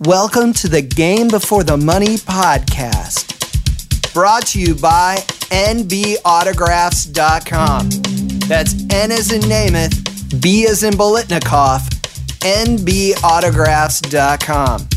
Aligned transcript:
Welcome 0.00 0.52
to 0.54 0.68
the 0.68 0.80
Game 0.80 1.26
Before 1.26 1.64
the 1.64 1.76
Money 1.76 2.18
podcast. 2.18 3.34
Brought 4.14 4.46
to 4.48 4.60
you 4.60 4.76
by 4.76 5.16
NBAutographs.com. 5.50 7.88
That's 8.46 8.74
N 8.92 9.10
as 9.10 9.32
in 9.32 9.40
Namath, 9.42 10.40
B 10.40 10.68
as 10.68 10.84
in 10.84 10.94
Biletnikoff, 10.94 11.88
NBAutographs.com. 12.38 14.88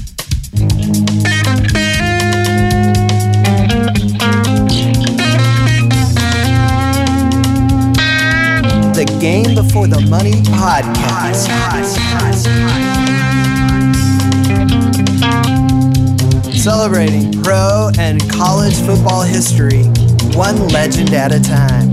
The 8.94 9.06
Game 9.20 9.56
Before 9.56 9.88
the 9.88 10.02
Money 10.02 10.34
podcast. 10.44 11.48
Celebrating 16.62 17.32
pro 17.42 17.90
and 17.98 18.22
college 18.30 18.76
football 18.82 19.24
history, 19.24 19.82
one 20.38 20.68
legend 20.68 21.12
at 21.12 21.32
a 21.32 21.40
time. 21.40 21.92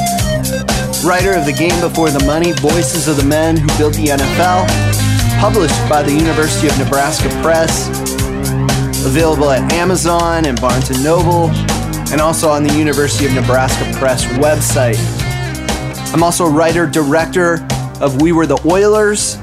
writer 1.03 1.35
of 1.35 1.45
the 1.45 1.53
Game 1.59 1.75
Before 1.81 2.11
the 2.11 2.23
Money 2.25 2.53
Voices 2.53 3.09
of 3.09 3.17
the 3.17 3.25
Men 3.25 3.57
Who 3.57 3.67
Built 3.79 3.95
the 3.95 4.15
NFL, 4.15 5.41
published 5.41 5.75
by 5.89 6.05
the 6.05 6.13
University 6.13 6.69
of 6.69 6.79
Nebraska 6.79 7.29
Press, 7.43 7.89
available 9.05 9.51
at 9.51 9.73
Amazon 9.73 10.47
and 10.47 10.61
Barnes 10.61 10.89
& 11.01 11.05
Noble, 11.05 11.51
and 12.13 12.21
also 12.21 12.49
on 12.49 12.63
the 12.63 12.73
University 12.75 13.27
of 13.27 13.35
Nebraska 13.35 13.93
Press 13.99 14.25
website. 14.39 15.01
I'm 16.15 16.23
also 16.23 16.47
writer 16.49 16.87
director 16.87 17.67
of 18.01 18.23
We 18.23 18.31
Were 18.31 18.47
the 18.47 18.61
Oilers, 18.65 19.37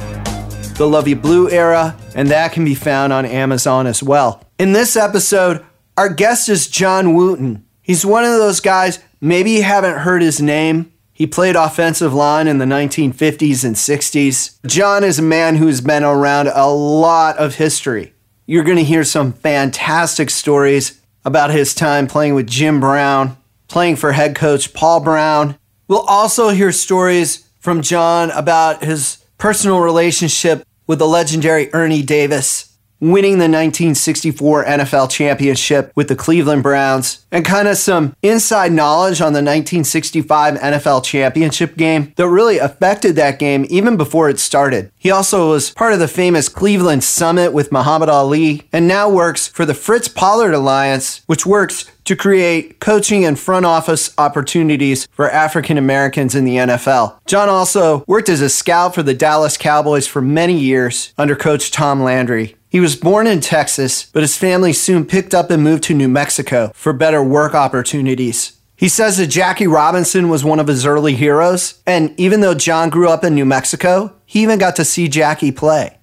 the 0.77 0.87
Love 0.87 1.07
You 1.07 1.15
Blue 1.15 1.49
era, 1.49 1.97
and 2.13 2.29
that 2.29 2.51
can 2.51 2.63
be 2.63 2.75
found 2.75 3.11
on 3.11 3.25
Amazon 3.25 3.87
as 3.87 4.03
well. 4.03 4.43
In 4.59 4.73
this 4.73 4.95
episode, 4.95 5.65
our 5.97 6.07
guest 6.07 6.49
is 6.49 6.67
John 6.67 7.15
Wooten. 7.15 7.65
He's 7.81 8.05
one 8.05 8.23
of 8.23 8.37
those 8.37 8.59
guys, 8.59 8.99
maybe 9.19 9.51
you 9.51 9.63
haven't 9.63 9.99
heard 9.99 10.21
his 10.21 10.39
name. 10.39 10.91
He 11.11 11.25
played 11.25 11.55
offensive 11.55 12.13
line 12.13 12.47
in 12.47 12.59
the 12.59 12.65
1950s 12.65 13.65
and 13.65 13.75
60s. 13.75 14.59
John 14.67 15.03
is 15.03 15.17
a 15.17 15.23
man 15.23 15.55
who's 15.55 15.81
been 15.81 16.03
around 16.03 16.49
a 16.49 16.67
lot 16.67 17.37
of 17.37 17.55
history. 17.55 18.13
You're 18.45 18.63
going 18.63 18.77
to 18.77 18.83
hear 18.83 19.03
some 19.03 19.33
fantastic 19.33 20.29
stories 20.29 21.01
about 21.25 21.49
his 21.49 21.73
time 21.73 22.05
playing 22.05 22.35
with 22.35 22.47
Jim 22.47 22.79
Brown, 22.79 23.35
playing 23.67 23.95
for 23.95 24.11
head 24.11 24.35
coach 24.35 24.75
Paul 24.75 24.99
Brown. 24.99 25.57
We'll 25.87 26.01
also 26.01 26.49
hear 26.49 26.71
stories 26.71 27.47
from 27.59 27.81
John 27.81 28.29
about 28.29 28.83
his 28.83 29.23
personal 29.37 29.79
relationship 29.79 30.66
with 30.87 30.99
the 30.99 31.07
legendary 31.07 31.71
Ernie 31.73 32.01
Davis, 32.01 32.66
winning 32.99 33.33
the 33.33 33.49
1964 33.49 34.65
NFL 34.65 35.09
championship 35.09 35.91
with 35.95 36.07
the 36.07 36.15
Cleveland 36.15 36.63
Browns, 36.63 37.25
and 37.31 37.45
kind 37.45 37.67
of 37.67 37.77
some 37.77 38.15
inside 38.21 38.71
knowledge 38.71 39.21
on 39.21 39.33
the 39.33 39.37
1965 39.37 40.55
NFL 40.55 41.03
championship 41.03 41.75
game 41.75 42.13
that 42.15 42.27
really 42.27 42.57
affected 42.57 43.15
that 43.15 43.39
game 43.39 43.65
even 43.69 43.97
before 43.97 44.29
it 44.29 44.39
started. 44.39 44.91
He 44.97 45.11
also 45.11 45.51
was 45.51 45.71
part 45.71 45.93
of 45.93 45.99
the 45.99 46.07
famous 46.07 46.49
Cleveland 46.49 47.03
Summit 47.03 47.53
with 47.53 47.71
Muhammad 47.71 48.09
Ali 48.09 48.67
and 48.71 48.87
now 48.87 49.09
works 49.09 49.47
for 49.47 49.65
the 49.65 49.73
Fritz 49.73 50.07
Pollard 50.07 50.53
Alliance, 50.53 51.21
which 51.27 51.45
works 51.45 51.85
to 52.07 52.15
create 52.15 52.79
coaching 52.79 53.25
and 53.25 53.37
front 53.37 53.65
office 53.65 54.13
opportunities 54.17 55.07
for 55.11 55.29
African 55.29 55.77
Americans 55.77 56.35
in 56.35 56.45
the 56.45 56.55
NFL. 56.55 57.19
John 57.27 57.49
also 57.49 58.05
worked 58.07 58.29
as 58.29 58.39
a 58.39 58.49
scout 58.49 58.95
for 58.95 59.03
the 59.03 59.13
Dallas 59.13 59.57
Cowboys 59.57 60.07
for 60.07 60.21
many 60.21 60.57
years 60.57 61.13
under 61.17 61.35
coach 61.35 61.69
Tom 61.69 62.01
Landry. 62.01 62.56
He 62.69 62.81
was 62.81 62.97
born 62.97 63.27
in 63.27 63.39
Texas, 63.39 64.07
but 64.11 64.23
his 64.23 64.37
family 64.37 64.73
soon 64.73 65.05
picked 65.05 65.33
up 65.33 65.49
and 65.49 65.63
moved 65.63 65.83
to 65.83 65.93
New 65.93 66.09
Mexico 66.09 66.71
for 66.75 66.91
better 66.91 67.23
work 67.23 67.53
opportunities. 67.53 68.57
He 68.75 68.89
says 68.89 69.17
that 69.17 69.27
Jackie 69.27 69.67
Robinson 69.67 70.27
was 70.27 70.43
one 70.43 70.59
of 70.59 70.67
his 70.67 70.85
early 70.85 71.15
heroes, 71.15 71.81
and 71.87 72.13
even 72.19 72.41
though 72.41 72.53
John 72.53 72.89
grew 72.89 73.09
up 73.09 73.23
in 73.23 73.33
New 73.35 73.45
Mexico, 73.45 74.13
he 74.25 74.43
even 74.43 74.59
got 74.59 74.75
to 74.75 74.85
see 74.85 75.07
Jackie 75.07 75.51
play. 75.51 75.97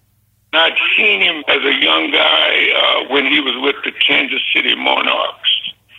I'd 0.54 0.72
seen 0.97 1.20
him 1.20 1.44
as 1.48 1.62
a 1.62 1.75
young 1.75 2.10
guy 2.10 2.70
uh, 2.75 3.12
when 3.12 3.26
he 3.26 3.41
was 3.41 3.54
with 3.62 3.76
the 3.84 3.92
Kansas 4.06 4.42
City 4.54 4.75
Monarchs. 4.75 5.50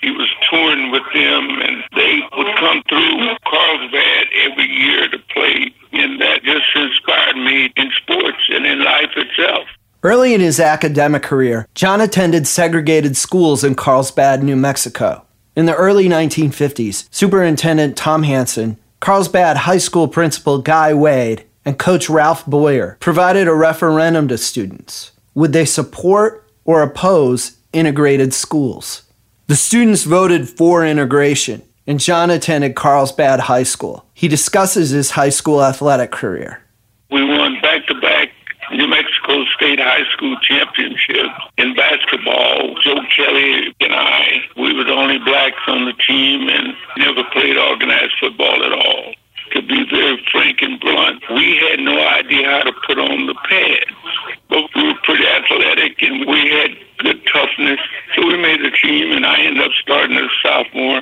He 0.02 0.12
was 0.12 0.30
touring 0.50 0.92
with 0.92 1.04
them, 1.14 1.62
and 1.62 1.84
they 1.96 2.22
would 2.36 2.56
come 2.58 2.82
through 2.90 3.38
Carlsbad 3.46 4.28
every 4.44 4.68
year 4.68 5.10
to 5.10 5.20
play, 5.34 5.74
and 5.94 6.20
that 6.22 6.44
just 6.44 6.66
inspired 6.76 7.38
me 7.38 7.72
in 7.78 7.92
sports 8.02 8.50
and 8.50 8.66
in 8.66 8.84
life 8.84 9.12
itself. 9.16 9.68
Early 10.06 10.36
in 10.36 10.40
his 10.40 10.60
academic 10.60 11.24
career, 11.24 11.68
John 11.74 12.00
attended 12.00 12.46
segregated 12.46 13.18
schools 13.18 13.64
in 13.64 13.74
Carlsbad, 13.74 14.44
New 14.44 14.56
Mexico. 14.56 15.26
In 15.56 15.66
the 15.66 15.74
early 15.74 16.08
1950s, 16.08 17.08
Superintendent 17.10 17.98
Tom 17.98 18.22
Hanson, 18.22 18.78
Carlsbad 19.00 19.58
High 19.58 19.80
School 19.80 20.08
Principal 20.08 20.60
Guy 20.60 20.94
Wade, 20.94 21.46
and 21.66 21.80
Coach 21.80 22.08
Ralph 22.08 22.46
Boyer 22.46 22.98
provided 23.00 23.48
a 23.48 23.56
referendum 23.56 24.28
to 24.28 24.38
students. 24.38 25.12
Would 25.34 25.54
they 25.54 25.66
support 25.66 26.48
or 26.66 26.84
oppose 26.84 27.58
integrated 27.74 28.32
schools? 28.32 29.02
The 29.48 29.56
students 29.56 30.04
voted 30.04 30.48
for 30.48 30.86
integration, 30.86 31.64
and 31.88 32.00
John 32.00 32.30
attended 32.30 32.76
Carlsbad 32.76 33.40
High 33.40 33.64
School. 33.64 34.06
He 34.14 34.28
discusses 34.28 34.92
his 34.92 35.10
high 35.10 35.30
school 35.30 35.64
athletic 35.64 36.12
career. 36.12 36.62
We 37.10 37.24
won 37.24 37.60
back 37.62 37.88
to 37.88 38.00
back 38.00 38.30
New 38.72 38.88
Mexico 38.88 39.46
State 39.66 39.80
High 39.80 40.06
School 40.14 40.38
Championship 40.44 41.26
in 41.58 41.74
basketball. 41.74 42.76
Joe 42.84 43.02
Kelly 43.16 43.74
and 43.80 43.96
I, 43.96 44.42
we 44.58 44.76
were 44.76 44.84
the 44.84 44.94
only 44.94 45.18
blacks 45.18 45.58
on 45.66 45.86
the 45.86 45.94
team 46.08 46.48
and 46.50 46.76
never 46.98 47.24
played 47.34 47.58
organized 47.58 48.14
football 48.20 48.64
at 48.64 48.72
all. 48.72 49.16
To 49.54 49.62
be 49.64 49.90
very 49.90 50.24
frank 50.32 50.62
and 50.62 50.80
blunt, 50.80 51.24
we 51.34 51.58
had 51.58 51.80
no 51.80 51.98
idea 51.98 52.46
how 52.46 52.62
to 52.62 52.74
put 52.86 53.00
on 53.00 53.26
the 53.26 53.34
pads. 53.50 54.38
But 54.50 54.70
we 54.76 54.84
were 54.84 55.00
pretty 55.02 55.26
athletic 55.26 56.00
and 56.04 56.28
we 56.28 56.48
had 56.50 56.70
good 57.00 57.22
toughness. 57.34 57.80
So 58.16 58.28
we 58.28 58.38
made 58.38 58.60
the 58.62 58.72
team 58.84 59.14
and 59.14 59.26
I 59.26 59.46
ended 59.46 59.64
up 59.64 59.72
starting 59.82 60.16
as 60.18 60.26
a 60.26 60.48
sophomore. 60.48 61.02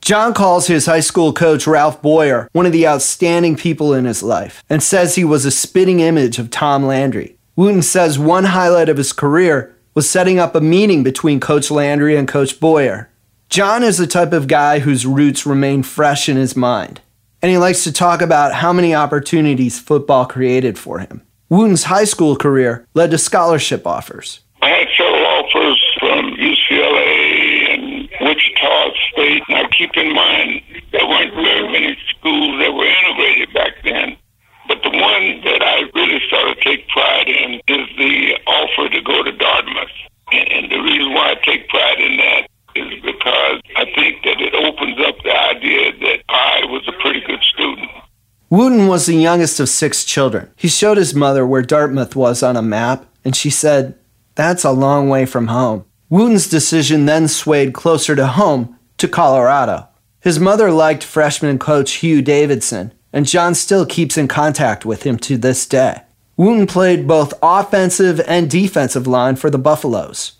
John 0.00 0.32
calls 0.32 0.68
his 0.68 0.86
high 0.86 1.00
school 1.00 1.32
coach 1.32 1.66
Ralph 1.66 2.00
Boyer 2.02 2.48
one 2.52 2.66
of 2.66 2.72
the 2.72 2.86
outstanding 2.86 3.56
people 3.56 3.92
in 3.92 4.04
his 4.04 4.22
life 4.22 4.62
and 4.70 4.80
says 4.80 5.16
he 5.16 5.24
was 5.24 5.44
a 5.44 5.50
spitting 5.50 5.98
image 5.98 6.38
of 6.38 6.50
Tom 6.50 6.84
Landry. 6.86 7.36
Wooten 7.56 7.80
says 7.80 8.18
one 8.18 8.44
highlight 8.44 8.90
of 8.90 8.98
his 8.98 9.14
career 9.14 9.74
was 9.94 10.08
setting 10.08 10.38
up 10.38 10.54
a 10.54 10.60
meeting 10.60 11.02
between 11.02 11.40
Coach 11.40 11.70
Landry 11.70 12.14
and 12.14 12.28
Coach 12.28 12.60
Boyer. 12.60 13.08
John 13.48 13.82
is 13.82 13.96
the 13.96 14.06
type 14.06 14.34
of 14.34 14.46
guy 14.46 14.80
whose 14.80 15.06
roots 15.06 15.46
remain 15.46 15.82
fresh 15.82 16.28
in 16.28 16.36
his 16.36 16.54
mind, 16.54 17.00
and 17.40 17.50
he 17.50 17.56
likes 17.56 17.82
to 17.84 17.92
talk 17.92 18.20
about 18.20 18.52
how 18.52 18.74
many 18.74 18.94
opportunities 18.94 19.80
football 19.80 20.26
created 20.26 20.78
for 20.78 20.98
him. 20.98 21.22
Wooten's 21.48 21.84
high 21.84 22.04
school 22.04 22.36
career 22.36 22.86
led 22.92 23.10
to 23.12 23.18
scholarship 23.18 23.86
offers. 23.86 24.40
I 24.60 24.68
had 24.68 24.88
several 24.98 25.24
offers 25.24 25.82
from 25.98 26.36
UCLA 26.36 27.72
and 27.72 28.08
Wichita 28.20 28.90
State. 29.12 29.42
Now, 29.48 29.66
keep 29.68 29.96
in 29.96 30.12
mind, 30.12 30.60
there 30.92 31.06
weren't 31.06 31.32
very 31.32 31.72
many 31.72 31.96
schools 32.10 32.60
that 32.60 32.74
were 32.74 32.84
integrated 32.84 33.54
back 33.54 33.72
then. 33.82 34.15
The 34.86 34.98
one 34.98 35.40
that 35.42 35.62
I 35.62 35.82
really 35.98 36.20
started 36.28 36.54
to 36.58 36.62
take 36.62 36.86
pride 36.90 37.26
in 37.26 37.54
is 37.54 37.88
the 37.98 38.38
offer 38.46 38.88
to 38.88 39.02
go 39.02 39.24
to 39.24 39.32
Dartmouth. 39.32 39.90
And, 40.30 40.48
and 40.52 40.70
the 40.70 40.78
reason 40.78 41.12
why 41.12 41.32
I 41.32 41.34
take 41.44 41.68
pride 41.68 41.98
in 41.98 42.16
that 42.18 42.46
is 42.76 43.02
because 43.02 43.60
I 43.74 43.84
think 43.96 44.22
that 44.22 44.40
it 44.40 44.54
opens 44.54 44.96
up 45.04 45.16
the 45.24 45.36
idea 45.36 45.90
that 45.90 46.22
I 46.28 46.66
was 46.66 46.86
a 46.86 46.92
pretty 47.02 47.20
good 47.26 47.42
student. 47.52 47.90
Wooten 48.48 48.86
was 48.86 49.06
the 49.06 49.16
youngest 49.16 49.58
of 49.58 49.68
six 49.68 50.04
children. 50.04 50.52
He 50.54 50.68
showed 50.68 50.98
his 50.98 51.16
mother 51.16 51.44
where 51.44 51.62
Dartmouth 51.62 52.14
was 52.14 52.44
on 52.44 52.56
a 52.56 52.62
map, 52.62 53.06
and 53.24 53.34
she 53.34 53.50
said, 53.50 53.98
That's 54.36 54.62
a 54.62 54.70
long 54.70 55.08
way 55.08 55.26
from 55.26 55.48
home. 55.48 55.84
Wooten's 56.10 56.48
decision 56.48 57.06
then 57.06 57.26
swayed 57.26 57.74
closer 57.74 58.14
to 58.14 58.28
home 58.28 58.78
to 58.98 59.08
Colorado. 59.08 59.88
His 60.20 60.38
mother 60.38 60.70
liked 60.70 61.02
freshman 61.02 61.58
coach 61.58 61.94
Hugh 61.94 62.22
Davidson, 62.22 62.92
and 63.16 63.26
John 63.26 63.54
still 63.54 63.86
keeps 63.86 64.18
in 64.18 64.28
contact 64.28 64.84
with 64.84 65.04
him 65.04 65.16
to 65.20 65.38
this 65.38 65.64
day. 65.64 66.02
Wooten 66.36 66.66
played 66.66 67.08
both 67.08 67.32
offensive 67.42 68.20
and 68.28 68.50
defensive 68.50 69.06
line 69.06 69.36
for 69.36 69.48
the 69.48 69.56
Buffaloes. 69.56 70.32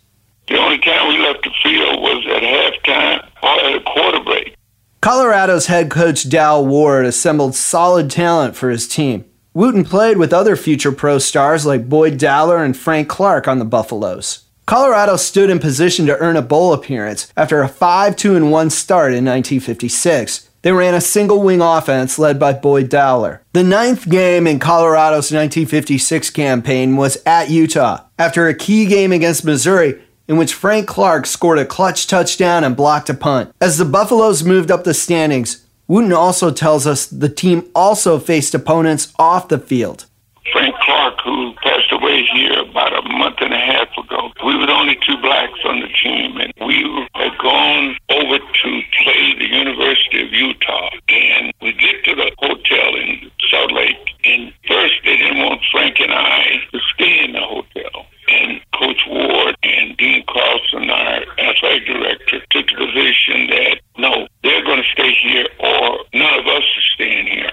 The 0.47 0.59
only 0.59 0.77
time 0.81 1.09
we 1.09 1.17
left 1.17 1.43
the 1.43 1.51
field 1.63 2.03
was 2.03 2.23
at 2.27 2.43
halftime 2.43 3.27
or 3.43 3.65
at 3.65 3.77
a 3.77 3.81
quarter 3.81 4.21
break. 4.21 4.55
Colorado's 5.01 5.69
head 5.69 5.91
coach 5.91 6.29
Dal 6.29 6.67
Ward 6.67 7.07
assembled 7.07 7.55
solid 7.55 8.11
talent 8.11 8.57
for 8.57 8.69
his 8.69 8.87
team. 8.87 9.25
Wooten 9.55 9.83
played 9.83 10.19
with 10.19 10.35
other 10.35 10.55
future 10.55 10.93
pro 10.93 11.19
stars 11.19 11.65
like 11.65 11.89
Boyd 11.89 12.19
Dowler 12.19 12.63
and 12.63 12.77
Frank 12.77 13.09
Clark 13.09 13.49
on 13.49 13.59
the 13.59 13.65
Buffaloes. 13.65 14.41
Colorado 14.67 15.17
stood 15.17 15.49
in 15.49 15.61
position 15.61 16.05
to 16.05 16.19
earn 16.19 16.37
a 16.37 16.43
bowl 16.43 16.75
appearance 16.75 17.33
after 17.39 17.63
a 17.63 17.69
5 17.69 18.17
2 18.17 18.47
1 18.47 18.69
start 18.69 19.15
in 19.15 19.25
1956. 19.25 20.46
They 20.67 20.73
ran 20.73 20.95
a 20.95 21.01
single 21.01 21.43
wing 21.43 21.63
offense 21.63 22.19
led 22.19 22.41
by 22.41 22.53
Boyd 22.53 22.89
Dowler. 22.89 23.41
The 23.53 23.63
ninth 23.63 24.09
game 24.09 24.49
in 24.49 24.59
Colorado's 24.59 25.31
1956 25.31 26.31
campaign 26.31 26.97
was 26.97 27.19
at 27.25 27.51
Utah 27.51 28.01
after 28.19 28.49
a 28.49 28.53
key 28.53 28.85
game 28.87 29.13
against 29.13 29.45
Missouri 29.45 30.03
in 30.27 30.37
which 30.37 30.55
Frank 30.55 30.89
Clark 30.89 31.27
scored 31.27 31.61
a 31.61 31.65
clutch 31.65 32.09
touchdown 32.09 32.65
and 32.65 32.77
blocked 32.77 33.09
a 33.09 33.15
punt. 33.15 33.55
As 33.61 33.79
the 33.79 33.85
Buffaloes 33.85 34.43
moved 34.43 34.73
up 34.73 34.83
the 34.83 34.93
standings, 34.93 35.65
Wooten 35.87 36.13
also 36.13 36.51
tells 36.51 36.85
us 36.85 37.07
the 37.07 37.29
team 37.29 37.71
also 37.73 38.19
faced 38.19 38.53
opponents 38.53 39.13
off 39.21 39.47
the 39.47 39.61
field. 39.61 40.07
Frank 40.53 40.75
Clark, 40.81 41.21
who 41.23 41.55
passed 41.87 42.01
away 42.01 42.25
here 42.33 42.61
about 42.61 42.93
a 42.93 43.03
month 43.09 43.37
and 43.41 43.53
a 43.53 43.59
half 43.59 43.89
ago, 43.99 44.33
we 44.45 44.57
were 44.57 44.67
the 44.67 44.73
only 44.73 44.97
two 45.07 45.17
blacks 45.21 45.59
on 45.65 45.81
the 45.81 45.89
team, 46.03 46.37
and 46.39 46.53
we 46.67 46.83
had 47.15 47.37
gone 47.39 47.97
over 48.11 48.39
to 48.39 48.83
play 49.03 49.35
the 49.39 49.47
University 49.47 50.25
of 50.25 50.33
Utah. 50.33 50.91
And 51.09 51.53
we 51.61 51.73
get 51.73 52.05
to 52.05 52.15
the 52.15 52.31
hotel 52.39 52.97
in 52.97 53.31
Salt 53.51 53.73
Lake, 53.73 53.97
and 54.25 54.53
first 54.69 54.95
they 55.05 55.17
didn't 55.17 55.39
want 55.39 55.61
Frank 55.71 55.97
and 56.01 56.13
I 56.13 56.61
to 56.73 56.79
stay 56.95 57.25
in 57.25 57.33
the 57.33 57.41
hotel. 57.41 58.07
And 58.29 58.61
Coach 58.75 59.01
Ward 59.09 59.57
and 59.63 59.97
Dean 59.97 60.25
Carlson, 60.29 60.91
our 60.91 61.23
athletic 61.39 61.87
director, 61.87 62.41
took 62.51 62.67
the 62.67 62.87
position 62.87 63.47
that 63.51 63.79
no, 63.99 64.27
they're 64.43 64.65
going 64.65 64.83
to 64.83 64.93
stay 64.93 65.15
here 65.23 65.47
or 65.61 65.99
none 66.13 66.41
of 66.41 66.47
us 66.47 66.63
are 66.63 66.89
staying 66.95 67.27
here. 67.29 67.53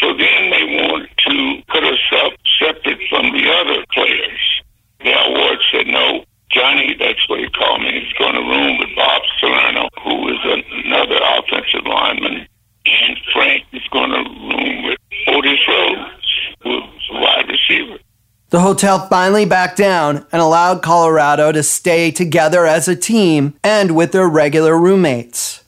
So 0.00 0.14
then 0.16 0.50
they 0.50 0.64
wanted 0.80 1.10
to 1.28 1.62
put 1.68 1.84
us 1.84 2.00
up 2.24 2.32
separate 2.60 3.00
from 3.08 3.32
the 3.32 3.50
other 3.50 3.84
players. 3.92 4.62
Dal 5.02 5.32
Ward 5.32 5.58
said, 5.72 5.86
no, 5.86 6.24
Johnny, 6.50 6.94
that's 6.98 7.28
what 7.28 7.40
he 7.40 7.48
called 7.50 7.80
me, 7.80 8.04
he's 8.04 8.12
going 8.18 8.34
to 8.34 8.40
room 8.40 8.78
with 8.78 8.88
Bob 8.94 9.22
Salerno, 9.40 9.88
who 10.04 10.28
is 10.28 10.38
another 10.84 11.18
offensive 11.38 11.86
lineman, 11.86 12.46
and 12.86 13.16
Frank 13.32 13.64
is 13.72 13.82
going 13.90 14.10
to 14.10 14.30
room 14.30 14.84
with 14.84 14.98
Otis 15.28 15.60
Rhodes, 15.66 16.54
who's 16.62 17.10
a 17.12 17.20
wide 17.20 17.48
receiver. 17.48 17.98
The 18.50 18.60
hotel 18.60 19.06
finally 19.08 19.44
backed 19.44 19.78
down 19.78 20.26
and 20.32 20.42
allowed 20.42 20.82
Colorado 20.82 21.52
to 21.52 21.62
stay 21.62 22.10
together 22.10 22.66
as 22.66 22.88
a 22.88 22.96
team 22.96 23.54
and 23.62 23.94
with 23.94 24.10
their 24.10 24.28
regular 24.28 24.76
roommates. 24.76 25.62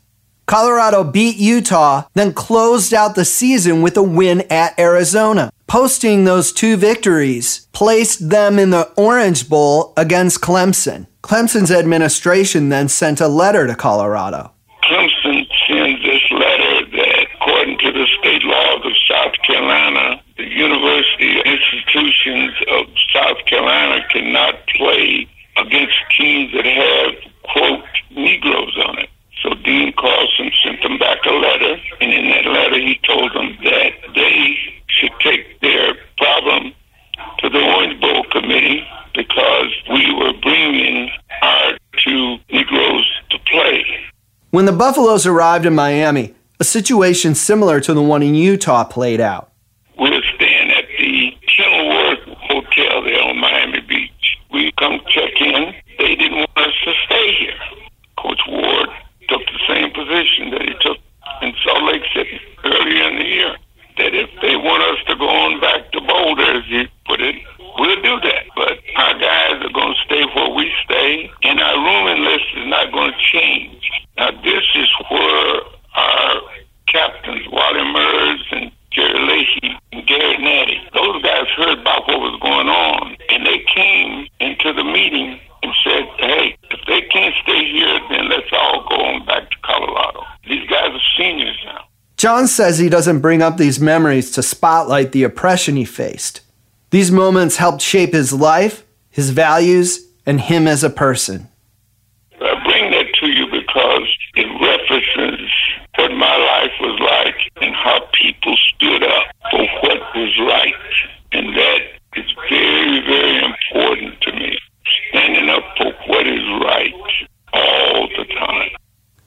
Colorado 0.47 1.05
beat 1.05 1.37
Utah, 1.37 2.05
then 2.15 2.33
closed 2.33 2.93
out 2.93 3.15
the 3.15 3.25
season 3.25 3.83
with 3.83 3.97
a 3.97 4.03
win 4.03 4.43
at 4.51 4.79
Arizona. 4.79 5.53
Posting 5.67 6.25
those 6.25 6.53
two 6.53 6.77
victories 6.77 7.67
placed 7.73 8.29
them 8.29 8.59
in 8.59 8.71
the 8.71 8.91
Orange 8.97 9.49
Bowl 9.49 9.93
against 9.97 10.41
Clemson. 10.41 11.07
Clemson's 11.23 11.71
administration 11.71 12.69
then 12.69 12.89
sent 12.89 13.21
a 13.21 13.29
letter 13.29 13.67
to 13.67 13.75
Colorado. 13.75 14.53
Clemson 14.83 15.47
sends 15.67 16.03
this 16.03 16.31
letter 16.33 16.87
that, 16.91 17.27
according 17.37 17.79
to 17.79 17.93
the 17.93 18.07
state 18.21 18.43
laws 18.43 18.85
of 18.85 18.93
South 19.09 19.35
Carolina, 19.47 20.21
the 20.37 20.45
university 20.45 21.41
institutions 21.41 22.53
of 22.69 22.87
South 23.15 23.39
Carolina 23.47 24.05
cannot 24.11 24.67
play 24.77 25.29
against 25.57 25.95
teams 26.19 26.53
that 26.53 26.67
have, 26.67 27.33
quote, 27.45 27.85
Negroes 28.11 28.77
on 28.89 28.99
it. 28.99 29.09
So 29.43 29.55
Dean 29.55 29.92
Carlson 30.03 30.51
sent 30.65 30.83
them 30.83 30.99
back 30.99 31.19
a 31.25 31.31
letter, 31.31 31.77
and 32.01 32.13
in 32.13 32.29
that 32.31 32.45
letter 32.45 32.79
he 32.79 32.99
told 33.07 33.33
them 33.35 33.57
that 33.63 33.93
they 34.17 34.57
should 34.89 35.13
take 35.21 35.61
their 35.61 35.95
problem 36.19 36.73
to 37.39 37.49
the 37.49 37.61
Orange 37.61 38.01
Bowl 38.01 38.25
committee 38.33 38.85
because 39.15 39.71
we 39.93 40.13
were 40.15 40.33
bringing 40.43 41.09
our 41.43 41.79
two 42.05 42.37
Negroes 42.51 43.09
to 43.31 43.39
play. 43.51 43.85
When 44.51 44.67
the 44.67 44.73
Buffaloes 44.73 45.25
arrived 45.25 45.67
in 45.67 45.75
Miami, 45.75 46.35
a 46.59 46.65
situation 46.65 47.37
similar 47.37 47.81
to 47.81 47.95
the 47.95 48.03
one 48.03 48.25
in 48.25 48.35
Utah 48.35 48.83
played 48.83 49.21
out. 49.21 49.53
We 50.01 50.11
were 50.11 50.23
staying 50.35 50.71
at 50.73 50.85
the 50.99 51.31
Kenilworth 51.57 52.27
Hotel 52.51 53.05
there 53.05 53.23
on 53.23 53.39
Miami 53.39 53.81
Beach. 53.81 54.39
We 54.51 54.73
come 54.79 55.01
check 55.09 55.41
in. 55.41 55.75
They 55.99 56.17
didn't 56.17 56.39
want 56.39 56.59
us 56.59 56.75
to 56.87 56.93
stay 57.07 57.35
here. 57.39 57.55
Coach 58.19 58.41
Ward 58.49 58.89
took 59.29 59.43
the 59.47 59.61
same 59.69 59.91
position 59.91 60.51
that 60.51 60.63
he 60.63 60.75
took 60.81 60.99
in 61.43 61.53
Salt 61.65 61.83
Lake 61.85 62.03
City 62.15 62.41
earlier 62.65 63.09
in 63.11 63.17
the 63.17 63.25
year. 63.25 63.57
That 63.99 64.15
if 64.15 64.31
they 64.41 64.57
want 64.57 64.83
us 64.83 65.05
to 65.09 65.17
go 65.17 65.29
on 65.29 65.61
back 65.61 65.91
to 65.93 66.01
Boulder, 66.01 66.59
as 66.59 66.65
he 66.67 66.89
put 67.07 67.21
it, 67.21 67.37
we'll 67.79 68.03
do 68.03 68.21
that. 68.21 68.45
But 68.57 68.79
our 68.97 69.19
guys 69.19 69.63
are 69.65 69.73
going 69.73 69.95
to 69.95 70.01
stay 70.05 70.25
where 70.35 70.51
we 70.55 70.71
stay, 70.85 71.31
and 71.43 71.61
our 71.61 71.77
rooming 71.77 72.25
list 72.25 72.47
is 72.57 72.67
not 72.69 72.93
going 72.93 73.13
to 73.13 73.19
change. 73.33 73.91
Now, 74.17 74.31
this 74.43 74.65
is 74.75 74.89
where 75.11 75.61
our 75.95 76.41
captains, 76.89 77.47
Wally 77.53 77.85
Mers 77.93 78.45
and 78.53 78.73
Jerry 78.93 79.21
Leahy 79.21 79.79
and 79.93 80.07
Gary 80.07 80.39
Natty, 80.39 80.81
those 80.95 81.23
guys 81.23 81.47
heard 81.57 81.79
about 81.79 82.09
what 82.09 82.21
was 82.21 82.41
going 82.41 82.69
on, 82.69 83.17
and 83.29 83.47
they 83.47 83.65
came 83.75 84.27
into 84.41 84.73
the 84.73 84.85
meeting 84.85 85.39
and 85.63 85.73
said, 85.85 86.05
hey, 86.19 86.57
if 86.71 86.81
they 86.89 87.03
can't 87.03 87.35
stay 87.43 87.71
here, 87.71 88.01
then 88.11 88.29
let's 88.29 88.51
all 88.53 88.87
go 88.89 88.97
on 88.97 89.25
back 89.27 89.51
to 89.51 89.57
Colorado. 89.63 90.25
These 90.49 90.69
guys 90.69 90.91
are 90.91 91.07
seniors 91.17 91.57
now. 91.65 91.85
John 92.43 92.49
says 92.49 92.79
he 92.79 92.89
doesn't 92.89 93.21
bring 93.21 93.41
up 93.41 93.57
these 93.57 93.79
memories 93.79 94.33
to 94.33 94.43
spotlight 94.43 95.13
the 95.13 95.23
oppression 95.23 95.77
he 95.77 95.85
faced. 95.85 96.41
These 96.91 97.13
moments 97.13 97.59
helped 97.59 97.81
shape 97.81 98.13
his 98.13 98.33
life, 98.33 98.85
his 99.11 99.31
values, 99.31 100.09
and 100.27 100.41
him 100.41 100.67
as 100.67 100.83
a 100.83 100.91
person. 100.91 101.47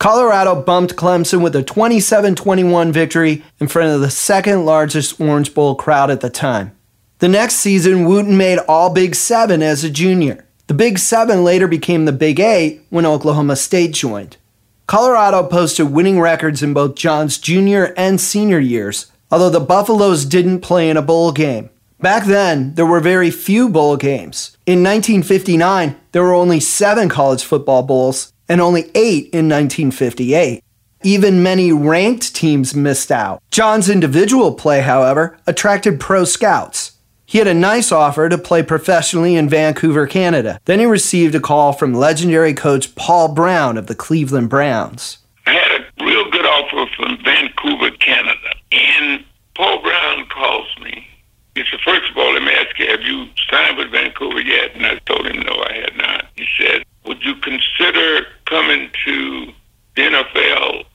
Colorado 0.05 0.61
bumped 0.61 0.95
Clemson 0.95 1.41
with 1.41 1.55
a 1.55 1.63
27 1.63 2.35
21 2.35 2.91
victory 2.91 3.43
in 3.59 3.67
front 3.67 3.89
of 3.89 4.01
the 4.01 4.11
second 4.11 4.63
largest 4.63 5.19
Orange 5.19 5.51
Bowl 5.55 5.73
crowd 5.73 6.11
at 6.11 6.21
the 6.21 6.29
time. 6.29 6.77
The 7.17 7.27
next 7.27 7.55
season, 7.55 8.05
Wooten 8.05 8.37
made 8.37 8.59
All 8.67 8.93
Big 8.93 9.15
Seven 9.15 9.63
as 9.63 9.83
a 9.83 9.89
junior. 9.89 10.45
The 10.67 10.75
Big 10.75 10.99
Seven 10.99 11.43
later 11.43 11.67
became 11.67 12.05
the 12.05 12.11
Big 12.11 12.39
Eight 12.39 12.83
when 12.91 13.07
Oklahoma 13.07 13.55
State 13.55 13.95
joined. 13.95 14.37
Colorado 14.85 15.41
posted 15.47 15.91
winning 15.91 16.19
records 16.19 16.61
in 16.61 16.75
both 16.75 16.93
John's 16.93 17.39
junior 17.39 17.91
and 17.97 18.21
senior 18.21 18.59
years, 18.59 19.11
although 19.31 19.49
the 19.49 19.59
Buffaloes 19.59 20.23
didn't 20.23 20.61
play 20.61 20.87
in 20.87 20.97
a 20.97 21.01
bowl 21.01 21.31
game. 21.31 21.71
Back 21.99 22.25
then, 22.25 22.75
there 22.75 22.85
were 22.85 22.99
very 22.99 23.31
few 23.31 23.69
bowl 23.69 23.97
games. 23.97 24.55
In 24.67 24.83
1959, 24.83 25.95
there 26.11 26.21
were 26.21 26.35
only 26.35 26.59
seven 26.59 27.09
college 27.09 27.43
football 27.43 27.81
bowls 27.81 28.33
and 28.47 28.61
only 28.61 28.91
eight 28.95 29.25
in 29.33 29.49
1958. 29.49 30.63
Even 31.03 31.43
many 31.43 31.71
ranked 31.71 32.35
teams 32.35 32.75
missed 32.75 33.11
out. 33.11 33.41
John's 33.51 33.89
individual 33.89 34.53
play, 34.53 34.81
however, 34.81 35.37
attracted 35.45 35.99
pro 35.99 36.25
scouts. 36.25 36.93
He 37.27 37.39
had 37.39 37.47
a 37.47 37.53
nice 37.53 37.91
offer 37.91 38.29
to 38.29 38.37
play 38.37 38.63
professionally 38.63 39.35
in 39.35 39.49
Vancouver, 39.49 40.07
Canada. 40.07 40.59
Then 40.65 40.79
he 40.79 40.85
received 40.85 41.35
a 41.35 41.39
call 41.39 41.73
from 41.73 41.93
legendary 41.93 42.53
coach 42.53 42.93
Paul 42.95 43.33
Brown 43.33 43.77
of 43.77 43.87
the 43.87 43.95
Cleveland 43.95 44.49
Browns. 44.49 45.17
I 45.47 45.53
had 45.53 45.81
a 45.81 46.05
real 46.05 46.29
good 46.29 46.45
offer 46.45 46.89
from 46.95 47.17
Vancouver, 47.23 47.91
Canada. 47.97 48.49
And 48.71 49.25
Paul 49.55 49.81
Brown 49.81 50.27
calls 50.27 50.67
me. 50.81 51.07
He 51.55 51.63
said, 51.69 51.79
first 51.83 52.09
of 52.11 52.17
all, 52.17 52.33
let 52.33 52.43
me 52.43 52.51
ask 52.51 52.77
you, 52.77 52.87
have 52.87 53.01
you 53.01 53.27
signed 53.49 53.77
with 53.77 53.91
Vancouver 53.91 54.41
yet? 54.41 54.75
And 54.75 54.85
I 54.85 54.97
told 55.05 55.25
him, 55.25 55.39
no, 55.41 55.63
I 55.67 55.73
had 55.73 55.97
not. 55.97 56.27
He 56.35 56.45
said, 56.59 56.84
would 57.05 57.23
you 57.23 57.35
consider 57.35 58.25
coming 58.45 58.89
to 59.05 59.47
the 59.95 60.01
NFL 60.01 60.85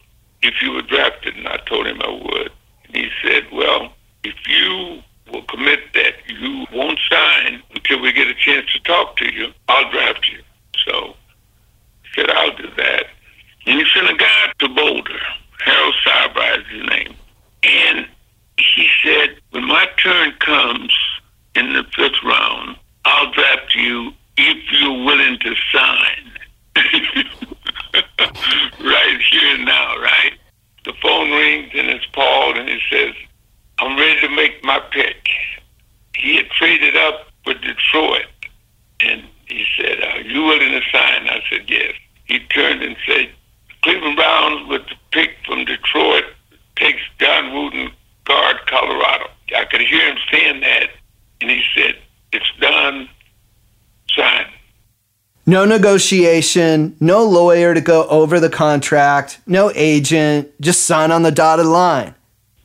if 0.43 0.61
you 0.63 0.73
were 0.73 0.83
drafted? 0.83 1.37
And 1.37 1.49
I 1.49 1.59
told 1.67 1.87
him 1.87 2.01
I 2.03 2.11
would. 2.11 2.53
And 2.87 2.97
he 2.97 3.09
said, 3.23 3.45
well, 3.53 3.93
if 4.25 4.35
you 4.47 5.03
will 5.33 5.43
commit 5.43 5.81
that 5.95 6.15
you 6.29 6.67
won't 6.73 6.99
sign 7.09 7.63
until 7.75 8.01
we 8.01 8.13
get 8.13 8.29
a 8.29 8.35
chance 8.35 8.67
to 8.73 8.81
talk 8.81 9.17
to 9.17 9.33
you, 9.33 9.53
I'll 9.69 9.91
draft 9.91 10.29
you. 10.31 10.43
So 10.87 11.15
he 12.03 12.21
said, 12.21 12.31
I'll 12.31 12.57
do 12.57 12.69
that. 12.77 13.07
And 13.67 13.79
he 13.79 13.87
sent 13.95 14.11
a 14.11 14.17
guy 14.17 14.53
to 14.59 14.69
Boulder. 14.69 15.21
Harold 15.65 15.95
Sarber 16.05 16.61
is 16.61 16.67
his 16.67 16.89
name. 16.89 17.15
And 17.63 18.07
he 18.57 18.89
said, 19.05 19.39
when 19.51 19.67
my 19.67 19.87
turn 20.03 20.33
comes, 20.41 20.93
in 21.55 21.73
the 21.73 21.85
fifth 21.95 22.23
round, 22.25 22.77
I'll 23.05 23.33
draft 23.33 23.75
you 23.75 24.13
if 24.37 24.73
you're 24.73 25.05
willing 25.05 25.39
to 25.41 25.55
sign. 25.73 26.33
right 28.81 29.21
here 29.31 29.55
and 29.55 29.65
now, 29.65 29.97
right? 29.99 30.33
The 30.85 30.93
phone 31.03 31.31
rings 31.31 31.71
and 31.75 31.89
it's 31.89 32.07
Paul 32.13 32.57
and 32.57 32.69
he 32.69 32.79
says, 32.91 33.15
I'm 33.79 33.99
ready 33.99 34.21
to 34.21 34.29
make 34.35 34.63
my 34.63 34.81
pick. 34.91 35.29
He 36.15 36.37
had 36.37 36.49
traded 36.51 36.97
up 36.97 37.27
with 37.47 37.61
Detroit 37.63 38.27
and 39.01 39.25
he 39.47 39.65
said, 39.77 40.03
Are 40.03 40.21
you 40.21 40.43
willing 40.45 40.71
to 40.71 40.81
sign? 40.93 41.29
I 41.29 41.43
said, 41.51 41.69
Yes. 41.69 41.95
He 42.25 42.39
turned 42.39 42.83
and 42.83 42.97
said, 43.07 43.31
Cleveland 43.83 44.17
Browns 44.17 44.69
with 44.69 44.83
the 44.87 44.95
pick 45.11 45.31
from 45.45 45.65
Detroit 45.65 46.25
takes 46.77 47.03
John 47.19 47.53
Wooten, 47.53 47.91
guard 48.25 48.57
Colorado. 48.67 49.27
I 49.57 49.65
could 49.65 49.81
hear 49.81 50.07
him 50.07 50.19
saying 50.31 50.61
that, 50.61 50.91
and 51.41 51.51
he 51.51 51.63
said, 51.75 51.97
It's 52.33 52.51
done, 52.61 53.09
sign. 54.15 54.47
No 55.47 55.60
negotiation, 55.71 56.97
no 57.01 57.25
lawyer 57.25 57.73
to 57.73 57.81
go 57.81 58.07
over 58.09 58.39
the 58.39 58.51
contract, 58.51 59.41
no 59.47 59.73
agent, 59.75 60.53
just 60.61 60.85
sign 60.85 61.11
on 61.11 61.23
the 61.23 61.31
dotted 61.31 61.67
line. 61.67 62.15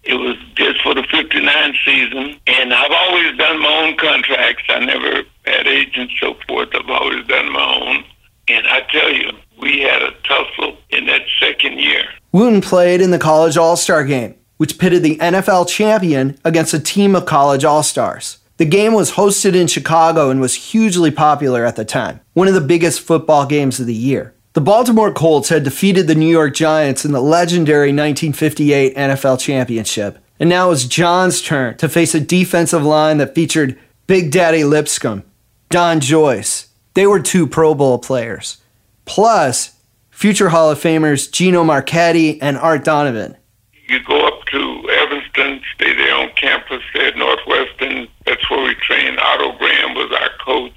It 0.03 0.15
was 0.15 0.35
just 0.55 0.81
for 0.81 0.93
the 0.93 1.03
59 1.03 1.75
season, 1.85 2.39
and 2.45 2.73
I've 2.73 2.91
always 2.91 3.37
done 3.37 3.61
my 3.61 3.85
own 3.85 3.97
contracts. 3.97 4.63
I 4.69 4.79
never 4.85 5.23
had 5.45 5.67
agents, 5.67 6.13
so 6.19 6.35
forth. 6.47 6.69
I've 6.73 6.89
always 6.89 7.25
done 7.27 7.51
my 7.51 7.75
own. 7.81 8.03
And 8.47 8.67
I 8.67 8.81
tell 8.91 9.11
you, 9.11 9.31
we 9.59 9.79
had 9.79 10.03
a 10.03 10.11
tussle 10.23 10.77
in 10.89 11.05
that 11.07 11.21
second 11.39 11.79
year. 11.79 12.03
Wooten 12.31 12.61
played 12.61 13.01
in 13.01 13.11
the 13.11 13.17
College 13.17 13.57
All 13.57 13.75
Star 13.75 14.03
game, 14.03 14.35
which 14.57 14.77
pitted 14.77 15.01
the 15.01 15.17
NFL 15.17 15.67
champion 15.67 16.37
against 16.43 16.73
a 16.73 16.79
team 16.79 17.15
of 17.15 17.25
college 17.25 17.63
All 17.63 17.81
Stars. 17.81 18.37
The 18.57 18.65
game 18.65 18.93
was 18.93 19.11
hosted 19.11 19.53
in 19.53 19.67
Chicago 19.67 20.29
and 20.29 20.39
was 20.39 20.55
hugely 20.55 21.11
popular 21.11 21.65
at 21.65 21.75
the 21.75 21.83
time, 21.83 22.21
one 22.33 22.47
of 22.47 22.53
the 22.53 22.61
biggest 22.61 23.01
football 23.01 23.45
games 23.45 23.81
of 23.81 23.85
the 23.85 23.93
year. 23.93 24.33
The 24.53 24.61
Baltimore 24.61 25.11
Colts 25.11 25.49
had 25.49 25.65
defeated 25.65 26.07
the 26.07 26.15
New 26.15 26.29
York 26.29 26.53
Giants 26.53 27.03
in 27.03 27.11
the 27.11 27.21
legendary 27.21 27.89
1958 27.89 28.95
NFL 28.95 29.41
Championship, 29.41 30.19
and 30.39 30.47
now 30.47 30.67
it 30.67 30.69
was 30.69 30.87
John's 30.87 31.41
turn 31.41 31.75
to 31.77 31.89
face 31.89 32.15
a 32.15 32.21
defensive 32.21 32.85
line 32.85 33.17
that 33.17 33.35
featured 33.35 33.77
Big 34.07 34.31
Daddy 34.31 34.63
Lipscomb, 34.63 35.23
Don 35.69 35.99
Joyce. 35.99 36.69
They 36.93 37.05
were 37.05 37.19
two 37.19 37.47
Pro 37.47 37.75
Bowl 37.75 37.99
players, 37.99 38.61
plus 39.03 39.75
future 40.09 40.47
Hall 40.47 40.71
of 40.71 40.79
Famers 40.79 41.29
Gino 41.29 41.65
Marchetti 41.65 42.41
and 42.41 42.57
Art 42.57 42.85
Donovan. 42.85 43.35
You 43.89 44.01
go 44.01 44.24
stay 45.75 45.93
there 45.93 46.15
on 46.15 46.29
campus 46.35 46.83
at 46.95 47.17
Northwestern. 47.17 48.07
That's 48.25 48.49
where 48.49 48.63
we 48.63 48.75
trained. 48.75 49.19
Otto 49.19 49.57
Graham 49.57 49.93
was 49.93 50.11
our 50.19 50.29
coach. 50.43 50.73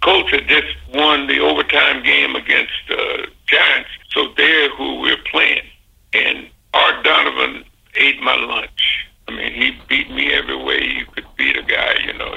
Colts 0.00 0.30
had 0.30 0.48
just 0.48 0.74
won 0.94 1.26
the 1.26 1.40
overtime 1.40 2.02
game 2.02 2.36
against 2.36 2.72
uh, 2.90 3.26
Giants, 3.46 3.90
so 4.10 4.28
they're 4.36 4.70
who 4.76 5.00
we're 5.00 5.22
playing. 5.30 5.64
And 6.12 6.48
Art 6.72 7.04
Donovan 7.04 7.64
ate 7.96 8.20
my 8.22 8.34
lunch. 8.36 9.06
I 9.26 9.32
mean, 9.32 9.52
he 9.52 9.76
beat 9.88 10.10
me 10.10 10.32
every 10.32 10.56
way 10.56 10.82
you 10.82 11.04
could 11.06 11.26
beat 11.36 11.56
a 11.56 11.62
guy, 11.62 11.94
you 12.06 12.14
know. 12.14 12.34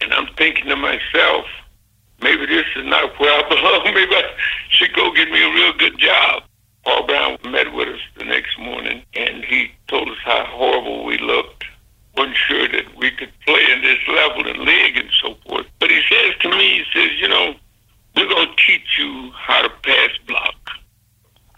And 0.00 0.12
I'm 0.12 0.26
thinking 0.34 0.66
to 0.66 0.76
myself, 0.76 1.44
maybe 2.20 2.46
this 2.46 2.66
is 2.76 2.86
not 2.86 3.18
where 3.20 3.44
I 3.44 3.48
belong. 3.48 3.94
Maybe 3.94 4.14
I 4.14 4.24
should 4.70 4.92
go 4.94 5.12
get 5.12 5.30
me 5.30 5.42
a 5.42 5.52
real 5.52 5.72
good 5.74 5.98
job. 5.98 6.42
Paul 6.84 7.06
Brown 7.06 7.38
met 7.48 7.72
with 7.72 7.88
us 7.88 8.00
the 8.16 8.24
next 8.24 8.58
morning, 8.58 9.02
and 9.14 9.44
he 9.44 9.70
told 9.88 10.08
us 10.08 10.18
how 10.24 10.44
horrible 10.46 11.04
we 11.04 11.18
looked. 11.18 11.64
wasn't 12.16 12.36
sure 12.36 12.68
that 12.68 12.96
we 12.96 13.10
could 13.12 13.32
play 13.46 13.64
in 13.72 13.82
this 13.82 13.98
level 14.08 14.46
and 14.46 14.58
league 14.60 14.96
and 14.96 15.10
so 15.22 15.34
forth. 15.46 15.66
But 15.78 15.90
he 15.90 16.00
says 16.10 16.34
to 16.40 16.50
me, 16.50 16.78
he 16.78 16.84
says, 16.92 17.10
you 17.20 17.28
know, 17.28 17.54
we're 18.16 18.28
going 18.28 18.48
to 18.48 18.62
teach 18.66 18.98
you 18.98 19.30
how 19.32 19.62
to 19.62 19.70
pass 19.82 20.10
block. 20.26 20.54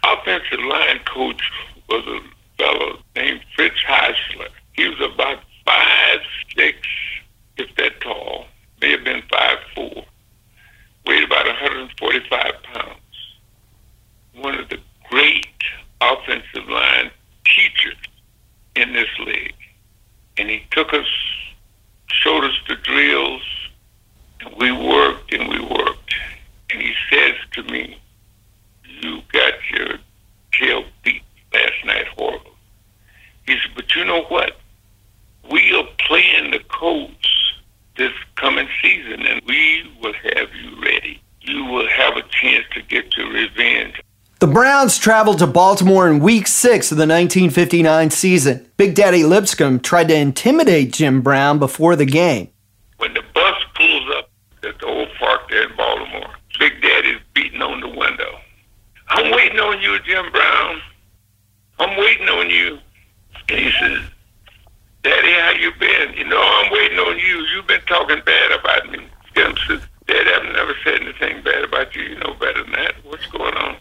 Offensive 0.04 0.60
line 0.60 1.00
coach 1.06 1.42
was 1.88 2.06
a 2.06 2.20
fellow 2.62 2.98
named 3.16 3.40
Fritz 3.56 3.80
Heisler. 3.88 4.48
He 4.74 4.88
was 4.88 5.00
about 5.00 5.40
five 5.64 6.20
six, 6.56 6.78
if 7.56 7.74
that 7.76 8.00
tall, 8.00 8.46
may 8.80 8.90
have 8.92 9.04
been 9.04 9.22
five 9.30 9.58
four, 9.74 10.04
weighed 11.06 11.24
about 11.24 11.46
145 11.46 12.62
pounds. 12.62 12.98
One 14.34 14.58
of 14.58 14.68
the 14.68 14.78
great 15.10 15.46
offensive 16.00 16.68
line 16.68 17.10
teachers 17.44 17.96
in 18.76 18.92
this 18.92 19.08
league. 19.24 19.54
And 20.36 20.48
he 20.48 20.62
took 20.70 20.92
us, 20.92 21.06
showed 22.08 22.44
us 22.44 22.56
the 22.68 22.76
drills, 22.76 23.42
and 24.40 24.54
we 24.56 24.72
worked 24.72 25.32
and 25.32 25.48
we 25.48 25.60
worked. 25.60 26.14
And 26.70 26.82
he 26.82 26.94
says 27.10 27.34
to 27.52 27.62
me, 27.64 27.98
You 29.00 29.20
got 29.32 29.54
your 29.72 29.98
tail 30.52 30.84
beat 31.02 31.22
last 31.52 31.84
night 31.84 32.06
horrible. 32.16 32.50
He 33.46 33.52
said, 33.52 33.70
But 33.76 33.94
you 33.94 34.04
know 34.04 34.24
what? 34.24 34.56
We 35.50 35.72
are 35.74 35.86
playing 35.98 36.50
the 36.50 36.60
Colts 36.68 37.28
this 37.96 38.12
coming 38.36 38.68
season, 38.82 39.26
and 39.26 39.40
we 39.46 39.88
will 40.02 40.14
have 40.14 40.48
you 40.54 40.82
ready. 40.82 41.20
You 41.40 41.64
will 41.66 41.88
have 41.88 42.16
a 42.16 42.22
chance 42.22 42.64
to 42.72 42.82
get 42.82 43.16
your 43.16 43.30
revenge. 43.30 43.63
The 44.44 44.52
Browns 44.52 44.98
traveled 44.98 45.38
to 45.38 45.46
Baltimore 45.46 46.06
in 46.06 46.18
week 46.18 46.46
six 46.46 46.92
of 46.92 46.98
the 46.98 47.06
1959 47.06 48.10
season. 48.10 48.70
Big 48.76 48.94
Daddy 48.94 49.24
Lipscomb 49.24 49.80
tried 49.80 50.08
to 50.08 50.14
intimidate 50.14 50.92
Jim 50.92 51.22
Brown 51.22 51.58
before 51.58 51.96
the 51.96 52.04
game. 52.04 52.50
When 52.98 53.14
the 53.14 53.22
bus 53.32 53.54
pulls 53.74 54.06
up 54.18 54.28
at 54.62 54.78
the 54.78 54.84
old 54.84 55.08
park 55.18 55.48
there 55.48 55.66
in 55.66 55.74
Baltimore, 55.74 56.34
Big 56.58 56.82
Daddy's 56.82 57.22
beating 57.32 57.62
on 57.62 57.80
the 57.80 57.88
window. 57.88 58.38
I'm 59.08 59.32
waiting 59.34 59.60
on 59.60 59.80
you, 59.80 59.98
Jim 60.00 60.30
Brown. 60.30 60.82
I'm 61.78 61.98
waiting 61.98 62.28
on 62.28 62.50
you. 62.50 62.78
And 63.48 63.58
he 63.58 63.72
says, 63.80 64.02
Daddy, 65.04 65.32
how 65.32 65.52
you 65.58 65.72
been? 65.80 66.12
You 66.18 66.26
know, 66.26 66.42
I'm 66.42 66.70
waiting 66.70 66.98
on 66.98 67.18
you. 67.18 67.46
You've 67.54 67.66
been 67.66 67.80
talking 67.86 68.20
bad 68.26 68.60
about 68.60 68.92
me. 68.92 69.06
Jim 69.34 69.54
says, 69.66 69.80
Daddy, 70.06 70.30
I've 70.30 70.52
never 70.52 70.74
said 70.84 71.00
anything 71.00 71.42
bad 71.42 71.64
about 71.64 71.96
you. 71.96 72.02
You 72.02 72.16
know 72.16 72.34
better 72.34 72.62
than 72.62 72.72
that. 72.72 72.96
What's 73.04 73.26
going 73.28 73.54
on? 73.54 73.78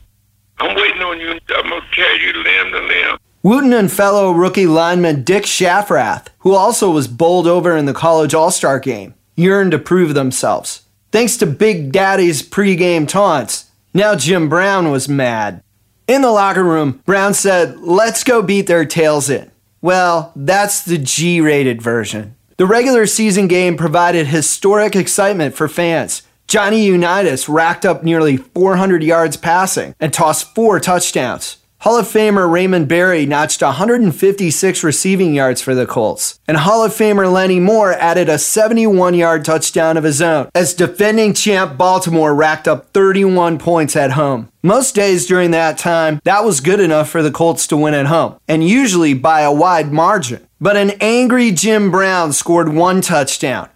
I'm 0.63 0.77
waiting 0.77 1.01
on 1.01 1.19
you. 1.19 1.31
I'm 1.57 1.69
going 1.69 1.81
to 1.81 2.01
you 2.21 2.33
limb 2.33 2.71
to 2.71 2.79
limb. 2.79 3.17
Wooten 3.43 3.73
and 3.73 3.91
fellow 3.91 4.31
rookie 4.31 4.65
lineman 4.65 5.23
Dick 5.23 5.43
Schafrath, 5.43 6.27
who 6.39 6.53
also 6.53 6.89
was 6.89 7.09
bowled 7.09 7.47
over 7.47 7.75
in 7.75 7.85
the 7.85 7.93
college 7.93 8.33
all 8.33 8.49
star 8.49 8.79
game, 8.79 9.13
yearned 9.35 9.71
to 9.71 9.77
prove 9.77 10.13
themselves. 10.13 10.83
Thanks 11.11 11.35
to 11.37 11.45
Big 11.45 11.91
Daddy's 11.91 12.41
pregame 12.41 13.05
taunts, 13.05 13.69
now 13.93 14.15
Jim 14.15 14.47
Brown 14.47 14.89
was 14.89 15.09
mad. 15.09 15.61
In 16.07 16.21
the 16.21 16.31
locker 16.31 16.63
room, 16.63 17.01
Brown 17.05 17.33
said, 17.33 17.79
Let's 17.79 18.23
go 18.23 18.41
beat 18.41 18.67
their 18.67 18.85
tails 18.85 19.29
in. 19.29 19.51
Well, 19.81 20.31
that's 20.33 20.85
the 20.85 20.97
G 20.97 21.41
rated 21.41 21.81
version. 21.81 22.37
The 22.55 22.65
regular 22.65 23.05
season 23.05 23.49
game 23.49 23.75
provided 23.75 24.27
historic 24.27 24.95
excitement 24.95 25.55
for 25.55 25.67
fans. 25.67 26.23
Johnny 26.53 26.85
Unitas 26.85 27.49
racked 27.49 27.83
up 27.83 28.03
nearly 28.03 28.37
400 28.37 29.01
yards 29.01 29.37
passing 29.37 29.95
and 29.99 30.13
tossed 30.13 30.53
four 30.53 30.79
touchdowns. 30.79 31.57
Hall 31.79 31.97
of 31.97 32.05
Famer 32.05 32.47
Raymond 32.47 32.87
Berry 32.87 33.25
notched 33.25 33.63
156 33.63 34.83
receiving 34.83 35.33
yards 35.33 35.63
for 35.63 35.73
the 35.73 35.87
Colts, 35.87 36.39
and 36.47 36.57
Hall 36.57 36.85
of 36.85 36.91
Famer 36.91 37.33
Lenny 37.33 37.59
Moore 37.59 37.93
added 37.93 38.29
a 38.29 38.37
71 38.37 39.15
yard 39.15 39.43
touchdown 39.43 39.97
of 39.97 40.03
his 40.03 40.21
own 40.21 40.47
as 40.53 40.75
defending 40.75 41.33
champ 41.33 41.75
Baltimore 41.75 42.35
racked 42.35 42.67
up 42.67 42.93
31 42.93 43.57
points 43.57 43.95
at 43.95 44.11
home. 44.11 44.51
Most 44.61 44.93
days 44.93 45.25
during 45.25 45.49
that 45.49 45.79
time, 45.79 46.21
that 46.23 46.45
was 46.45 46.59
good 46.59 46.79
enough 46.79 47.09
for 47.09 47.23
the 47.23 47.31
Colts 47.31 47.65
to 47.65 47.77
win 47.77 47.95
at 47.95 48.05
home, 48.05 48.37
and 48.47 48.63
usually 48.63 49.15
by 49.15 49.41
a 49.41 49.51
wide 49.51 49.91
margin. 49.91 50.47
But 50.61 50.77
an 50.77 50.91
angry 51.01 51.49
Jim 51.49 51.89
Brown 51.89 52.31
scored 52.31 52.69
one 52.69 53.01
touchdown, 53.01 53.69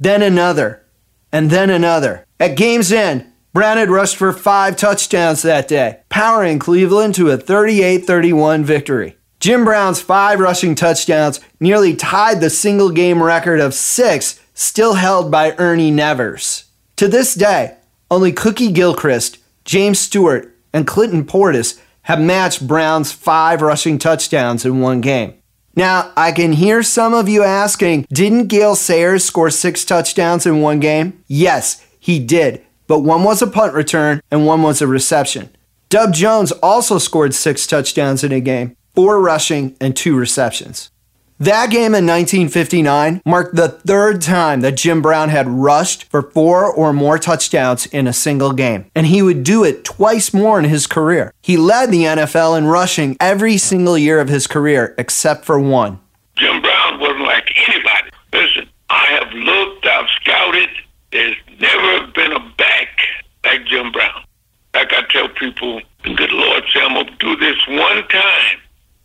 then 0.00 0.20
another, 0.20 0.84
and 1.32 1.50
then 1.50 1.70
another. 1.70 2.24
At 2.40 2.56
game's 2.56 2.92
end, 2.92 3.26
Brown 3.52 3.76
had 3.76 3.90
rushed 3.90 4.16
for 4.16 4.32
five 4.32 4.76
touchdowns 4.76 5.42
that 5.42 5.68
day, 5.68 6.00
powering 6.08 6.58
Cleveland 6.58 7.14
to 7.16 7.30
a 7.30 7.36
38 7.36 8.04
31 8.04 8.64
victory. 8.64 9.16
Jim 9.40 9.64
Brown's 9.64 10.00
five 10.00 10.40
rushing 10.40 10.74
touchdowns 10.74 11.40
nearly 11.60 11.94
tied 11.94 12.40
the 12.40 12.50
single 12.50 12.90
game 12.90 13.22
record 13.22 13.60
of 13.60 13.72
six 13.72 14.40
still 14.54 14.94
held 14.94 15.30
by 15.30 15.54
Ernie 15.58 15.92
Nevers. 15.92 16.64
To 16.96 17.06
this 17.06 17.34
day, 17.34 17.76
only 18.10 18.32
Cookie 18.32 18.72
Gilchrist, 18.72 19.38
James 19.64 20.00
Stewart, 20.00 20.54
and 20.72 20.86
Clinton 20.86 21.24
Portis 21.24 21.80
have 22.02 22.20
matched 22.20 22.66
Brown's 22.66 23.12
five 23.12 23.62
rushing 23.62 23.98
touchdowns 23.98 24.64
in 24.64 24.80
one 24.80 25.00
game. 25.00 25.34
Now, 25.78 26.10
I 26.16 26.32
can 26.32 26.54
hear 26.54 26.82
some 26.82 27.14
of 27.14 27.28
you 27.28 27.44
asking, 27.44 28.08
didn't 28.12 28.48
Gale 28.48 28.74
Sayers 28.74 29.24
score 29.24 29.48
six 29.48 29.84
touchdowns 29.84 30.44
in 30.44 30.60
one 30.60 30.80
game? 30.80 31.22
Yes, 31.28 31.86
he 32.00 32.18
did, 32.18 32.64
but 32.88 33.04
one 33.04 33.22
was 33.22 33.42
a 33.42 33.46
punt 33.46 33.74
return 33.74 34.20
and 34.28 34.44
one 34.44 34.64
was 34.64 34.82
a 34.82 34.88
reception. 34.88 35.50
Dub 35.88 36.12
Jones 36.12 36.50
also 36.64 36.98
scored 36.98 37.32
six 37.32 37.64
touchdowns 37.64 38.24
in 38.24 38.32
a 38.32 38.40
game, 38.40 38.76
four 38.96 39.20
rushing 39.20 39.76
and 39.80 39.94
two 39.94 40.16
receptions. 40.16 40.90
That 41.40 41.70
game 41.70 41.94
in 41.94 42.04
1959 42.04 43.22
marked 43.24 43.54
the 43.54 43.68
third 43.68 44.20
time 44.20 44.60
that 44.62 44.76
Jim 44.76 45.00
Brown 45.00 45.28
had 45.28 45.46
rushed 45.46 46.02
for 46.10 46.20
four 46.20 46.64
or 46.64 46.92
more 46.92 47.16
touchdowns 47.16 47.86
in 47.86 48.08
a 48.08 48.12
single 48.12 48.52
game, 48.52 48.90
and 48.92 49.06
he 49.06 49.22
would 49.22 49.44
do 49.44 49.62
it 49.62 49.84
twice 49.84 50.34
more 50.34 50.58
in 50.58 50.64
his 50.64 50.88
career. 50.88 51.32
He 51.40 51.56
led 51.56 51.92
the 51.92 52.02
NFL 52.02 52.58
in 52.58 52.66
rushing 52.66 53.16
every 53.20 53.56
single 53.56 53.96
year 53.96 54.18
of 54.18 54.28
his 54.28 54.48
career 54.48 54.96
except 54.98 55.44
for 55.44 55.60
one. 55.60 56.00
Jim 56.36 56.60
Brown 56.60 56.98
wasn't 56.98 57.20
like 57.20 57.48
anybody. 57.68 58.10
Listen, 58.32 58.68
I 58.90 59.04
have 59.06 59.32
looked, 59.32 59.86
I've 59.86 60.08
scouted. 60.20 60.70
There's 61.12 61.36
never 61.60 62.08
been 62.08 62.32
a 62.32 62.40
back 62.56 62.98
like 63.44 63.64
Jim 63.66 63.92
Brown. 63.92 64.24
Like 64.74 64.92
I 64.92 65.02
tell 65.08 65.28
people, 65.28 65.82
good 66.02 66.32
Lord, 66.32 66.64
say 66.74 66.80
I'm 66.80 66.94
going 66.94 67.06
to 67.06 67.16
do 67.18 67.36
this 67.36 67.56
one 67.68 68.08
time 68.08 68.58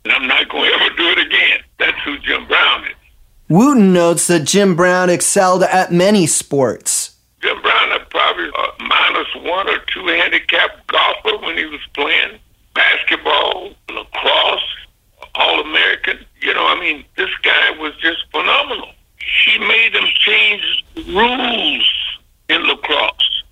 and 0.04 0.12
I'm 0.12 0.26
not 0.26 0.48
going 0.48 0.68
to 0.68 0.76
ever 0.76 0.96
do 0.96 1.08
it 1.10 1.18
again. 1.26 1.60
That's 1.78 1.98
who 2.04 2.18
Jim 2.18 2.46
Brown 2.46 2.84
is. 2.84 2.94
Wooten 3.48 3.92
notes 3.92 4.26
that 4.28 4.44
Jim 4.44 4.74
Brown 4.74 5.10
excelled 5.10 5.62
at 5.62 5.92
many 5.92 6.26
sports. 6.26 7.16
Jim 7.42 7.60
Brown 7.60 7.90
had 7.90 8.08
probably 8.10 8.48
a 8.48 8.82
minus 8.82 9.28
one 9.36 9.68
or 9.68 9.78
two 9.92 10.06
handicap 10.06 10.86
golfer 10.86 11.36
when 11.44 11.58
he 11.58 11.66
was 11.66 11.80
playing 11.92 12.38
basketball, 12.74 13.74
lacrosse, 13.90 14.76
All 15.34 15.60
American. 15.60 16.24
You 16.40 16.54
know, 16.54 16.66
I 16.66 16.78
mean, 16.80 17.04
this 17.16 17.30
guy 17.42 17.70
was 17.78 17.94
just 18.00 18.24
phenomenal. 18.30 18.90
He 19.44 19.58
made 19.58 19.94
them 19.94 20.06
change 20.14 20.84
rules 21.08 21.90
in 22.48 22.66
lacrosse. 22.66 23.42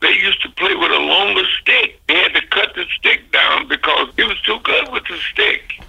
They 0.00 0.12
used 0.12 0.42
to 0.42 0.50
play 0.50 0.74
with 0.74 0.92
a 0.92 0.98
longer 1.00 1.42
stick. 1.60 2.00
They 2.06 2.14
had 2.14 2.34
to 2.34 2.46
cut 2.48 2.74
the 2.74 2.84
stick 2.98 3.32
down 3.32 3.66
because 3.68 4.08
he 4.16 4.24
was 4.24 4.40
too 4.42 4.58
good 4.62 4.92
with 4.92 5.04
the 5.08 5.16
stick. 5.32 5.80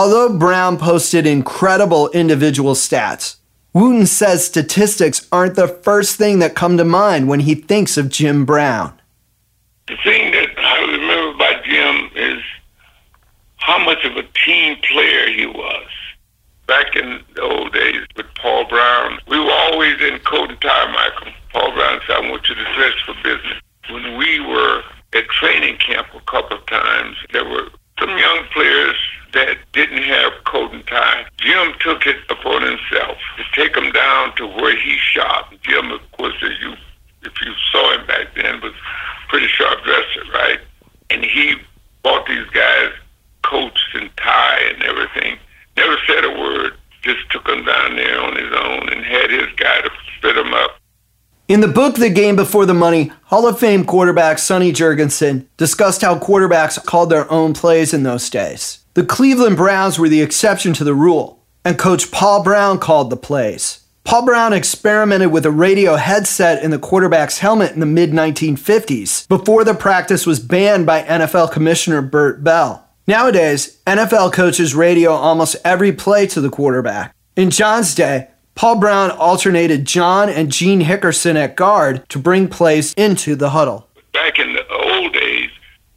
Although 0.00 0.38
Brown 0.38 0.78
posted 0.78 1.26
incredible 1.26 2.08
individual 2.12 2.72
stats, 2.72 3.36
Wooten 3.74 4.06
says 4.06 4.42
statistics 4.42 5.28
aren't 5.30 5.56
the 5.56 5.68
first 5.68 6.16
thing 6.16 6.38
that 6.38 6.54
come 6.54 6.78
to 6.78 6.86
mind 6.86 7.28
when 7.28 7.40
he 7.40 7.54
thinks 7.54 7.98
of 7.98 8.08
Jim 8.08 8.46
Brown. 8.46 8.98
The 9.88 9.98
thing 10.02 10.32
that 10.32 10.58
I 10.58 10.80
remember 10.92 11.34
about 11.34 11.64
Jim 11.64 12.10
is 12.16 12.42
how 13.58 13.84
much 13.84 14.02
of 14.06 14.16
a 14.16 14.22
team 14.42 14.78
player 14.90 15.34
he 15.34 15.44
was. 15.44 15.88
Back 16.66 16.96
in 16.96 17.22
the 17.34 17.42
old 17.42 17.74
days 17.74 18.06
with 18.16 18.24
Paul 18.36 18.64
Brown, 18.70 19.18
we 19.28 19.38
were 19.38 19.52
always 19.52 20.00
in 20.00 20.18
coat 20.20 20.48
and 20.48 20.60
tie, 20.62 20.92
Michael. 20.92 21.34
Paul 21.52 21.74
Brown 21.74 22.00
said, 22.06 22.24
I 22.24 22.30
want 22.30 22.48
you 22.48 22.54
to 22.54 22.64
dress 22.74 22.94
for 23.04 23.14
business. 23.22 23.60
When 23.90 24.16
we 24.16 24.40
were 24.40 24.82
at 25.12 25.28
training 25.28 25.76
camp 25.76 26.06
a 26.14 26.20
couple 26.20 26.56
of 26.56 26.64
times, 26.64 27.18
there 27.34 27.44
were 27.44 27.68
some 27.98 28.16
young 28.16 28.44
players 28.54 28.96
that 29.32 29.58
didn't 29.72 30.02
have 30.02 30.32
coat 30.44 30.72
and 30.72 30.86
tie. 30.86 31.24
Jim 31.38 31.72
took 31.80 32.06
it 32.06 32.16
upon 32.28 32.62
himself 32.62 33.18
to 33.36 33.44
take 33.54 33.74
them 33.74 33.90
down 33.92 34.34
to 34.36 34.46
where 34.46 34.76
he 34.76 34.96
shot. 34.96 35.52
Jim, 35.62 35.90
of 35.90 36.00
course, 36.12 36.34
as 36.42 36.58
you 36.60 36.74
if 37.22 37.32
you 37.44 37.52
saw 37.70 37.92
him 37.94 38.06
back 38.06 38.34
then, 38.34 38.60
was 38.62 38.72
pretty 39.28 39.46
sharp 39.46 39.84
dresser, 39.84 40.24
right? 40.32 40.58
And 41.10 41.22
he 41.22 41.54
bought 42.02 42.26
these 42.26 42.48
guys 42.48 42.92
coats 43.42 43.80
and 43.94 44.10
tie 44.16 44.60
and 44.72 44.82
everything. 44.82 45.38
Never 45.76 45.96
said 46.06 46.24
a 46.24 46.30
word. 46.30 46.72
Just 47.02 47.30
took 47.30 47.44
them 47.44 47.64
down 47.64 47.96
there 47.96 48.20
on 48.20 48.36
his 48.36 48.52
own 48.52 48.88
and 48.88 49.04
had 49.04 49.30
his 49.30 49.52
guy 49.56 49.82
to 49.82 49.90
fit 50.22 50.34
them 50.34 50.54
up. 50.54 50.78
In 51.60 51.66
the 51.66 51.74
book 51.74 51.96
The 51.96 52.08
Game 52.08 52.36
Before 52.36 52.64
the 52.64 52.72
Money, 52.72 53.12
Hall 53.24 53.46
of 53.46 53.58
Fame 53.58 53.84
quarterback 53.84 54.38
Sonny 54.38 54.72
Jurgensen 54.72 55.44
discussed 55.58 56.00
how 56.00 56.18
quarterbacks 56.18 56.82
called 56.82 57.10
their 57.10 57.30
own 57.30 57.52
plays 57.52 57.92
in 57.92 58.02
those 58.02 58.30
days. 58.30 58.82
The 58.94 59.04
Cleveland 59.04 59.58
Browns 59.58 59.98
were 59.98 60.08
the 60.08 60.22
exception 60.22 60.72
to 60.72 60.84
the 60.84 60.94
rule, 60.94 61.44
and 61.62 61.78
coach 61.78 62.10
Paul 62.10 62.42
Brown 62.42 62.78
called 62.78 63.10
the 63.10 63.18
plays. 63.18 63.80
Paul 64.04 64.24
Brown 64.24 64.54
experimented 64.54 65.32
with 65.32 65.44
a 65.44 65.50
radio 65.50 65.96
headset 65.96 66.64
in 66.64 66.70
the 66.70 66.78
quarterback's 66.78 67.40
helmet 67.40 67.72
in 67.72 67.80
the 67.80 67.84
mid 67.84 68.12
1950s 68.12 69.28
before 69.28 69.62
the 69.62 69.74
practice 69.74 70.24
was 70.24 70.40
banned 70.40 70.86
by 70.86 71.02
NFL 71.02 71.52
Commissioner 71.52 72.00
Bert 72.00 72.42
Bell. 72.42 72.88
Nowadays, 73.06 73.82
NFL 73.86 74.32
coaches 74.32 74.74
radio 74.74 75.10
almost 75.10 75.56
every 75.62 75.92
play 75.92 76.26
to 76.28 76.40
the 76.40 76.48
quarterback. 76.48 77.14
In 77.36 77.50
John's 77.50 77.94
day, 77.94 78.28
Paul 78.54 78.76
Brown 78.76 79.10
alternated 79.12 79.86
John 79.86 80.28
and 80.28 80.52
Gene 80.52 80.82
Hickerson 80.82 81.36
at 81.36 81.56
guard 81.56 82.08
to 82.10 82.18
bring 82.18 82.48
plays 82.48 82.92
into 82.94 83.34
the 83.34 83.50
huddle. 83.50 83.88
Back 84.12 84.38
in 84.38 84.52
the 84.52 84.66
old 84.68 85.12
days, 85.12 85.50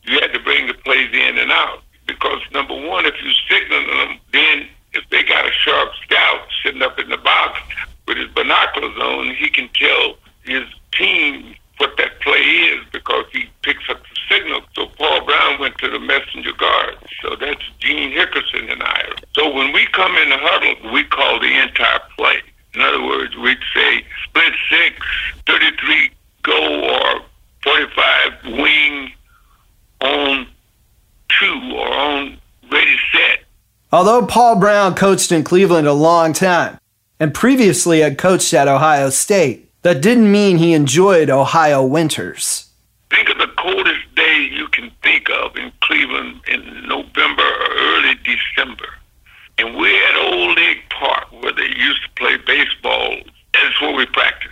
you 0.03 0.19
had 0.19 0.31
to 0.33 0.39
bring 0.39 0.67
the 0.67 0.73
plays 0.73 1.11
in 1.11 1.37
and 1.37 1.51
out 1.51 1.83
because 2.07 2.39
number 2.53 2.73
one, 2.73 3.05
if 3.05 3.15
you 3.21 3.31
signal 3.49 3.85
them, 3.85 4.19
then 4.31 4.67
if 4.93 5.03
they 5.09 5.23
got 5.23 5.45
a 5.45 5.51
sharp 5.51 5.91
scout 6.03 6.47
sitting 6.63 6.81
up 6.81 6.99
in 6.99 7.09
the 7.09 7.17
box 7.17 7.59
with 8.07 8.17
his 8.17 8.29
binoculars 8.29 8.97
on, 8.97 9.35
he 9.35 9.49
can 9.49 9.69
tell 9.73 10.15
his 10.43 10.63
team 10.91 11.55
what 11.77 11.97
that 11.97 12.19
play 12.21 12.39
is 12.39 12.85
because 12.91 13.25
he 13.31 13.49
picks 13.61 13.89
up 13.89 14.01
signal. 14.29 14.61
So 14.75 14.87
Paul 14.87 15.25
Brown 15.25 15.59
went 15.59 15.77
to 15.79 15.89
the 15.89 15.99
messenger 15.99 16.53
guard. 16.53 16.97
So 17.21 17.35
that's 17.35 17.63
Gene 17.79 18.11
Hickerson 18.11 18.71
and 18.71 18.83
I. 18.83 19.09
So 19.35 19.53
when 19.53 19.73
we 19.73 19.85
come 19.87 20.15
in 20.17 20.29
the 20.29 20.37
huddle, 20.39 20.91
we 20.91 21.03
call 21.05 21.39
the 21.39 21.61
entire 21.61 21.99
play. 22.17 22.41
In 22.75 22.81
other 22.81 23.03
words, 23.03 23.35
we'd 23.37 23.57
say 23.73 24.03
split 24.23 24.53
six, 24.69 25.05
33 25.45 26.11
go, 26.43 26.89
or 26.89 27.21
45 27.63 28.57
wing 28.57 29.11
on 30.01 30.47
two 31.39 31.71
or 31.75 31.87
on 31.87 32.37
ready 32.71 32.95
set. 33.11 33.43
Although 33.91 34.25
Paul 34.25 34.55
Brown 34.55 34.95
coached 34.95 35.31
in 35.31 35.43
Cleveland 35.43 35.87
a 35.87 35.93
long 35.93 36.33
time 36.33 36.79
and 37.19 37.33
previously 37.33 37.99
had 38.01 38.17
coached 38.17 38.53
at 38.53 38.67
Ohio 38.67 39.09
State, 39.11 39.69
that 39.83 40.01
didn't 40.01 40.31
mean 40.31 40.57
he 40.57 40.73
enjoyed 40.73 41.29
Ohio 41.29 41.83
winters. 41.83 42.69
Think 43.09 43.29
of 43.29 43.37
the 43.37 43.47
coldest 43.57 44.15
day 44.15 44.49
you 44.51 44.67
can 44.69 44.91
think 45.13 45.29
of 45.29 45.55
in 45.55 45.71
Cleveland 45.81 46.41
in 46.47 46.87
November 46.87 47.43
or 47.43 47.67
early 47.77 48.15
December. 48.23 48.89
And 49.59 49.77
we're 49.77 50.07
at 50.09 50.33
Old 50.33 50.57
League 50.57 50.89
Park 50.89 51.31
where 51.31 51.53
they 51.53 51.67
used 51.67 52.01
to 52.03 52.09
play 52.15 52.37
baseball. 52.37 53.17
That's 53.53 53.79
where 53.79 53.95
we 53.95 54.07
practice. 54.07 54.49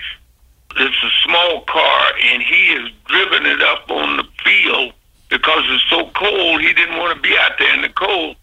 It's 0.78 1.04
a 1.04 1.10
small 1.26 1.62
car, 1.62 2.12
and 2.24 2.44
he 2.44 2.68
has 2.76 2.92
driven 3.06 3.46
it 3.46 3.62
up 3.62 3.90
on 3.90 4.18
the 4.18 4.24
field 4.46 4.94
because 5.30 5.64
it's 5.66 5.90
so 5.90 6.10
cold. 6.12 6.62
He 6.62 6.74
didn't 6.74 6.98
want 6.98 7.16
to 7.16 7.22
be 7.22 7.36
out 7.38 7.54
there 7.58 7.74
in 7.74 7.82
the 7.82 7.90
cold. 7.90 8.36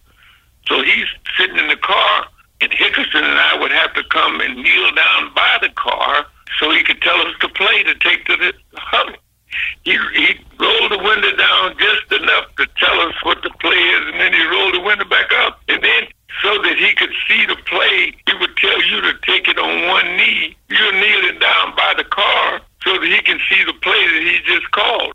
So 0.67 0.83
he's 0.83 1.07
sitting 1.39 1.57
in 1.57 1.69
the 1.69 1.77
car, 1.77 2.27
and 2.61 2.73
Hickerson 2.73 3.23
and 3.23 3.39
I 3.39 3.57
would 3.61 3.71
have 3.71 3.95
to 3.95 4.03
come 4.11 4.41
and 4.41 4.57
kneel 4.57 4.93
down 4.93 5.33
by 5.35 5.59
the 5.63 5.71
car 5.71 6.27
so 6.59 6.71
he 6.73 6.83
could 6.83 7.01
tell 7.01 7.21
us 7.21 7.35
to 7.41 7.49
play 7.49 7.85
to 7.85 7.95
take 7.95 8.25
to 8.27 8.37
the 8.37 8.53
huddle. 8.75 9.15
He, 9.85 9.93
he 9.93 10.41
rolled 10.59 10.93
the 10.93 10.99
window 10.99 11.35
down 11.37 11.77
just 11.79 12.21
enough 12.21 12.55
to 12.57 12.67
tell 12.77 13.01
us 13.01 13.15
what 13.23 13.43
the 13.43 13.51
play 13.61 13.77
is, 13.77 14.03
and 14.13 14.21
then 14.21 14.33
he 14.33 14.47
rolled 14.47 14.75
the 14.75 14.81
window 14.81 15.05
back 15.05 15.33
up. 15.33 15.61
And 15.69 15.83
then, 15.83 16.05
so 16.43 16.63
that 16.63 16.77
he 16.79 16.95
could 16.95 17.13
see 17.27 17.47
the 17.47 17.57
play, 17.67 18.15
he 18.27 18.35
would 18.39 18.57
tell 18.57 18.83
you 18.85 19.01
to 19.01 19.15
take 19.27 19.49
it 19.49 19.59
on 19.59 19.89
one 19.89 20.17
knee. 20.17 20.57
You're 20.69 20.93
kneeling 20.93 21.39
down 21.39 21.75
by 21.77 21.95
the 21.97 22.05
car 22.05 22.61
so 22.85 22.95
that 22.99 23.07
he 23.07 23.21
can 23.23 23.39
see 23.49 23.65
the 23.65 23.73
play 23.75 24.07
that 24.07 24.23
he 24.23 24.39
just 24.47 24.71
called. 24.71 25.13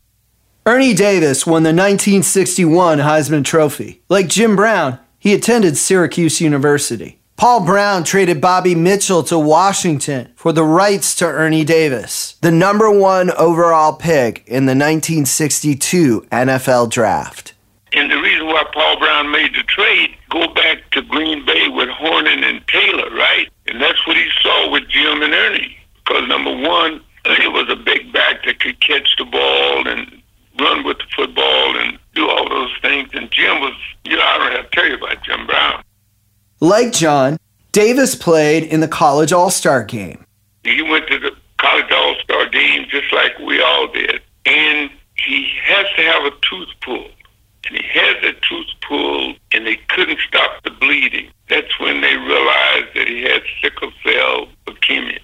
Ernie 0.65 0.93
Davis 0.93 1.46
won 1.46 1.63
the 1.63 1.69
1961 1.69 3.00
Heisman 3.00 3.43
Trophy. 3.43 4.02
Like 4.08 4.28
Jim 4.28 4.56
Brown, 4.56 5.00
he 5.19 5.34
attended 5.34 5.78
Syracuse 5.78 6.39
University. 6.39 7.19
Paul 7.36 7.65
Brown 7.65 8.04
traded 8.04 8.39
Bobby 8.39 8.76
Mitchell 8.76 9.24
to 9.24 9.39
Washington 9.39 10.32
for 10.36 10.54
the 10.54 10.63
rights 10.63 11.15
to 11.15 11.26
Ernie 11.26 11.65
Davis, 11.65 12.36
the 12.41 12.52
number 12.52 12.89
one 12.91 13.32
overall 13.32 13.93
pick 13.93 14.48
in 14.48 14.65
the 14.65 14.76
1962 14.76 16.22
NFL 16.32 16.89
Draft. 16.89 17.54
And 17.91 18.10
the 18.10 18.22
reason 18.22 18.48
why 18.48 18.63
Paul 18.74 18.98
Brown 19.00 19.32
made 19.32 19.54
the 19.54 19.63
trade, 19.63 20.15
go 20.30 20.48
back 20.54 20.89
to 20.91 21.02
Green 21.02 21.46
Bay 21.46 21.67
with 21.67 21.89
Hornung 21.89 22.43
and 22.43 22.65
Taylor, 22.67 23.10
right? 23.12 23.50
And 23.67 23.82
that's 23.82 24.06
what 24.08 24.15
he 24.15 24.30
saw 24.41 24.72
with 24.72 24.88
Jim 24.89 25.22
and 25.22 25.34
Ernie. 25.34 25.78
Because 26.06 26.28
number 26.28 26.56
one, 26.56 27.02
Ernie 27.26 27.48
was 27.48 27.69
a 27.69 27.76
big 27.76 28.13
back 28.13 28.46
that 28.46 28.60
could 28.60 28.80
catch 28.80 29.15
the 29.17 29.26
ball 29.26 29.88
and 29.88 30.22
run 30.60 30.84
with 30.86 30.98
the 30.98 31.06
football 31.15 31.78
and 31.78 31.98
do 32.13 32.30
all 32.30 32.48
those 32.48 32.72
things. 32.82 33.10
And 33.13 33.30
Jim 33.32 33.60
was, 33.60 33.74
you 34.06 34.15
know, 34.15 34.24
I 34.24 34.38
don't 34.38 34.52
have 34.54 34.69
to 34.69 34.76
tell 34.76 34.88
you 34.88 34.96
about 34.96 35.24
Jim 35.24 35.46
Brown. 35.46 35.84
Like 36.63 36.93
John, 36.93 37.36
Davis 37.73 38.15
played 38.15 38.63
in 38.63 38.80
the 38.80 38.88
college 38.88 39.34
all 39.34 39.49
star 39.49 39.84
game. 39.84 40.26
He 40.63 40.82
went 40.82 41.06
to 41.10 41.19
the 41.19 41.32
college 41.58 41.91
all 41.91 42.15
star 42.23 42.47
game 42.47 42.86
just 42.89 43.12
like 43.12 43.38
we 43.39 43.62
all 43.62 43.89
did. 43.89 44.21
And 44.45 44.89
he 45.17 45.49
has 45.62 45.86
to 45.97 46.02
have 46.04 46.23
a 46.23 46.32
tooth 46.41 46.69
pulled. 46.82 47.12
And 47.67 47.78
he 47.78 47.84
had 47.93 48.15
the 48.21 48.32
tooth 48.47 48.67
pulled 48.88 49.36
and 49.52 49.67
they 49.67 49.76
couldn't 49.89 50.19
stop 50.26 50.63
the 50.63 50.71
bleeding. 50.71 51.30
That's 51.49 51.78
when 51.82 51.99
they 51.99 52.15
realized 52.15 52.95
that 52.95 53.10
he 53.10 53.23
had 53.23 53.43
sickle 53.62 53.91
cell 54.02 54.47
leukemia. 54.65 55.19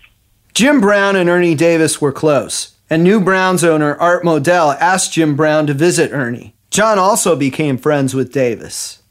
Jim 0.54 0.82
Brown 0.82 1.16
and 1.16 1.30
Ernie 1.30 1.56
Davis 1.56 2.02
were 2.02 2.12
close, 2.12 2.76
and 2.90 3.02
new 3.02 3.22
Browns 3.22 3.64
owner 3.64 3.96
Art 3.96 4.26
Modell 4.26 4.76
asked 4.78 5.14
Jim 5.14 5.38
Brown 5.38 5.68
to 5.68 5.74
visit 5.74 6.12
Ernie. 6.12 6.54
John 6.70 7.00
also 7.00 7.38
became 7.38 7.78
friends 7.78 8.14
with 8.14 8.34
Davis. 8.34 9.02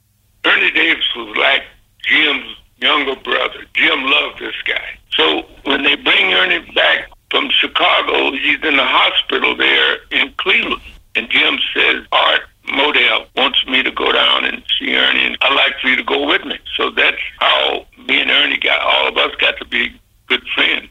Ernie 0.45 0.71
Davis 0.73 1.07
was 1.17 1.35
like 1.39 1.63
Jim's 2.09 2.57
younger 2.79 3.17
brother. 3.17 3.65
Jim 3.75 4.05
loved 4.05 4.39
this 4.41 4.55
guy. 4.67 4.99
So 5.15 5.43
when 5.65 5.83
they 5.83 5.97
bring 5.97 6.33
Ernie 6.33 6.71
back 6.75 7.11
from 7.31 7.51
Chicago, 7.51 8.33
he's 8.33 8.63
in 8.63 8.77
the 8.77 8.85
hospital 8.85 9.57
there 9.57 9.99
in 10.11 10.33
Cleveland. 10.39 10.83
And 11.15 11.29
Jim 11.31 11.59
says, 11.75 12.07
Art 12.13 12.43
Modell 12.69 13.27
wants 13.37 13.67
me 13.67 13.83
to 13.83 13.91
go 13.91 14.13
down 14.13 14.45
and 14.45 14.63
see 14.79 14.95
Ernie, 14.95 15.27
and 15.27 15.39
I'd 15.41 15.55
like 15.55 15.79
for 15.81 15.89
you 15.89 15.97
to 15.97 16.05
go 16.05 16.27
with 16.27 16.45
me. 16.45 16.59
So 16.77 16.91
that's 16.91 17.17
how 17.39 17.87
me 18.07 18.21
and 18.21 18.31
Ernie 18.31 18.59
got, 18.59 18.81
all 18.81 19.09
of 19.09 19.17
us 19.17 19.35
got 19.41 19.59
to 19.59 19.65
be 19.65 20.01
good 20.27 20.43
friends. 20.55 20.91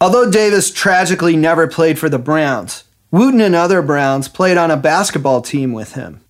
Although 0.00 0.30
Davis 0.30 0.70
tragically 0.70 1.36
never 1.36 1.66
played 1.66 1.98
for 1.98 2.08
the 2.08 2.18
Browns, 2.18 2.84
Wooten 3.10 3.40
and 3.40 3.54
other 3.54 3.82
Browns 3.82 4.28
played 4.28 4.56
on 4.56 4.70
a 4.70 4.76
basketball 4.76 5.42
team 5.42 5.72
with 5.72 5.94
him. 5.94 6.20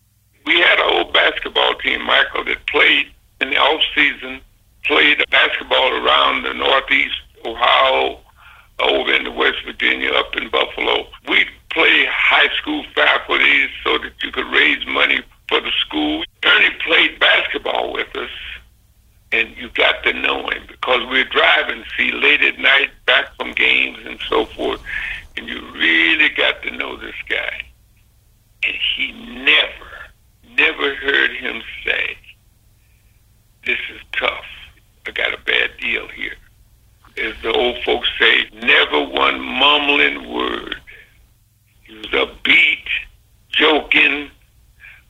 We 0.47 0.59
had 0.61 0.79
an 0.79 0.91
old 0.91 1.13
basketball 1.13 1.75
team, 1.77 2.03
Michael, 2.05 2.45
that 2.45 2.67
played 2.67 3.11
in 3.41 3.51
the 3.51 3.57
off 3.57 3.83
season, 3.95 4.41
played 4.85 5.23
basketball 5.31 5.93
around 5.95 6.43
the 6.43 6.55
Northeast 6.55 7.21
Ohio, 7.45 8.19
over 8.81 9.13
into 9.13 9.31
West 9.31 9.59
Virginia, 9.65 10.11
up 10.13 10.35
in 10.37 10.49
Buffalo. 10.51 11.07
We 11.29 11.47
play 11.71 12.07
high 12.07 12.49
school 12.57 12.85
faculties 12.95 13.71
so 13.85 13.99
that 13.99 14.13
you 14.23 14.31
could 14.31 14.47
raise 14.47 14.87
money 14.87 15.23
for 15.49 15.61
the 15.61 15.73
school. 15.81 16.25
Ernie 16.45 16.75
played 16.85 17.19
basketball 17.19 17.93
with 17.93 18.15
us, 18.17 18.31
and 19.33 19.57
you 19.57 19.69
got 19.71 20.03
to 20.05 20.13
know 20.13 20.49
him 20.49 20.63
because 20.69 21.01
we're 21.09 21.25
driving, 21.25 21.85
see, 21.97 22.13
late 22.13 22.43
at 22.43 22.59
night, 22.59 22.91
back 23.07 23.35
from 23.37 23.53
games 23.53 23.99
and 24.05 24.19
so 24.29 24.47
forth, 24.47 24.81
and 25.37 25.49
you 25.49 25.61
really 25.73 26.29
got 26.31 26.63
to 26.63 26.71
know 26.71 26.97
this 26.97 27.15
guy. 27.29 27.63
And 28.65 28.77
he 28.97 29.13
never, 29.13 29.91
never 30.57 30.95
heard 30.97 31.33
him 31.33 31.63
say, 31.85 32.17
this 33.69 33.79
is 33.95 34.01
tough. 34.13 34.47
I 35.07 35.11
got 35.11 35.35
a 35.35 35.39
bad 35.45 35.71
deal 35.79 36.09
here. 36.09 36.33
As 37.19 37.35
the 37.43 37.53
old 37.53 37.77
folks 37.85 38.09
say, 38.19 38.49
never 38.55 39.05
one 39.05 39.39
mumbling 39.41 40.33
word 40.33 40.81
he 41.83 41.95
was 41.95 42.07
upbeat, 42.07 42.85
joking. 43.51 44.31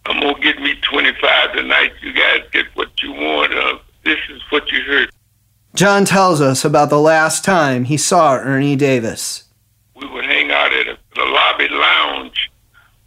I'm 0.06 0.20
gonna 0.20 0.40
get 0.40 0.60
me 0.60 0.74
25 0.80 1.52
tonight. 1.52 1.92
You 2.00 2.12
guys 2.12 2.42
get 2.52 2.66
what 2.74 2.90
you 3.02 3.12
want. 3.12 3.52
Uh, 3.52 3.78
this 4.04 4.18
is 4.30 4.40
what 4.50 4.70
you 4.72 4.82
heard. 4.82 5.10
John 5.74 6.04
tells 6.04 6.40
us 6.40 6.64
about 6.64 6.90
the 6.90 7.00
last 7.00 7.44
time 7.44 7.84
he 7.84 7.96
saw 7.96 8.36
Ernie 8.36 8.76
Davis. 8.76 9.44
We 9.94 10.08
would 10.08 10.24
hang 10.24 10.50
out 10.50 10.72
at 10.72 10.86
a, 10.88 10.98
a 11.20 11.24
lobby 11.24 11.68
lounge 11.68 12.50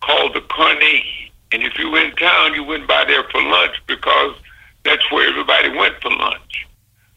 called 0.01 0.33
the 0.33 0.41
Carnegie. 0.41 1.31
And 1.51 1.63
if 1.63 1.77
you 1.77 1.89
were 1.89 1.99
in 1.99 2.15
town, 2.15 2.53
you 2.53 2.63
went 2.63 2.87
by 2.87 3.03
there 3.05 3.23
for 3.29 3.41
lunch 3.41 3.75
because 3.87 4.35
that's 4.83 5.11
where 5.11 5.29
everybody 5.29 5.69
went 5.69 5.95
for 6.01 6.11
lunch. 6.11 6.67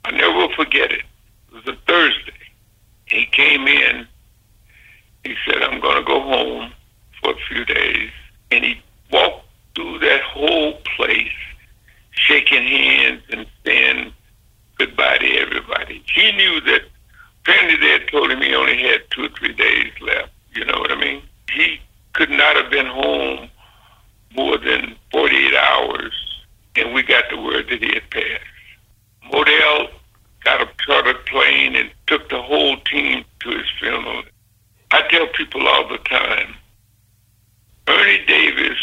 I 0.04 0.10
never 0.12 0.34
will 0.34 0.54
forget 0.54 0.92
it. 0.92 1.02
It 1.48 1.54
was 1.54 1.68
a 1.68 1.76
Thursday. 1.86 2.32
He 3.06 3.26
came 3.26 3.66
in 3.66 4.06
he 5.24 5.34
said, 5.46 5.62
I'm 5.62 5.80
going 5.80 5.96
to 5.96 6.04
go 6.04 6.20
home 6.20 6.72
for 7.20 7.32
a 7.32 7.36
few 7.48 7.64
days. 7.64 8.10
And 8.50 8.62
he 8.62 8.80
walked 9.10 9.46
through 9.74 9.98
that 10.00 10.20
whole 10.22 10.74
place, 10.96 11.32
shaking 12.10 12.62
hands 12.62 13.22
and 13.30 13.46
saying 13.64 14.12
goodbye 14.78 15.18
to 15.18 15.36
everybody. 15.38 16.04
He 16.14 16.30
knew 16.32 16.60
that 16.60 16.82
apparently 17.40 17.76
they 17.76 17.92
had 17.92 18.08
told 18.08 18.30
him 18.30 18.42
he 18.42 18.54
only 18.54 18.76
had 18.82 19.02
two 19.10 19.24
or 19.24 19.28
three 19.30 19.54
days 19.54 19.92
left. 20.00 20.30
You 20.54 20.66
know 20.66 20.78
what 20.78 20.92
I 20.92 21.00
mean? 21.00 21.22
He 21.50 21.80
could 22.12 22.30
not 22.30 22.56
have 22.56 22.70
been 22.70 22.86
home 22.86 23.48
more 24.36 24.58
than 24.58 24.94
48 25.10 25.54
hours, 25.54 26.12
and 26.76 26.94
we 26.94 27.02
got 27.02 27.24
the 27.30 27.40
word 27.40 27.68
that 27.68 27.82
he 27.82 27.94
had 27.94 28.10
passed. 28.10 28.44
Modell 29.32 29.90
got 30.44 30.60
a 30.60 30.68
chartered 30.78 31.24
plane 31.26 31.76
and 31.76 31.90
took 32.06 32.28
the 32.28 32.42
whole 32.42 32.76
team 32.80 33.24
to 33.40 33.50
his 33.50 33.66
funeral. 33.78 34.22
I 34.90 35.02
tell 35.08 35.26
people 35.28 35.66
all 35.66 35.88
the 35.88 35.98
time, 35.98 36.54
Ernie 37.88 38.24
Davis 38.26 38.78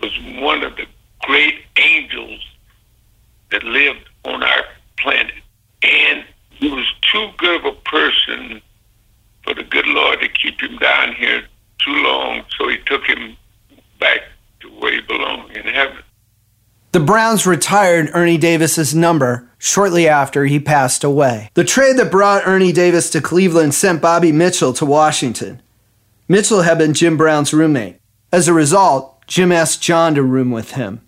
was 0.00 0.12
one 0.40 0.62
of 0.62 0.76
the 0.76 0.86
great 1.20 1.62
angels 1.76 2.40
that 3.50 3.62
lived 3.64 4.08
on 4.24 4.42
our 4.42 4.64
planet. 4.96 5.34
And 5.82 6.24
he 6.50 6.68
was 6.68 6.86
too 7.12 7.30
good 7.36 7.64
of 7.64 7.74
a 7.74 7.80
person 7.82 8.60
for 9.42 9.54
the 9.54 9.62
good 9.62 9.86
Lord 9.86 10.20
to 10.20 10.28
keep 10.28 10.60
him 10.60 10.78
down 10.78 11.14
here 11.14 11.42
too 11.78 11.94
long, 12.02 12.44
so 12.56 12.68
he 12.68 12.78
took 12.86 13.04
him 13.04 13.36
back 14.00 14.20
to 14.60 14.68
where 14.68 14.92
he 14.92 15.00
belonged 15.02 15.56
in 15.56 15.64
heaven. 15.64 16.02
The 16.94 17.00
Browns 17.00 17.44
retired 17.44 18.10
Ernie 18.14 18.38
Davis's 18.38 18.94
number 18.94 19.50
shortly 19.58 20.06
after 20.06 20.46
he 20.46 20.60
passed 20.60 21.02
away. 21.02 21.50
The 21.54 21.64
trade 21.64 21.96
that 21.96 22.12
brought 22.12 22.46
Ernie 22.46 22.70
Davis 22.70 23.10
to 23.10 23.20
Cleveland 23.20 23.74
sent 23.74 24.00
Bobby 24.00 24.30
Mitchell 24.30 24.72
to 24.74 24.86
Washington. 24.86 25.60
Mitchell 26.28 26.62
had 26.62 26.78
been 26.78 26.94
Jim 26.94 27.16
Brown's 27.16 27.52
roommate. 27.52 27.96
As 28.32 28.46
a 28.46 28.52
result, 28.52 29.26
Jim 29.26 29.50
asked 29.50 29.82
John 29.82 30.14
to 30.14 30.22
room 30.22 30.52
with 30.52 30.74
him. 30.74 31.00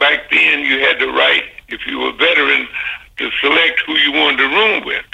Back 0.00 0.30
then, 0.30 0.60
you 0.60 0.78
had 0.80 0.98
the 0.98 1.08
right, 1.08 1.44
if 1.68 1.86
you 1.86 1.98
were 1.98 2.08
a 2.08 2.16
veteran, 2.16 2.66
to 3.18 3.30
select 3.42 3.82
who 3.84 3.92
you 3.92 4.12
wanted 4.12 4.38
to 4.38 4.48
room 4.48 4.86
with. 4.86 5.04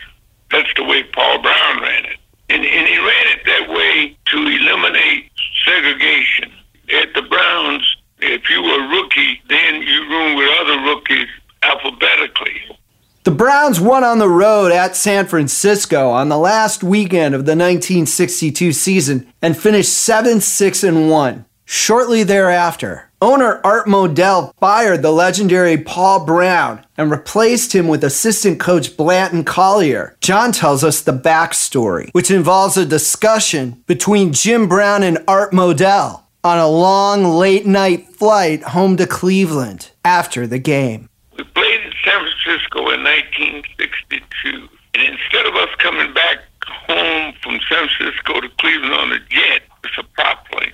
That's 0.52 0.72
the 0.76 0.85
way 0.85 1.02
Paul 1.02 1.42
Brown 1.42 1.82
ran 1.82 2.04
it. 2.04 2.18
And, 2.48 2.64
and 2.64 2.87
he 2.87 2.96
ran 2.96 3.26
it 3.26 3.44
that 3.46 3.68
way 3.68 4.16
to 4.26 4.37
eliminate 4.37 5.32
segregation. 5.64 6.52
At 6.94 7.12
the 7.12 7.22
Browns, 7.22 7.96
if 8.22 8.48
you 8.48 8.62
were 8.62 8.85
a 8.85 8.88
rookie, 8.88 9.42
then 9.48 9.82
you 9.82 10.08
room 10.08 10.37
with 10.37 10.48
other 10.61 10.80
rookies 10.82 11.28
alphabetically. 11.62 12.78
The 13.24 13.32
Browns 13.72 13.88
won 13.88 14.04
on 14.04 14.18
the 14.18 14.28
road 14.28 14.70
at 14.70 14.94
San 14.94 15.24
Francisco 15.24 16.11
on 16.11 16.28
the 16.28 16.37
last 16.37 16.85
weekend 16.85 17.35
of 17.35 17.46
the 17.46 17.52
1962 17.52 18.70
season 18.70 19.32
and 19.40 19.56
finished 19.56 19.94
7 19.94 20.42
6 20.42 20.85
and 20.85 21.08
1. 21.08 21.46
Shortly 21.64 22.22
thereafter, 22.22 23.08
owner 23.22 23.62
Art 23.64 23.87
Modell 23.87 24.52
fired 24.61 25.00
the 25.00 25.11
legendary 25.11 25.78
Paul 25.78 26.26
Brown 26.26 26.85
and 26.98 27.11
replaced 27.11 27.74
him 27.74 27.88
with 27.88 28.04
assistant 28.04 28.61
coach 28.61 28.94
Blanton 28.94 29.42
Collier. 29.42 30.18
John 30.20 30.52
tells 30.52 30.85
us 30.85 31.00
the 31.00 31.18
backstory, 31.18 32.11
which 32.12 32.30
involves 32.30 32.76
a 32.76 32.85
discussion 32.85 33.82
between 33.87 34.35
Jim 34.35 34.68
Brown 34.68 35.02
and 35.02 35.16
Art 35.26 35.52
Modell 35.52 36.24
on 36.44 36.58
a 36.58 36.68
long 36.68 37.24
late 37.24 37.64
night 37.64 38.06
flight 38.06 38.62
home 38.64 38.98
to 38.98 39.06
Cleveland 39.06 39.92
after 40.04 40.46
the 40.46 40.58
game. 40.58 41.08
We 41.38 41.44
played 41.44 41.80
in 41.80 41.92
San 42.04 42.22
Francisco 42.52 42.80
in 42.90 43.02
1962, 43.02 44.68
and 44.94 45.02
instead 45.02 45.46
of 45.46 45.54
us 45.54 45.68
coming 45.78 46.12
back 46.12 46.38
home 46.66 47.32
from 47.42 47.58
San 47.68 47.88
Francisco 47.88 48.40
to 48.40 48.48
Cleveland 48.60 48.92
on 48.92 49.12
a 49.12 49.18
jet, 49.30 49.62
it's 49.84 49.96
a 49.98 50.02
prop 50.14 50.46
plane, 50.50 50.72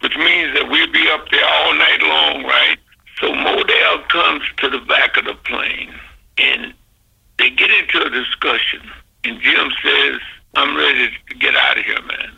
which 0.00 0.16
means 0.16 0.54
that 0.54 0.68
we'll 0.70 0.92
be 0.92 1.08
up 1.10 1.28
there 1.30 1.44
all 1.44 1.74
night 1.74 2.02
long, 2.02 2.44
right? 2.44 2.78
So 3.20 3.32
Modell 3.32 4.08
comes 4.08 4.42
to 4.58 4.68
the 4.70 4.78
back 4.78 5.16
of 5.16 5.24
the 5.24 5.34
plane, 5.34 5.92
and 6.38 6.72
they 7.38 7.50
get 7.50 7.70
into 7.70 8.04
a 8.04 8.10
discussion, 8.10 8.82
and 9.24 9.40
Jim 9.40 9.70
says, 9.82 10.20
I'm 10.54 10.76
ready 10.76 11.10
to 11.28 11.34
get 11.34 11.56
out 11.56 11.78
of 11.78 11.84
here, 11.84 12.02
man. 12.02 12.30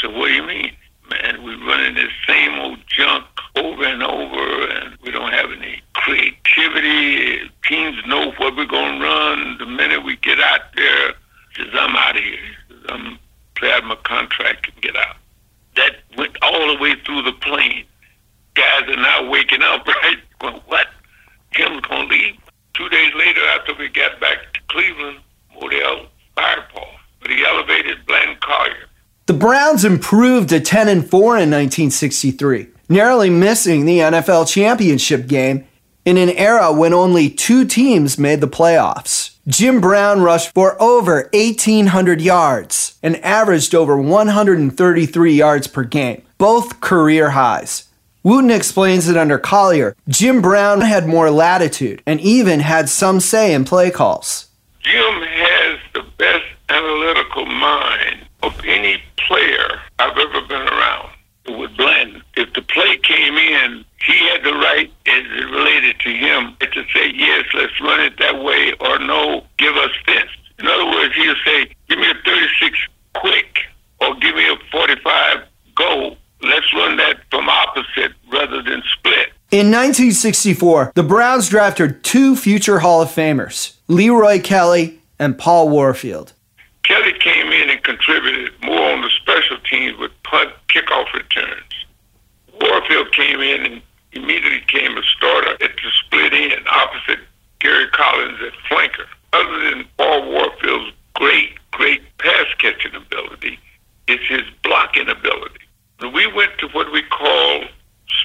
Said, 0.00 0.14
what 0.14 0.28
do 0.28 0.34
you 0.34 0.46
mean? 0.46 0.72
man. 1.10 1.42
We're 1.42 1.58
running 1.66 1.94
this 1.94 2.12
same 2.26 2.58
old 2.60 2.78
junk 2.86 3.24
over 3.56 3.84
and 3.84 4.02
over, 4.02 4.68
and 4.68 4.96
we 5.02 5.10
don't 5.10 5.32
have 5.32 5.50
any 5.52 5.82
creativity. 5.94 7.50
Teams 7.64 7.96
know 8.06 8.32
what 8.38 8.56
we're 8.56 8.66
going 8.66 8.98
to 8.98 9.04
run. 9.04 9.58
The 9.58 9.66
minute 9.66 10.04
we 10.04 10.16
get 10.16 10.40
out 10.40 10.60
there, 10.74 11.14
says, 11.56 11.68
I'm 11.72 11.96
out 11.96 12.16
of 12.16 12.22
here. 12.22 12.38
I'm 12.88 13.18
play 13.56 13.72
out 13.72 13.84
my 13.84 13.96
contract 13.96 14.70
and 14.72 14.82
get 14.82 14.96
out. 14.96 15.16
That 15.76 15.96
went 16.16 16.36
all 16.42 16.74
the 16.74 16.80
way 16.80 16.94
through 17.04 17.22
the 17.22 17.32
plane. 17.32 17.84
Guys 18.54 18.82
are 18.88 18.96
now 18.96 19.28
waking 19.28 19.62
up, 19.62 19.86
right? 20.02 20.18
Going, 20.38 20.60
what? 20.66 20.88
Jim's 21.52 21.80
going 21.82 22.08
to 22.08 22.14
leave? 22.14 22.36
Two 22.74 22.88
days 22.88 23.12
later, 23.14 23.44
after 23.48 23.74
we 23.74 23.88
got 23.88 24.18
back 24.20 24.52
to 24.54 24.60
Cleveland, 24.68 25.18
Modell 25.54 26.06
fired 26.34 26.64
Paul. 26.72 26.88
But 27.20 27.30
he 27.30 27.44
elevated 27.44 28.06
Blanton 28.06 28.36
Collier 28.40 28.90
the 29.30 29.38
Browns 29.38 29.84
improved 29.84 30.48
to 30.48 30.58
10 30.58 30.88
and 30.88 31.08
4 31.08 31.20
in 31.20 31.52
1963, 31.52 32.66
narrowly 32.90 33.30
missing 33.30 33.86
the 33.86 34.00
NFL 34.00 34.52
championship 34.52 35.28
game 35.28 35.64
in 36.04 36.16
an 36.16 36.30
era 36.30 36.72
when 36.72 36.92
only 36.92 37.30
two 37.30 37.64
teams 37.64 38.18
made 38.18 38.40
the 38.40 38.48
playoffs. 38.48 39.36
Jim 39.46 39.80
Brown 39.80 40.20
rushed 40.22 40.52
for 40.52 40.80
over 40.82 41.30
1,800 41.32 42.20
yards 42.20 42.98
and 43.02 43.16
averaged 43.24 43.74
over 43.74 43.96
133 43.96 45.32
yards 45.32 45.66
per 45.66 45.84
game, 45.84 46.22
both 46.36 46.80
career 46.80 47.30
highs. 47.30 47.84
Wooten 48.22 48.50
explains 48.50 49.06
that 49.06 49.16
under 49.16 49.38
Collier, 49.38 49.96
Jim 50.08 50.42
Brown 50.42 50.82
had 50.82 51.06
more 51.06 51.30
latitude 51.30 52.02
and 52.06 52.20
even 52.20 52.60
had 52.60 52.88
some 52.88 53.20
say 53.20 53.54
in 53.54 53.64
play 53.64 53.90
calls. 53.90 54.48
Jim 54.80 55.22
has 55.22 55.78
the 55.94 56.02
best 56.18 56.44
analytical 56.68 57.46
mind 57.46 58.26
of 58.42 58.58
any 58.64 59.02
player 59.16 59.80
I've 59.98 60.18
ever 60.18 60.42
been 60.42 60.68
around 60.68 61.10
with 61.46 61.76
Blanton. 61.76 62.22
If 62.34 62.52
the 62.54 62.62
play 62.62 62.96
came 62.98 63.36
in, 63.36 63.84
he 64.04 64.18
had 64.28 64.42
the 64.42 64.52
right, 64.52 64.92
as 65.06 65.24
it 65.24 65.50
related 65.50 66.00
to 66.00 66.10
him, 66.10 66.56
to 66.60 66.84
say, 66.94 67.10
yes, 67.14 67.44
let's 67.54 67.80
run 67.80 68.00
it 68.00 68.18
that 68.18 68.42
way, 68.42 68.72
or 68.80 68.98
no, 68.98 69.44
give 69.58 69.76
us 69.76 69.90
this. 70.06 70.24
In 70.58 70.66
other 70.66 70.86
words, 70.86 71.14
he'll 71.14 71.34
say, 71.44 71.74
give 71.88 71.98
me 71.98 72.10
a 72.10 72.14
36 72.24 72.78
quick 73.14 73.58
or 74.00 74.14
give 74.16 74.34
me 74.34 74.48
a 74.48 74.56
45 74.70 75.38
go. 75.74 76.16
Let's 76.42 76.72
run 76.74 76.96
that 76.96 77.20
from 77.30 77.48
opposite 77.48 78.12
rather 78.32 78.62
than 78.62 78.82
split. 78.92 79.28
In 79.50 79.66
1964, 79.66 80.92
the 80.94 81.02
Browns 81.02 81.48
drafted 81.48 82.04
two 82.04 82.36
future 82.36 82.78
Hall 82.78 83.02
of 83.02 83.08
Famers, 83.08 83.76
Leroy 83.88 84.40
Kelly 84.40 85.00
and 85.18 85.36
Paul 85.36 85.68
Warfield. 85.68 86.32
Kelly 86.84 87.12
came 87.18 87.48
in 87.52 87.70
and 87.70 87.82
contributed 87.82 88.52
more 88.62 88.92
on 88.92 89.02
the 89.02 89.10
special 89.20 89.58
teams 89.68 89.98
with 89.98 90.12
punt 90.22 90.50
kickoff 90.72 91.12
returns. 91.12 91.84
Warfield 92.60 93.12
came 93.12 93.40
in 93.40 93.66
and 93.66 93.82
immediately 94.12 94.60
became 94.60 94.96
a 94.96 95.02
starter 95.02 95.52
at 95.52 95.76
the 95.76 95.90
split 96.04 96.32
end 96.32 96.66
opposite 96.68 97.20
Gary 97.60 97.88
Collins 97.90 98.38
at 98.46 98.52
flanker. 98.70 99.06
Other 99.32 99.70
than 99.70 99.84
Paul 99.96 100.30
Warfield's 100.30 100.92
great, 101.14 101.54
great 101.70 102.02
pass 102.18 102.46
catching 102.58 102.94
ability, 102.94 103.58
it's 104.08 104.26
his 104.26 104.42
blocking 104.62 105.08
ability. 105.08 105.60
When 105.98 106.12
we 106.12 106.26
went 106.26 106.58
to 106.58 106.68
what 106.68 106.92
we 106.92 107.02
call 107.02 107.64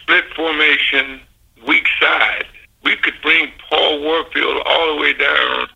split 0.01 0.25
formation, 0.35 1.21
weak 1.67 1.85
side. 1.99 2.45
We 2.83 2.95
could 2.97 3.15
bring 3.21 3.51
Paul 3.69 4.01
Warfield 4.01 4.61
all 4.65 4.95
the 4.95 5.01
way 5.01 5.13
down, 5.13 5.67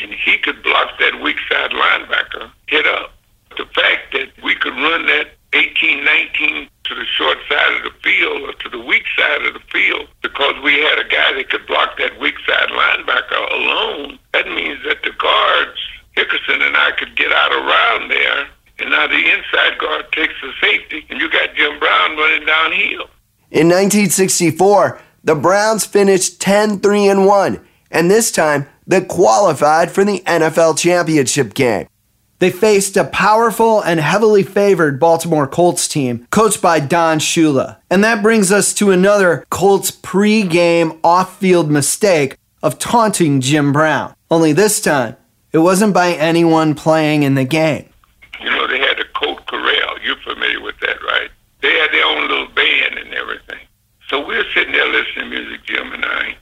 and 0.00 0.12
he 0.12 0.38
could 0.38 0.62
block 0.62 0.98
that 0.98 1.20
weak 1.22 1.36
side 1.50 1.70
linebacker, 1.70 2.50
hit 2.66 2.86
up. 2.86 3.12
The 3.56 3.64
fact 3.74 4.12
that 4.12 4.28
we 4.44 4.54
could 4.54 4.74
run 4.74 5.06
that 5.06 5.32
18, 5.52 6.04
19 6.04 6.68
to 6.84 6.94
the 6.94 7.04
short 7.16 7.38
side 7.48 7.76
of 7.76 7.82
the 7.82 7.98
field 8.02 8.42
or 8.42 8.52
to 8.52 8.68
the 8.68 8.78
weak 8.78 9.02
side 9.18 9.44
of 9.44 9.54
the 9.54 9.60
field 9.72 10.06
because 10.22 10.54
we 10.62 10.74
had 10.74 10.98
a 10.98 11.08
guy 11.08 11.32
that 11.34 11.50
could 11.50 11.66
block 11.66 11.98
that 11.98 12.20
weak 12.20 12.36
side 12.46 12.68
linebacker 12.68 13.50
alone. 13.52 14.18
That 14.32 14.46
means 14.46 14.78
that 14.86 15.02
the 15.02 15.10
guards, 15.18 15.78
Hickerson 16.16 16.62
and 16.62 16.76
I, 16.76 16.92
could 16.96 17.16
get 17.16 17.32
out 17.32 17.52
around 17.52 18.10
there. 18.10 18.46
And 18.78 18.90
now 18.90 19.06
the 19.08 19.18
inside 19.18 19.78
guard 19.78 20.10
takes 20.12 20.34
the 20.40 20.52
safety, 20.60 21.04
and 21.10 21.20
you 21.20 21.30
got 21.30 21.54
Jim 21.54 21.78
Brown 21.80 22.16
running 22.16 22.46
downhill. 22.46 23.10
In 23.50 23.59
1964, 23.70 25.00
the 25.24 25.34
Browns 25.34 25.86
finished 25.86 26.40
10 26.40 26.80
3 26.80 27.08
and 27.08 27.26
1, 27.26 27.66
and 27.90 28.10
this 28.10 28.30
time 28.30 28.66
they 28.86 29.00
qualified 29.00 29.90
for 29.90 30.04
the 30.04 30.20
NFL 30.20 30.78
championship 30.78 31.54
game. 31.54 31.86
They 32.40 32.50
faced 32.50 32.96
a 32.96 33.04
powerful 33.04 33.82
and 33.82 34.00
heavily 34.00 34.42
favored 34.42 34.98
Baltimore 34.98 35.46
Colts 35.46 35.86
team 35.86 36.26
coached 36.30 36.62
by 36.62 36.80
Don 36.80 37.18
Shula. 37.18 37.76
And 37.90 38.02
that 38.02 38.22
brings 38.22 38.50
us 38.50 38.72
to 38.74 38.90
another 38.90 39.44
Colts 39.50 39.90
pre-game 39.90 40.98
off-field 41.04 41.70
mistake 41.70 42.38
of 42.62 42.78
taunting 42.78 43.42
Jim 43.42 43.74
Brown. 43.74 44.14
Only 44.30 44.54
this 44.54 44.80
time, 44.80 45.16
it 45.52 45.58
wasn't 45.58 45.92
by 45.92 46.12
anyone 46.12 46.74
playing 46.74 47.24
in 47.24 47.34
the 47.34 47.44
game. 47.44 47.90
You 48.40 48.48
know, 48.48 48.66
they 48.66 48.78
had 48.78 48.96
the 48.96 49.04
Colt 49.14 49.46
Corral. 49.46 49.98
You're 50.02 50.16
familiar 50.24 50.62
with 50.62 50.78
that, 50.80 50.96
right? 51.02 51.30
They 51.60 51.72
had 51.78 51.92
their 51.92 52.06
own 52.06 52.22
little 52.28 52.48
band 52.48 52.98
and 52.98 53.12
everything. 53.12 53.58
So 54.10 54.26
we're 54.26 54.44
sitting 54.52 54.72
there 54.72 54.88
listening 54.88 55.30
to 55.30 55.40
music, 55.40 55.64
Jim 55.66 55.92
and 55.92 56.04
I. 56.04 56.34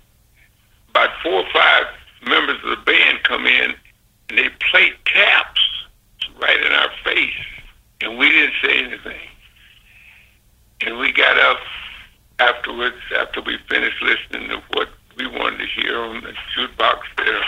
About 0.88 1.10
four 1.22 1.44
or 1.44 1.48
five 1.52 1.84
members 2.26 2.56
of 2.64 2.70
the 2.70 2.76
band 2.76 3.22
come 3.24 3.44
in 3.44 3.74
and 4.30 4.38
they 4.38 4.48
play 4.70 4.92
taps 5.04 5.60
right 6.40 6.58
in 6.64 6.72
our 6.72 6.90
face, 7.04 7.44
and 8.00 8.16
we 8.16 8.30
didn't 8.30 8.54
say 8.62 8.78
anything. 8.78 9.20
And 10.80 10.98
we 10.98 11.12
got 11.12 11.38
up 11.38 11.58
afterwards, 12.38 12.96
after 13.18 13.42
we 13.42 13.58
finished 13.68 14.00
listening 14.00 14.48
to 14.48 14.62
what 14.72 14.88
we 15.18 15.26
wanted 15.26 15.58
to 15.58 15.66
hear 15.66 15.98
on 15.98 16.22
the 16.22 16.32
jukebox 16.56 17.00
there. 17.18 17.42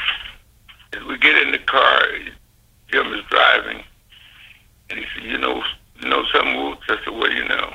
As 0.92 1.04
we 1.08 1.16
get 1.16 1.40
in 1.40 1.52
the 1.52 1.58
car, 1.60 2.02
Jim 2.92 3.10
is 3.14 3.24
driving, 3.30 3.82
and 4.90 4.98
he 4.98 5.06
said, 5.14 5.24
"You 5.24 5.38
know, 5.38 5.62
you 6.02 6.08
know 6.08 6.24
something, 6.34 6.62
Woods?" 6.62 6.80
I 6.88 6.96
said, 7.04 7.14
"What 7.14 7.30
do 7.30 7.36
you 7.36 7.48
know?" 7.48 7.72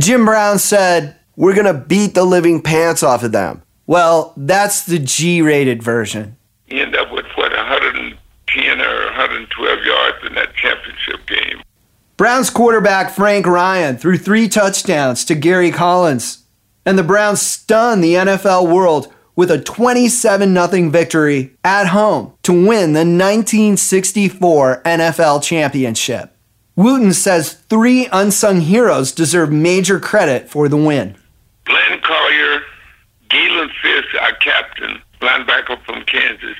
Jim 0.00 0.24
Brown 0.24 0.58
said, 0.58 1.19
"We're 1.36 1.54
gonna 1.54 1.74
beat 1.74 2.14
the 2.14 2.24
living 2.24 2.62
pants 2.62 3.02
off 3.02 3.22
of 3.22 3.32
them." 3.32 3.62
Well, 3.86 4.32
that's 4.36 4.84
the 4.84 4.98
G-rated 4.98 5.82
version. 5.82 6.36
He 6.66 6.80
ended 6.80 7.00
up 7.00 7.12
with 7.12 7.26
what 7.34 7.52
100 7.52 8.16
10 8.54 8.80
or 8.80 9.04
112 9.06 9.84
yards 9.84 10.18
in 10.26 10.34
that 10.34 10.54
championship 10.54 11.26
game. 11.26 11.62
Browns 12.16 12.50
quarterback 12.50 13.10
Frank 13.10 13.46
Ryan 13.46 13.96
threw 13.96 14.18
three 14.18 14.48
touchdowns 14.48 15.24
to 15.24 15.34
Gary 15.34 15.70
Collins, 15.70 16.44
and 16.84 16.98
the 16.98 17.02
Browns 17.02 17.40
stunned 17.40 18.04
the 18.04 18.14
NFL 18.14 18.70
world 18.72 19.12
with 19.36 19.50
a 19.50 19.60
27 19.60 20.54
0 20.54 20.90
victory 20.90 21.56
at 21.64 21.88
home 21.88 22.34
to 22.42 22.52
win 22.52 22.92
the 22.92 23.00
1964 23.00 24.82
NFL 24.84 25.42
championship. 25.42 26.36
Wooten 26.76 27.12
says 27.12 27.54
three 27.54 28.08
unsung 28.12 28.60
heroes 28.60 29.12
deserve 29.12 29.52
major 29.52 29.98
credit 30.00 30.48
for 30.48 30.68
the 30.68 30.76
win. 30.76 31.16
Galen 33.30 33.70
Fiss, 33.80 34.04
our 34.20 34.34
captain, 34.34 35.00
linebacker 35.20 35.82
from 35.84 36.04
Kansas, 36.04 36.56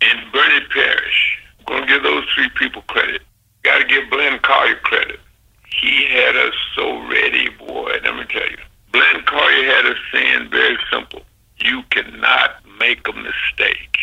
and 0.00 0.32
Bernie 0.32 0.66
Parrish. 0.72 1.38
I'm 1.58 1.64
going 1.66 1.82
to 1.82 1.86
give 1.86 2.02
those 2.02 2.24
three 2.34 2.48
people 2.58 2.82
credit. 2.82 3.22
Got 3.62 3.80
to 3.80 3.84
give 3.84 4.08
Glenn 4.10 4.38
Collier 4.38 4.76
credit. 4.76 5.20
He 5.68 6.06
had 6.06 6.34
us 6.36 6.54
so 6.74 7.06
ready, 7.06 7.50
boy. 7.58 7.98
Let 8.02 8.16
me 8.16 8.24
tell 8.30 8.48
you. 8.48 8.56
Glenn 8.92 9.24
Collier 9.26 9.64
had 9.66 9.84
us 9.86 9.98
saying 10.10 10.48
very 10.50 10.78
simple. 10.90 11.20
You 11.58 11.82
cannot 11.90 12.62
make 12.78 13.06
a 13.06 13.12
mistake. 13.12 13.98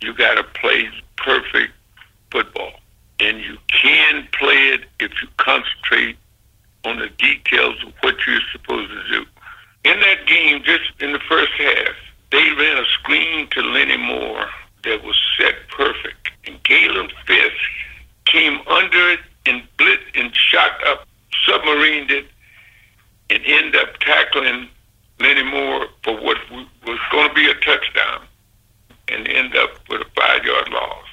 You 0.00 0.14
got 0.14 0.36
to 0.36 0.44
play 0.44 0.88
perfect 1.16 1.74
football. 2.30 2.72
And 3.18 3.38
you 3.40 3.58
can 3.68 4.26
play 4.32 4.68
it 4.68 4.82
if 4.98 5.12
you 5.20 5.28
concentrate 5.36 6.16
on 6.86 6.98
the 6.98 7.10
details 7.18 7.76
of 7.86 7.92
what 8.00 8.16
you're 8.26 8.40
supposed 8.50 8.90
to 8.90 9.08
do. 9.10 9.26
In 9.84 9.98
that 10.00 10.26
game, 10.26 10.62
just 10.62 10.90
in 11.00 11.12
the 11.12 11.20
first 11.20 11.52
half, 11.52 11.94
they 12.30 12.50
ran 12.52 12.78
a 12.78 12.84
screen 12.98 13.48
to 13.50 13.62
Lenny 13.62 13.96
Moore 13.96 14.48
that 14.84 15.02
was 15.04 15.16
set 15.38 15.54
perfect. 15.68 16.30
And 16.46 16.62
Galen 16.62 17.10
Fiss 17.26 17.52
came 18.26 18.60
under 18.66 19.10
it 19.10 19.20
and 19.46 19.62
blit 19.78 20.00
and 20.14 20.34
shot 20.34 20.72
up, 20.86 21.06
submarined 21.46 22.10
it, 22.10 22.26
and 23.30 23.42
ended 23.46 23.76
up 23.76 23.98
tackling 24.00 24.68
Lenny 25.18 25.42
Moore 25.42 25.86
for 26.02 26.14
what 26.14 26.38
was 26.50 26.98
going 27.10 27.28
to 27.28 27.34
be 27.34 27.48
a 27.48 27.54
touchdown 27.54 28.22
and 29.08 29.26
end 29.28 29.56
up 29.56 29.70
with 29.88 30.02
a 30.02 30.06
five 30.16 30.44
yard 30.44 30.68
loss. 30.70 31.04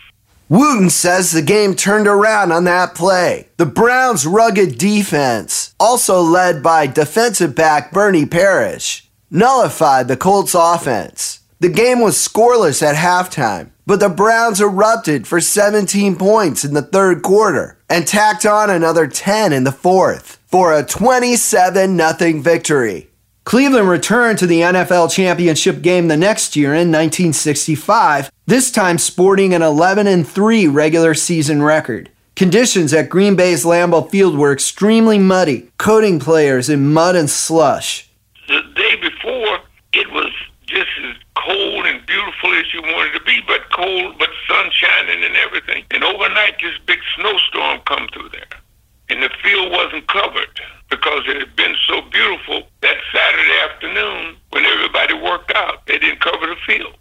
Wooten 0.49 0.89
says 0.89 1.32
the 1.32 1.41
game 1.41 1.75
turned 1.75 2.08
around 2.08 2.53
on 2.53 2.63
that 2.65 2.95
play. 2.95 3.49
The 3.58 3.65
Browns' 3.65 4.25
rugged 4.25 4.77
defense, 4.77 5.66
also 5.79 6.21
led 6.21 6.63
by 6.63 6.87
defensive 6.87 7.55
back 7.55 7.91
Bernie 7.91 8.25
Parrish, 8.25 9.07
nullified 9.29 10.07
the 10.07 10.17
Colts' 10.17 10.55
offense. 10.55 11.41
The 11.59 11.69
game 11.69 12.01
was 12.01 12.15
scoreless 12.15 12.83
at 12.83 12.95
halftime, 12.95 13.71
but 13.85 13.99
the 13.99 14.09
Browns 14.09 14.61
erupted 14.61 15.27
for 15.27 15.41
17 15.41 16.15
points 16.15 16.63
in 16.63 16.73
the 16.73 16.81
third 16.81 17.23
quarter 17.23 17.79
and 17.89 18.05
tacked 18.05 18.45
on 18.45 18.69
another 18.69 19.07
10 19.07 19.53
in 19.53 19.63
the 19.63 19.71
fourth 19.71 20.39
for 20.45 20.73
a 20.73 20.83
27 20.83 21.97
0 21.97 22.41
victory. 22.41 23.09
Cleveland 23.43 23.87
returned 23.87 24.37
to 24.39 24.45
the 24.45 24.59
NFL 24.59 25.09
championship 25.09 25.81
game 25.81 26.09
the 26.09 26.17
next 26.17 26.57
year 26.57 26.71
in 26.73 26.91
1965, 26.91 28.29
this 28.45 28.69
time 28.69 28.97
sporting 28.97 29.53
an 29.53 29.61
11 29.61 30.25
3 30.25 30.67
regular 30.67 31.13
season 31.13 31.63
record. 31.63 32.11
Conditions 32.38 32.93
at 32.93 33.10
Green 33.10 33.36
Bay's 33.36 33.65
Lambeau 33.65 34.08
Field 34.12 34.38
were 34.38 34.54
extremely 34.54 35.17
muddy, 35.17 35.71
coating 35.80 36.19
players 36.19 36.69
in 36.69 36.93
mud 36.93 37.15
and 37.15 37.28
slush. 37.28 38.12
The 38.47 38.62
day 38.76 38.95
before, 39.02 39.58
it 39.93 40.12
was 40.12 40.32
just 40.67 40.91
as 41.04 41.15
cold 41.34 41.88
and 41.88 42.06
beautiful 42.06 42.54
as 42.54 42.71
you 42.76 42.84
wanted 42.84 43.13
to 43.13 43.23
be, 43.26 43.41
but 43.47 43.71
cold, 43.71 44.19
but 44.19 44.30
sun 44.47 44.69
shining 44.71 45.23
and 45.23 45.36
everything. 45.36 45.84
And 45.89 46.04
overnight, 46.04 46.62
this 46.62 46.78
big 46.86 47.00
snowstorm 47.15 47.80
come 47.88 48.08
through 48.13 48.30
there, 48.30 48.62
and 49.10 49.23
the 49.23 49.32
field 49.41 49.71
wasn't 49.71 50.08
covered 50.08 50.62
because 50.91 51.23
it 51.26 51.38
had 51.38 51.56
been 51.56 51.76
so 51.88 52.04
beautiful 52.04 52.67
that 52.82 52.97
Saturday 53.12 53.60
afternoon 53.63 54.38
when 54.52 54.63
everybody 54.63 55.15
worked 55.15 55.54
out. 55.56 55.88
They 55.88 55.97
didn't 55.97 56.19
cover 56.19 56.45
the 56.45 56.56
field. 56.67 56.93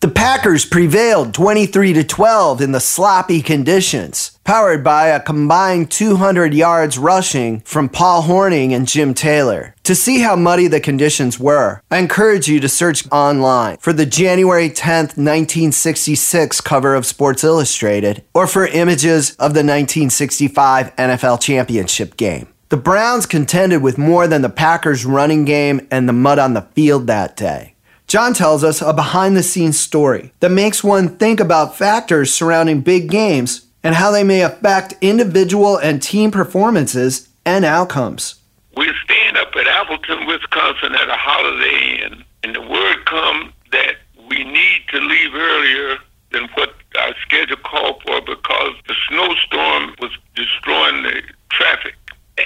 The 0.00 0.10
Packers 0.10 0.66
prevailed 0.66 1.32
23 1.32 1.94
to 1.94 2.04
12 2.04 2.60
in 2.60 2.72
the 2.72 2.80
sloppy 2.80 3.40
conditions, 3.40 4.38
powered 4.44 4.84
by 4.84 5.06
a 5.06 5.18
combined 5.18 5.90
200 5.90 6.52
yards 6.52 6.98
rushing 6.98 7.60
from 7.60 7.88
Paul 7.88 8.24
Hornung 8.24 8.72
and 8.72 8.86
Jim 8.86 9.14
Taylor. 9.14 9.74
To 9.84 9.94
see 9.94 10.20
how 10.20 10.36
muddy 10.36 10.66
the 10.66 10.80
conditions 10.80 11.40
were, 11.40 11.80
I 11.90 11.98
encourage 11.98 12.48
you 12.48 12.60
to 12.60 12.68
search 12.68 13.10
online 13.10 13.78
for 13.78 13.94
the 13.94 14.04
January 14.04 14.68
10th, 14.68 15.16
1966 15.16 16.60
cover 16.60 16.94
of 16.94 17.06
Sports 17.06 17.42
Illustrated 17.42 18.24
or 18.34 18.46
for 18.46 18.66
images 18.66 19.30
of 19.32 19.54
the 19.54 19.64
1965 19.64 20.94
NFL 20.96 21.40
Championship 21.40 22.18
game. 22.18 22.48
The 22.68 22.76
Browns 22.76 23.24
contended 23.24 23.82
with 23.82 23.98
more 23.98 24.26
than 24.26 24.42
the 24.42 24.50
Packers' 24.50 25.06
running 25.06 25.44
game 25.44 25.86
and 25.90 26.08
the 26.08 26.12
mud 26.12 26.38
on 26.38 26.54
the 26.54 26.62
field 26.74 27.06
that 27.06 27.36
day. 27.36 27.73
John 28.06 28.34
tells 28.34 28.62
us 28.62 28.82
a 28.82 28.92
behind 28.92 29.36
the 29.36 29.42
scenes 29.42 29.78
story 29.78 30.32
that 30.40 30.50
makes 30.50 30.84
one 30.84 31.16
think 31.16 31.40
about 31.40 31.76
factors 31.76 32.32
surrounding 32.32 32.80
big 32.80 33.10
games 33.10 33.66
and 33.82 33.94
how 33.94 34.10
they 34.10 34.24
may 34.24 34.42
affect 34.42 34.94
individual 35.00 35.76
and 35.78 36.02
team 36.02 36.30
performances 36.30 37.28
and 37.44 37.64
outcomes. 37.64 38.36
We 38.76 38.90
stand 39.04 39.36
up 39.36 39.54
at 39.56 39.66
Appleton, 39.66 40.26
Wisconsin 40.26 40.94
at 40.94 41.08
a 41.08 41.16
holiday 41.16 42.04
Inn, 42.04 42.24
and 42.42 42.54
the 42.54 42.60
word 42.60 43.04
comes 43.06 43.52
that 43.72 43.96
we 44.28 44.44
need 44.44 44.82
to 44.88 44.98
leave 45.00 45.34
earlier 45.34 45.98
than 46.32 46.48
what 46.54 46.74
our 46.98 47.14
schedule 47.22 47.56
called 47.56 48.02
for 48.02 48.20
because 48.20 48.74
the 48.86 48.94
snowstorm 49.08 49.94
was 50.00 50.10
destroying 50.34 51.02
the 51.02 51.22
traffic. 51.50 51.94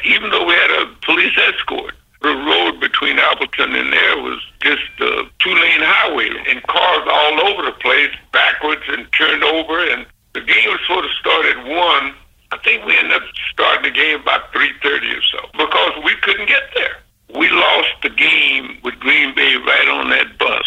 Even 0.05 0.31
though 0.31 0.45
we 0.45 0.55
had 0.55 0.71
a 0.83 0.95
police 1.05 1.37
escort, 1.37 1.95
the 2.21 2.35
road 2.35 2.81
between 2.81 3.19
Appleton 3.19 3.75
and 3.75 3.93
there 3.93 4.17
was 4.19 4.41
just 4.61 4.83
a 5.01 5.23
two 5.39 5.55
lane 5.55 5.83
highway 5.83 6.31
and 6.49 6.63
cars 6.65 7.09
all 7.11 7.49
over 7.49 7.63
the 7.63 7.77
place, 7.81 8.11
backwards 8.33 8.83
and 8.89 9.07
turned 9.13 9.45
over. 9.45 9.79
And 9.91 10.07
the 10.35 10.41
game 10.41 10.69
was 10.69 10.81
sort 10.87 11.05
of 11.05 11.11
started 11.21 11.57
one. 11.59 12.15
I 12.51 12.59
think 12.65 12.85
we 12.85 12.97
ended 12.97 13.13
up 13.13 13.23
starting 13.53 13.93
the 13.93 13.97
game 13.97 14.21
about 14.21 14.53
3.30 14.53 15.19
or 15.19 15.23
so 15.23 15.39
because 15.53 15.93
we 16.05 16.15
couldn't 16.23 16.49
get 16.49 16.63
there. 16.75 16.97
We 17.39 17.51
lost 17.51 17.93
the 18.03 18.11
game 18.11 18.79
with 18.83 18.99
Green 19.01 19.35
Bay 19.35 19.55
right 19.57 19.89
on 19.89 20.11
that 20.11 20.39
bus 20.39 20.65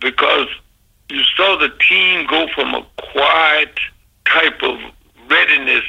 because 0.00 0.46
you 1.10 1.22
saw 1.36 1.56
the 1.56 1.70
team 1.88 2.26
go 2.28 2.46
from 2.54 2.74
a 2.74 2.86
quiet 3.12 3.74
type 4.24 4.62
of 4.62 4.78
readiness 5.28 5.84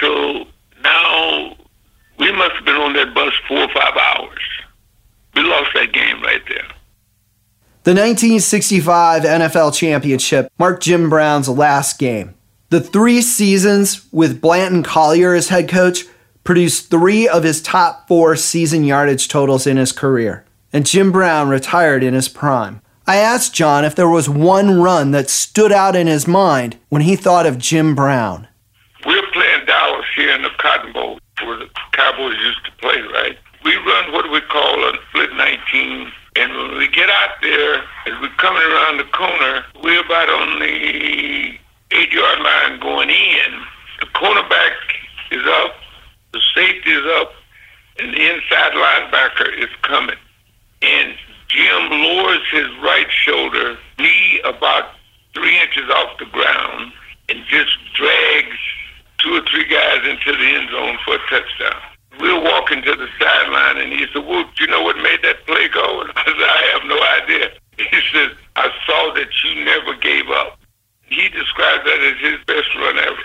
to 0.00 0.44
now 0.82 1.56
we 2.18 2.32
must 2.32 2.54
have 2.56 2.64
been 2.64 2.76
on 2.76 2.92
that 2.94 3.14
bus 3.14 3.32
four 3.48 3.58
or 3.58 3.68
five 3.68 3.96
hours. 3.96 4.40
We 5.34 5.42
lost 5.42 5.70
that 5.74 5.92
game 5.92 6.22
right 6.22 6.42
there. 6.48 6.68
The 7.84 7.90
1965 7.90 9.24
NFL 9.24 9.74
Championship 9.74 10.50
marked 10.58 10.82
Jim 10.82 11.10
Brown's 11.10 11.48
last 11.48 11.98
game. 11.98 12.34
The 12.70 12.80
three 12.80 13.20
seasons 13.20 14.06
with 14.10 14.40
Blanton 14.40 14.82
Collier 14.82 15.34
as 15.34 15.48
head 15.48 15.68
coach 15.68 16.04
produced 16.44 16.90
three 16.90 17.28
of 17.28 17.42
his 17.42 17.60
top 17.60 18.08
four 18.08 18.36
season 18.36 18.84
yardage 18.84 19.28
totals 19.28 19.66
in 19.66 19.76
his 19.76 19.92
career, 19.92 20.44
and 20.72 20.86
Jim 20.86 21.12
Brown 21.12 21.48
retired 21.48 22.02
in 22.02 22.14
his 22.14 22.28
prime. 22.28 22.80
I 23.06 23.16
asked 23.16 23.54
John 23.54 23.84
if 23.84 23.94
there 23.94 24.08
was 24.08 24.30
one 24.30 24.80
run 24.80 25.10
that 25.10 25.28
stood 25.28 25.72
out 25.72 25.94
in 25.94 26.06
his 26.06 26.26
mind 26.26 26.78
when 26.88 27.02
he 27.02 27.16
thought 27.16 27.44
of 27.44 27.58
Jim 27.58 27.94
Brown. 27.94 28.48
We 29.06 29.14
were 29.14 29.26
playing 29.32 29.66
Dallas 29.66 30.06
here 30.16 30.34
in 30.34 30.40
the 30.40 30.50
Cotton 30.58 30.92
Bowl 30.94 31.18
Cowboys 31.94 32.36
used 32.38 32.64
to 32.64 32.72
play, 32.78 33.00
right? 33.00 33.38
We 33.64 33.76
run 33.76 34.12
what 34.12 34.30
we 34.30 34.40
call 34.40 34.84
a 34.84 34.98
split 35.08 35.32
19. 35.34 36.12
And 36.36 36.52
when 36.52 36.78
we 36.78 36.88
get 36.88 37.08
out 37.08 37.36
there, 37.40 37.76
as 38.06 38.20
we're 38.20 38.34
coming 38.36 38.62
around 38.62 38.98
the 38.98 39.04
corner, 39.04 39.64
we're 39.82 40.04
about 40.04 40.28
on 40.28 40.58
the 40.58 41.54
eight 41.92 42.12
yard 42.12 42.40
line 42.40 42.80
going 42.80 43.10
in. 43.10 43.62
The 44.00 44.06
cornerback 44.06 44.74
is 45.30 45.46
up, 45.46 45.76
the 46.32 46.40
safety 46.54 46.90
is 46.90 47.06
up, 47.20 47.32
and 48.00 48.12
the 48.12 48.34
inside 48.34 48.72
linebacker 48.72 49.56
is 49.56 49.70
coming. 49.82 50.18
And 50.82 51.14
Jim 51.48 51.90
lowers 51.90 52.42
his 52.50 52.66
right 52.82 53.06
shoulder, 53.08 53.78
knee 54.00 54.40
about 54.44 54.96
three 55.32 55.60
inches 55.60 55.88
off 55.90 56.18
the 56.18 56.26
ground, 56.26 56.92
and 57.28 57.38
just 57.48 57.78
drags 57.94 58.58
two 59.24 59.34
or 59.34 59.42
three 59.50 59.64
guys 59.64 60.04
into 60.04 60.32
the 60.36 60.48
end 60.52 60.68
zone 60.70 60.98
for 61.04 61.16
a 61.16 61.22
touchdown. 61.30 61.80
We 62.20 62.32
were 62.32 62.44
walking 62.44 62.82
to 62.82 62.94
the 62.94 63.08
sideline, 63.18 63.78
and 63.78 63.92
he 63.92 64.06
said, 64.12 64.24
"Well, 64.24 64.44
do 64.44 64.64
you 64.64 64.68
know 64.68 64.82
what 64.82 64.96
made 64.98 65.22
that 65.22 65.44
play 65.46 65.68
go?" 65.68 66.02
And 66.02 66.12
I 66.16 66.24
said, 66.24 66.36
"I 66.36 66.62
have 66.72 66.84
no 66.84 66.98
idea." 67.22 67.50
He 67.76 68.00
said, 68.12 68.36
"I 68.54 68.70
saw 68.86 69.12
that 69.14 69.28
you 69.42 69.64
never 69.64 69.96
gave 69.96 70.28
up." 70.30 70.60
He 71.02 71.28
described 71.28 71.86
that 71.86 72.00
as 72.00 72.20
his 72.20 72.44
best 72.46 72.72
run 72.76 72.98
ever. 72.98 73.18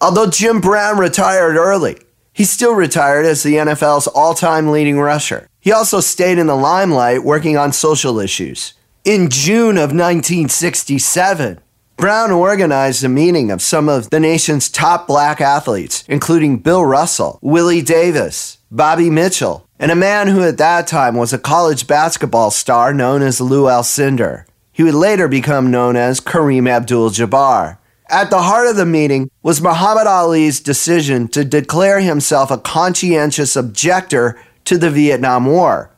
Although 0.00 0.30
Jim 0.30 0.60
Brown 0.60 0.98
retired 0.98 1.56
early, 1.56 1.98
he 2.32 2.44
still 2.44 2.74
retired 2.74 3.26
as 3.26 3.42
the 3.42 3.54
NFL's 3.54 4.06
all 4.06 4.34
time 4.34 4.70
leading 4.70 4.98
rusher. 4.98 5.48
He 5.60 5.72
also 5.72 6.00
stayed 6.00 6.38
in 6.38 6.46
the 6.46 6.56
limelight 6.56 7.24
working 7.24 7.56
on 7.56 7.72
social 7.72 8.20
issues. 8.20 8.74
In 9.04 9.28
June 9.28 9.76
of 9.76 9.90
1967, 9.90 11.60
Brown 12.00 12.30
organized 12.30 13.04
a 13.04 13.10
meeting 13.10 13.50
of 13.50 13.60
some 13.60 13.86
of 13.86 14.08
the 14.08 14.20
nation's 14.20 14.70
top 14.70 15.06
black 15.06 15.38
athletes, 15.38 16.02
including 16.08 16.56
Bill 16.56 16.82
Russell, 16.82 17.38
Willie 17.42 17.82
Davis, 17.82 18.56
Bobby 18.70 19.10
Mitchell, 19.10 19.68
and 19.78 19.90
a 19.90 19.94
man 19.94 20.28
who 20.28 20.42
at 20.42 20.56
that 20.56 20.86
time 20.86 21.14
was 21.14 21.34
a 21.34 21.38
college 21.38 21.86
basketball 21.86 22.50
star 22.50 22.94
known 22.94 23.20
as 23.20 23.38
Lou 23.38 23.64
Alcindor. 23.64 24.46
He 24.72 24.82
would 24.82 24.94
later 24.94 25.28
become 25.28 25.70
known 25.70 25.94
as 25.94 26.22
Kareem 26.22 26.70
Abdul 26.70 27.10
Jabbar. 27.10 27.76
At 28.08 28.30
the 28.30 28.44
heart 28.44 28.68
of 28.68 28.76
the 28.76 28.86
meeting 28.86 29.30
was 29.42 29.60
Muhammad 29.60 30.06
Ali's 30.06 30.58
decision 30.58 31.28
to 31.28 31.44
declare 31.44 32.00
himself 32.00 32.50
a 32.50 32.56
conscientious 32.56 33.56
objector 33.56 34.40
to 34.64 34.78
the 34.78 34.90
Vietnam 34.90 35.44
War. 35.44 35.90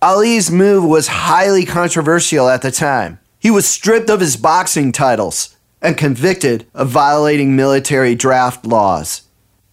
Ali's 0.00 0.48
move 0.48 0.84
was 0.84 1.08
highly 1.08 1.64
controversial 1.64 2.48
at 2.48 2.62
the 2.62 2.70
time. 2.70 3.18
He 3.40 3.50
was 3.50 3.66
stripped 3.66 4.10
of 4.10 4.20
his 4.20 4.36
boxing 4.36 4.92
titles 4.92 5.56
and 5.80 5.96
convicted 5.96 6.66
of 6.74 6.88
violating 6.88 7.56
military 7.56 8.14
draft 8.14 8.66
laws. 8.66 9.22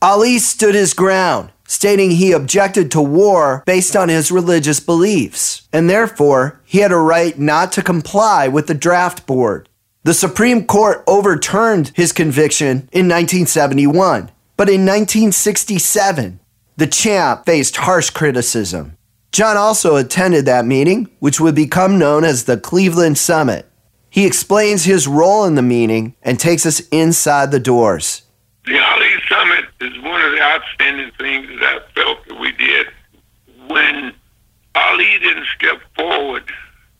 Ali 0.01 0.39
stood 0.39 0.73
his 0.73 0.93
ground, 0.93 1.51
stating 1.67 2.11
he 2.11 2.31
objected 2.31 2.89
to 2.91 3.01
war 3.01 3.63
based 3.65 3.95
on 3.95 4.07
his 4.07 4.31
religious 4.31 4.79
beliefs, 4.79 5.67
and 5.73 5.89
therefore 5.89 6.61
he 6.63 6.79
had 6.79 6.93
a 6.93 6.97
right 6.97 7.37
not 7.37 7.73
to 7.73 7.83
comply 7.83 8.47
with 8.47 8.67
the 8.67 8.73
draft 8.73 9.27
board. 9.27 9.67
The 10.03 10.13
Supreme 10.13 10.65
Court 10.65 11.03
overturned 11.05 11.91
his 11.93 12.13
conviction 12.13 12.87
in 12.93 13.09
1971, 13.09 14.31
but 14.55 14.69
in 14.69 14.85
1967, 14.85 16.39
the 16.77 16.87
champ 16.87 17.45
faced 17.45 17.75
harsh 17.77 18.11
criticism. 18.11 18.96
John 19.31 19.57
also 19.57 19.95
attended 19.95 20.45
that 20.45 20.65
meeting, 20.65 21.09
which 21.19 21.39
would 21.39 21.55
become 21.55 21.99
known 21.99 22.23
as 22.23 22.45
the 22.45 22.57
Cleveland 22.57 23.17
Summit. 23.17 23.69
He 24.09 24.25
explains 24.25 24.85
his 24.85 25.07
role 25.07 25.45
in 25.45 25.55
the 25.55 25.61
meeting 25.61 26.15
and 26.23 26.39
takes 26.39 26.65
us 26.65 26.79
inside 26.91 27.51
the 27.51 27.59
doors. 27.59 28.23
The 28.65 28.79
Ali 28.79 29.13
Summit 29.29 29.65
is 29.81 30.01
one 30.01 30.21
of 30.21 30.31
the 30.31 30.41
outstanding 30.41 31.11
things 31.19 31.47
that 31.59 31.63
I 31.63 31.93
felt 31.93 32.27
that 32.27 32.39
we 32.39 32.51
did. 32.53 32.87
When 33.67 34.13
Ali 34.75 35.19
didn't 35.19 35.45
step 35.55 35.81
forward 35.95 36.43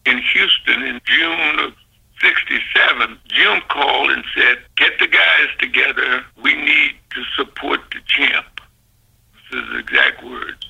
in 0.05 0.19
Houston 0.19 0.83
in 0.83 1.01
June 1.05 1.59
of 1.59 1.73
67, 2.21 3.17
Jim 3.27 3.61
called 3.69 4.11
and 4.11 4.23
said, 4.35 4.59
Get 4.75 4.99
the 4.99 5.07
guys 5.07 5.47
together. 5.59 6.23
We 6.41 6.53
need 6.55 6.95
to 7.11 7.23
support 7.35 7.81
the 7.91 7.99
champ. 8.05 8.61
This 9.51 9.63
is 9.63 9.79
exact 9.79 10.23
words. 10.23 10.66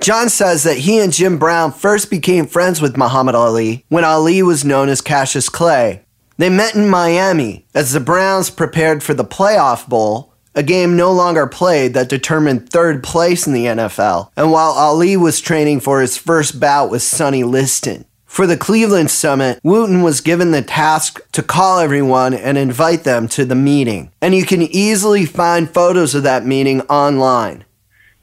John 0.00 0.30
says 0.30 0.62
that 0.62 0.78
he 0.78 0.98
and 0.98 1.12
Jim 1.12 1.38
Brown 1.38 1.72
first 1.72 2.08
became 2.08 2.46
friends 2.46 2.80
with 2.80 2.96
Muhammad 2.96 3.34
Ali 3.34 3.84
when 3.88 4.02
Ali 4.02 4.42
was 4.42 4.64
known 4.64 4.88
as 4.88 5.02
Cassius 5.02 5.50
Clay. 5.50 6.02
They 6.38 6.48
met 6.48 6.74
in 6.74 6.88
Miami 6.88 7.66
as 7.74 7.92
the 7.92 8.00
Browns 8.00 8.48
prepared 8.48 9.02
for 9.02 9.12
the 9.12 9.26
Playoff 9.26 9.86
Bowl, 9.86 10.32
a 10.54 10.62
game 10.62 10.96
no 10.96 11.12
longer 11.12 11.46
played 11.46 11.92
that 11.92 12.08
determined 12.08 12.70
third 12.70 13.02
place 13.02 13.46
in 13.46 13.52
the 13.52 13.66
NFL, 13.66 14.30
and 14.38 14.50
while 14.50 14.70
Ali 14.70 15.18
was 15.18 15.38
training 15.38 15.80
for 15.80 16.00
his 16.00 16.16
first 16.16 16.58
bout 16.58 16.90
with 16.90 17.02
Sonny 17.02 17.44
Liston. 17.44 18.06
For 18.24 18.46
the 18.46 18.56
Cleveland 18.56 19.10
Summit, 19.10 19.60
Wooten 19.62 20.02
was 20.02 20.22
given 20.22 20.52
the 20.52 20.62
task 20.62 21.20
to 21.32 21.42
call 21.42 21.78
everyone 21.78 22.32
and 22.32 22.56
invite 22.56 23.04
them 23.04 23.28
to 23.28 23.44
the 23.44 23.54
meeting. 23.54 24.12
And 24.22 24.34
you 24.34 24.46
can 24.46 24.62
easily 24.62 25.26
find 25.26 25.68
photos 25.68 26.14
of 26.14 26.22
that 26.22 26.46
meeting 26.46 26.80
online. 26.82 27.64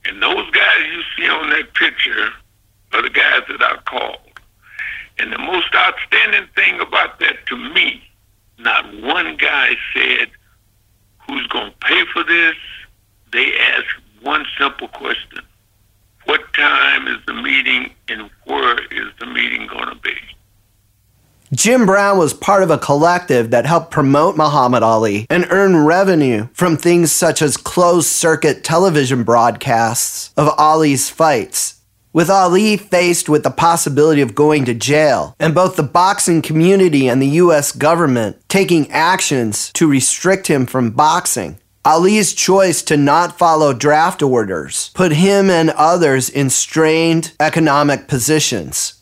And 0.06 0.24
those 0.24 0.50
on 1.30 1.50
that 1.52 1.74
picture 1.74 2.30
are 2.94 3.02
the 3.02 3.10
guys 3.10 3.42
that 3.50 3.62
I 3.62 3.78
called. 3.86 4.18
And 5.20 5.34
the 5.34 5.40
most 5.40 5.74
outstanding 5.76 6.48
thing 6.56 6.80
about 6.80 7.20
that 7.20 7.46
to 7.48 7.58
me, 7.58 8.04
not 8.60 8.86
one 9.02 9.38
guy 9.38 9.76
said, 9.94 10.30
who's 11.28 11.48
going 11.48 11.72
to 11.72 11.78
pay 11.80 12.04
for 12.14 12.24
this? 12.24 12.56
They 13.32 13.58
asked 13.58 14.02
one 14.22 14.46
simple 14.60 14.88
question. 14.90 15.42
What 16.26 16.42
time 16.54 17.08
is 17.08 17.18
the 17.26 17.34
meeting 17.34 17.92
and 18.10 18.30
where 18.46 18.80
is 18.92 19.08
the 19.20 19.26
meeting 19.26 19.68
going 19.68 19.90
to 19.90 19.96
be? 19.96 20.16
Jim 21.54 21.86
Brown 21.86 22.18
was 22.18 22.34
part 22.34 22.62
of 22.62 22.70
a 22.70 22.78
collective 22.78 23.52
that 23.52 23.66
helped 23.66 23.90
promote 23.90 24.36
Muhammad 24.36 24.84
Ali 24.84 25.26
and 25.30 25.48
earn 25.50 25.86
revenue 25.86 26.50
from 26.52 26.76
things 26.76 27.10
such 27.10 27.42
as 27.42 27.56
closed 27.56 28.10
circuit 28.10 28.66
television 28.66 29.24
broadcasts 29.24 30.34
of 30.36 30.50
Ali's 30.60 31.10
fights. 31.10 31.76
With 32.12 32.30
Ali 32.30 32.76
faced 32.76 33.30
with 33.30 33.44
the 33.44 33.50
possibility 33.50 34.20
of 34.20 34.36
going 34.36 34.66
to 34.66 34.74
jail, 34.74 35.36
and 35.40 35.56
both 35.56 35.78
the 35.78 35.84
boxing 35.84 36.42
community 36.42 37.08
and 37.08 37.22
the 37.22 37.40
US 37.42 37.72
government 37.72 38.38
taking 38.50 38.92
actions 38.92 39.72
to 39.74 39.88
restrict 39.88 40.48
him 40.48 40.66
from 40.66 40.92
boxing, 40.92 41.60
Ali's 41.86 42.34
choice 42.34 42.82
to 42.82 42.98
not 42.98 43.38
follow 43.38 43.72
draft 43.72 44.22
orders 44.22 44.92
put 44.94 45.14
him 45.14 45.50
and 45.50 45.70
others 45.70 46.30
in 46.30 46.50
strained 46.50 47.32
economic 47.40 48.10
positions. 48.10 48.96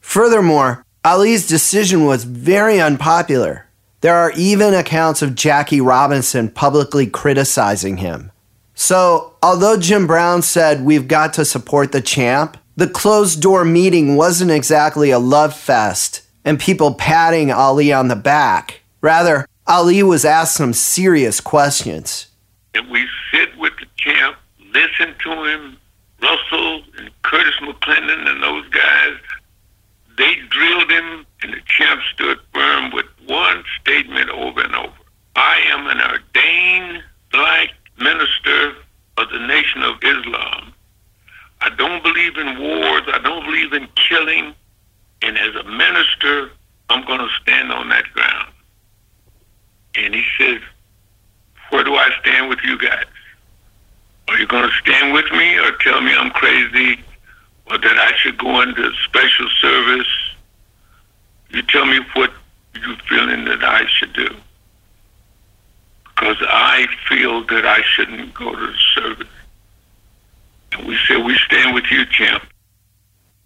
Furthermore, 0.00 0.84
Ali's 1.04 1.46
decision 1.46 2.04
was 2.04 2.24
very 2.24 2.80
unpopular. 2.80 3.66
There 4.00 4.16
are 4.16 4.32
even 4.36 4.74
accounts 4.74 5.22
of 5.22 5.34
Jackie 5.34 5.80
Robinson 5.80 6.50
publicly 6.50 7.06
criticizing 7.06 7.98
him. 7.98 8.30
So, 8.74 9.34
although 9.42 9.76
Jim 9.76 10.06
Brown 10.06 10.42
said 10.42 10.84
we've 10.84 11.08
got 11.08 11.34
to 11.34 11.44
support 11.44 11.92
the 11.92 12.00
champ, 12.00 12.56
the 12.76 12.88
closed 12.88 13.42
door 13.42 13.64
meeting 13.64 14.16
wasn't 14.16 14.52
exactly 14.52 15.10
a 15.10 15.18
love 15.18 15.54
fest 15.54 16.22
and 16.44 16.60
people 16.60 16.94
patting 16.94 17.50
Ali 17.50 17.92
on 17.92 18.08
the 18.08 18.16
back. 18.16 18.80
Rather, 19.00 19.46
Ali 19.66 20.02
was 20.02 20.24
asked 20.24 20.54
some 20.54 20.72
serious 20.72 21.40
questions. 21.40 22.28
If 22.74 22.88
we 22.88 23.06
sit 23.32 23.56
with 23.58 23.72
the 23.80 23.86
champ, 23.96 24.36
listen 24.72 25.14
to 25.24 25.44
him, 25.44 25.76
Russell 26.22 26.82
and 26.98 27.10
Curtis 27.22 27.54
McClinton 27.62 28.28
and 28.28 28.42
those 28.42 28.68
guys, 28.68 29.14
they 30.18 30.34
drilled 30.50 30.90
him, 30.90 31.26
and 31.42 31.52
the 31.52 31.60
champ 31.66 32.02
stood 32.12 32.38
firm 32.52 32.90
with 32.90 33.06
one 33.26 33.64
statement 33.80 34.28
over 34.30 34.60
and 34.60 34.74
over. 34.74 34.92
I 35.36 35.60
am 35.68 35.86
an 35.86 36.00
ordained 36.00 37.04
black 37.30 37.68
minister 37.98 38.74
of 39.16 39.30
the 39.30 39.38
Nation 39.38 39.82
of 39.82 39.96
Islam. 40.02 40.72
I 41.60 41.70
don't 41.70 42.02
believe 42.02 42.36
in 42.36 42.58
wars. 42.60 43.02
I 43.12 43.18
don't 43.22 43.44
believe 43.44 43.72
in 43.72 43.88
killing. 44.08 44.54
And 45.22 45.38
as 45.38 45.54
a 45.54 45.64
minister, 45.64 46.50
I'm 46.88 47.04
going 47.06 47.20
to 47.20 47.28
stand 47.42 47.72
on 47.72 47.88
that 47.88 48.04
ground. 48.12 48.52
And 49.94 50.14
he 50.14 50.24
says, 50.38 50.60
where 51.70 51.84
do 51.84 51.94
I 51.94 52.10
stand 52.20 52.48
with 52.48 52.60
you 52.64 52.78
guys? 52.78 53.04
Are 54.28 54.38
you 54.38 54.46
going 54.46 54.68
to 54.68 54.74
stand 54.76 55.12
with 55.12 55.30
me 55.32 55.58
or 55.58 55.72
tell 55.78 56.00
me 56.00 56.12
I'm 56.14 56.30
crazy 56.30 57.00
or 57.66 57.67
that 57.82 57.98
I 57.98 58.16
should 58.16 58.38
go 58.38 58.60
into 58.60 58.90
special 59.04 59.48
service? 59.60 60.06
You 61.50 61.62
tell 61.62 61.86
me 61.86 62.00
what 62.14 62.32
you're 62.74 62.96
feeling 63.08 63.44
that 63.46 63.64
I 63.64 63.86
should 63.86 64.12
do. 64.12 64.28
Because 66.04 66.36
I 66.40 66.86
feel 67.08 67.44
that 67.46 67.64
I 67.66 67.82
shouldn't 67.82 68.34
go 68.34 68.54
to 68.54 68.66
the 68.66 68.78
service. 68.94 69.28
And 70.72 70.86
we 70.86 70.98
said, 71.06 71.24
we 71.24 71.36
stand 71.46 71.74
with 71.74 71.84
you, 71.90 72.04
champ. 72.06 72.44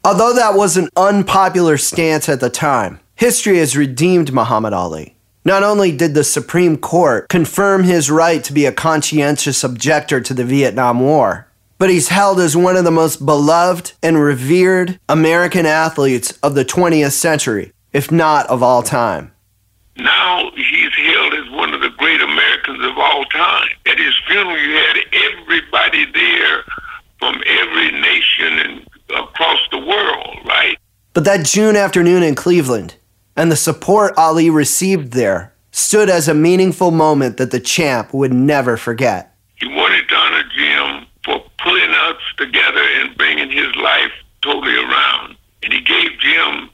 Although 0.04 0.34
that 0.34 0.54
was 0.54 0.76
an 0.76 0.88
unpopular 0.96 1.76
stance 1.76 2.28
at 2.28 2.40
the 2.40 2.50
time, 2.50 2.98
history 3.14 3.58
has 3.58 3.76
redeemed 3.76 4.32
Muhammad 4.32 4.72
Ali. 4.72 5.16
Not 5.44 5.62
only 5.62 5.92
did 5.92 6.14
the 6.14 6.24
Supreme 6.24 6.76
Court 6.76 7.28
confirm 7.28 7.84
his 7.84 8.10
right 8.10 8.42
to 8.44 8.52
be 8.52 8.66
a 8.66 8.72
conscientious 8.72 9.62
objector 9.62 10.20
to 10.20 10.34
the 10.34 10.44
Vietnam 10.44 11.00
War, 11.00 11.48
but 11.82 11.90
he's 11.90 12.10
held 12.10 12.38
as 12.38 12.56
one 12.56 12.76
of 12.76 12.84
the 12.84 12.92
most 12.92 13.26
beloved 13.26 13.92
and 14.04 14.16
revered 14.16 15.00
American 15.08 15.66
athletes 15.66 16.30
of 16.40 16.54
the 16.54 16.64
20th 16.64 17.10
century, 17.10 17.72
if 17.92 18.08
not 18.08 18.46
of 18.46 18.62
all 18.62 18.84
time. 18.84 19.32
Now 19.96 20.48
he's 20.54 20.94
hailed 20.94 21.34
as 21.34 21.50
one 21.50 21.74
of 21.74 21.80
the 21.80 21.90
great 21.98 22.20
Americans 22.20 22.84
of 22.84 22.96
all 22.96 23.24
time. 23.24 23.66
At 23.86 23.98
his 23.98 24.14
funeral, 24.28 24.56
you 24.56 24.76
had 24.76 24.96
everybody 25.12 26.04
there 26.12 26.62
from 27.18 27.42
every 27.44 27.90
nation 28.00 28.60
and 28.60 28.86
across 29.16 29.58
the 29.72 29.78
world, 29.78 30.38
right? 30.44 30.78
But 31.14 31.24
that 31.24 31.44
June 31.44 31.74
afternoon 31.74 32.22
in 32.22 32.36
Cleveland 32.36 32.94
and 33.36 33.50
the 33.50 33.56
support 33.56 34.14
Ali 34.16 34.50
received 34.50 35.14
there 35.14 35.52
stood 35.72 36.08
as 36.08 36.28
a 36.28 36.34
meaningful 36.34 36.92
moment 36.92 37.38
that 37.38 37.50
the 37.50 37.58
champ 37.58 38.14
would 38.14 38.32
never 38.32 38.76
forget. 38.76 39.34
He 39.56 39.66
wanted 39.66 40.08
to 40.08 40.14
honor 40.14 40.44
Jim 40.56 41.06
for 41.24 41.42
pulling 41.62 41.90
us 41.90 42.16
together 42.44 42.82
and 43.00 43.16
bringing 43.16 43.50
his 43.50 43.74
life 43.76 44.12
totally 44.42 44.76
around. 44.76 45.36
And 45.62 45.72
he 45.72 45.80
gave 45.80 46.18
Jim 46.18 46.70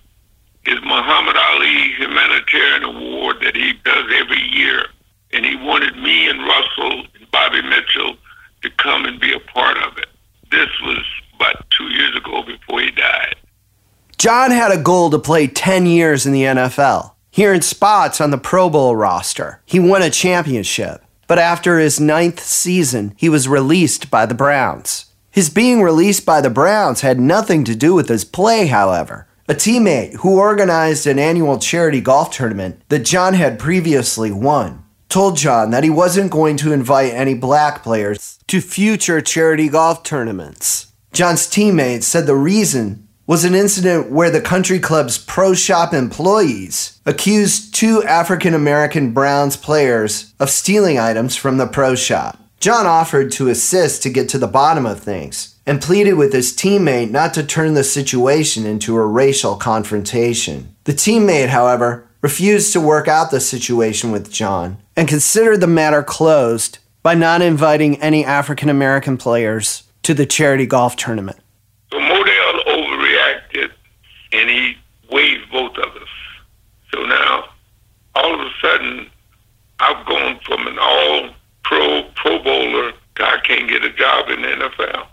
his 0.64 0.80
Muhammad 0.82 1.36
Ali 1.36 1.94
Humanitarian 1.98 2.84
Award 2.84 3.36
that 3.42 3.54
he 3.54 3.72
does 3.84 4.04
every 4.14 4.40
year. 4.40 4.86
And 5.32 5.44
he 5.44 5.56
wanted 5.56 5.96
me 5.96 6.28
and 6.28 6.40
Russell 6.40 7.04
and 7.14 7.30
Bobby 7.30 7.62
Mitchell 7.62 8.16
to 8.62 8.70
come 8.78 9.04
and 9.04 9.20
be 9.20 9.32
a 9.32 9.40
part 9.40 9.76
of 9.78 9.98
it. 9.98 10.08
This 10.50 10.68
was 10.82 11.04
about 11.34 11.68
two 11.70 11.88
years 11.88 12.16
ago 12.16 12.42
before 12.42 12.80
he 12.80 12.90
died. 12.90 13.36
John 14.16 14.50
had 14.50 14.72
a 14.72 14.82
goal 14.82 15.10
to 15.10 15.18
play 15.18 15.46
10 15.46 15.86
years 15.86 16.26
in 16.26 16.32
the 16.32 16.42
NFL. 16.42 17.12
He 17.30 17.46
earned 17.46 17.64
spots 17.64 18.20
on 18.20 18.30
the 18.30 18.38
Pro 18.38 18.68
Bowl 18.68 18.96
roster. 18.96 19.60
He 19.64 19.78
won 19.78 20.02
a 20.02 20.10
championship. 20.10 21.02
But 21.28 21.38
after 21.38 21.78
his 21.78 22.00
ninth 22.00 22.40
season, 22.40 23.14
he 23.16 23.28
was 23.28 23.46
released 23.46 24.10
by 24.10 24.24
the 24.24 24.34
Browns. 24.34 25.07
His 25.38 25.50
being 25.50 25.82
released 25.82 26.26
by 26.26 26.40
the 26.40 26.50
Browns 26.50 27.02
had 27.02 27.20
nothing 27.20 27.62
to 27.62 27.76
do 27.76 27.94
with 27.94 28.08
his 28.08 28.24
play, 28.24 28.66
however. 28.66 29.28
A 29.48 29.54
teammate 29.54 30.14
who 30.14 30.36
organized 30.36 31.06
an 31.06 31.20
annual 31.20 31.60
charity 31.60 32.00
golf 32.00 32.32
tournament 32.32 32.82
that 32.88 33.04
John 33.04 33.34
had 33.34 33.56
previously 33.56 34.32
won 34.32 34.82
told 35.08 35.36
John 35.36 35.70
that 35.70 35.84
he 35.84 35.90
wasn't 35.90 36.32
going 36.32 36.56
to 36.56 36.72
invite 36.72 37.14
any 37.14 37.34
black 37.34 37.84
players 37.84 38.40
to 38.48 38.60
future 38.60 39.20
charity 39.20 39.68
golf 39.68 40.02
tournaments. 40.02 40.90
John's 41.12 41.46
teammate 41.46 42.02
said 42.02 42.26
the 42.26 42.34
reason 42.34 43.06
was 43.28 43.44
an 43.44 43.54
incident 43.54 44.10
where 44.10 44.32
the 44.32 44.40
country 44.40 44.80
club's 44.80 45.18
pro 45.18 45.54
shop 45.54 45.94
employees 45.94 46.98
accused 47.06 47.76
two 47.76 48.02
African 48.02 48.54
American 48.54 49.12
Browns 49.12 49.56
players 49.56 50.34
of 50.40 50.50
stealing 50.50 50.98
items 50.98 51.36
from 51.36 51.58
the 51.58 51.68
pro 51.68 51.94
shop. 51.94 52.40
John 52.60 52.86
offered 52.86 53.30
to 53.32 53.48
assist 53.48 54.02
to 54.02 54.10
get 54.10 54.28
to 54.30 54.38
the 54.38 54.48
bottom 54.48 54.84
of 54.84 54.98
things 54.98 55.54
and 55.64 55.80
pleaded 55.80 56.14
with 56.14 56.32
his 56.32 56.52
teammate 56.52 57.10
not 57.10 57.32
to 57.34 57.44
turn 57.44 57.74
the 57.74 57.84
situation 57.84 58.66
into 58.66 58.96
a 58.96 59.06
racial 59.06 59.54
confrontation. 59.54 60.74
The 60.82 60.92
teammate, 60.92 61.50
however, 61.50 62.08
refused 62.20 62.72
to 62.72 62.80
work 62.80 63.06
out 63.06 63.30
the 63.30 63.38
situation 63.38 64.10
with 64.10 64.32
John 64.32 64.78
and 64.96 65.06
considered 65.06 65.60
the 65.60 65.68
matter 65.68 66.02
closed 66.02 66.78
by 67.04 67.14
not 67.14 67.42
inviting 67.42 68.02
any 68.02 68.24
African 68.24 68.68
American 68.68 69.16
players 69.16 69.84
to 70.02 70.12
the 70.12 70.26
charity 70.26 70.66
golf 70.66 70.96
tournament. 70.96 71.38
So 71.92 71.98
Modell 71.98 72.64
overreacted 72.66 73.70
and 74.32 74.50
he 74.50 74.76
waived 75.12 75.48
both 75.52 75.76
of 75.78 75.94
us. 75.94 76.08
So 76.92 77.04
now, 77.04 77.50
all 78.16 78.34
of 78.34 78.40
a 78.40 78.50
sudden, 78.60 79.08
I've 79.78 80.04
gone 80.06 80.40
from 80.44 80.66
an 80.66 80.76
all 80.80 81.30
pro 81.64 82.04
pro 82.14 82.42
bowler 82.42 82.92
I 83.20 83.38
can't 83.44 83.68
get 83.68 83.84
a 83.84 83.92
job 83.92 84.28
in 84.28 84.42
the 84.42 84.48
NFL. 84.48 85.08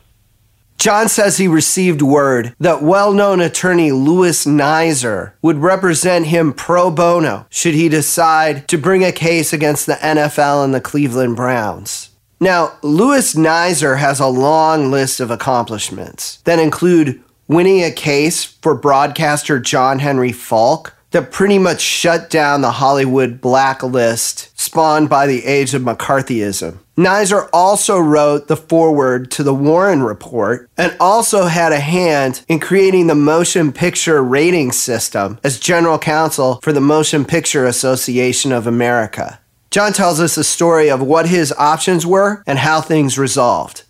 John 0.78 1.08
says 1.10 1.38
he 1.38 1.48
received 1.48 2.02
word 2.02 2.54
that 2.60 2.84
well 2.84 3.14
known 3.14 3.42
attorney 3.42 3.92
Louis 3.92 4.46
Nizer 4.46 5.34
would 5.42 5.58
represent 5.58 6.28
him 6.28 6.54
pro 6.54 6.92
bono 6.92 7.48
should 7.50 7.74
he 7.74 7.90
decide 7.90 8.68
to 8.68 8.78
bring 8.78 9.04
a 9.04 9.12
case 9.12 9.54
against 9.54 9.86
the 9.86 9.94
NFL 9.94 10.64
and 10.64 10.74
the 10.74 10.82
Cleveland 10.82 11.36
Browns. 11.36 12.12
Now, 12.40 12.74
Louis 12.84 13.34
Nizer 13.34 13.98
has 13.98 14.20
a 14.20 14.28
long 14.28 14.92
list 14.92 15.20
of 15.20 15.32
accomplishments 15.32 16.42
that 16.44 16.60
include 16.60 17.24
winning 17.48 17.84
a 17.84 17.92
case 17.92 18.44
for 18.44 18.76
broadcaster 18.76 19.60
John 19.60 20.00
Henry 20.00 20.32
Faulk 20.32 20.95
that 21.16 21.32
pretty 21.32 21.58
much 21.58 21.80
shut 21.80 22.30
down 22.30 22.60
the 22.60 22.72
Hollywood 22.72 23.40
blacklist 23.40 24.52
spawned 24.60 25.08
by 25.08 25.26
the 25.26 25.46
age 25.46 25.74
of 25.74 25.82
McCarthyism. 25.82 26.78
Nizer 26.98 27.48
also 27.54 27.98
wrote 27.98 28.50
the 28.50 28.58
foreword 28.58 29.32
to 29.32 29.42
the 29.42 29.54
Warren 29.54 30.04
Report 30.04 30.70
and 30.78 30.94
also 31.00 31.46
had 31.46 31.72
a 31.72 31.80
hand 31.80 32.44
in 32.50 32.60
creating 32.60 33.08
the 33.08 33.16
motion 33.16 33.72
picture 33.72 34.22
rating 34.22 34.74
system 34.74 35.40
as 35.42 35.58
general 35.58 35.98
counsel 35.98 36.60
for 36.62 36.74
the 36.74 36.82
Motion 36.82 37.24
Picture 37.24 37.66
Association 37.66 38.52
of 38.52 38.68
America. 38.68 39.40
John 39.72 39.94
tells 39.94 40.20
us 40.20 40.36
the 40.36 40.44
story 40.44 40.92
of 40.92 41.02
what 41.02 41.30
his 41.30 41.54
options 41.54 42.06
were 42.06 42.44
and 42.46 42.60
how 42.60 42.82
things 42.82 43.18
resolved. 43.18 43.84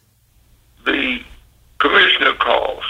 The 0.85 1.21
commissioner 1.79 2.35
calls 2.35 2.83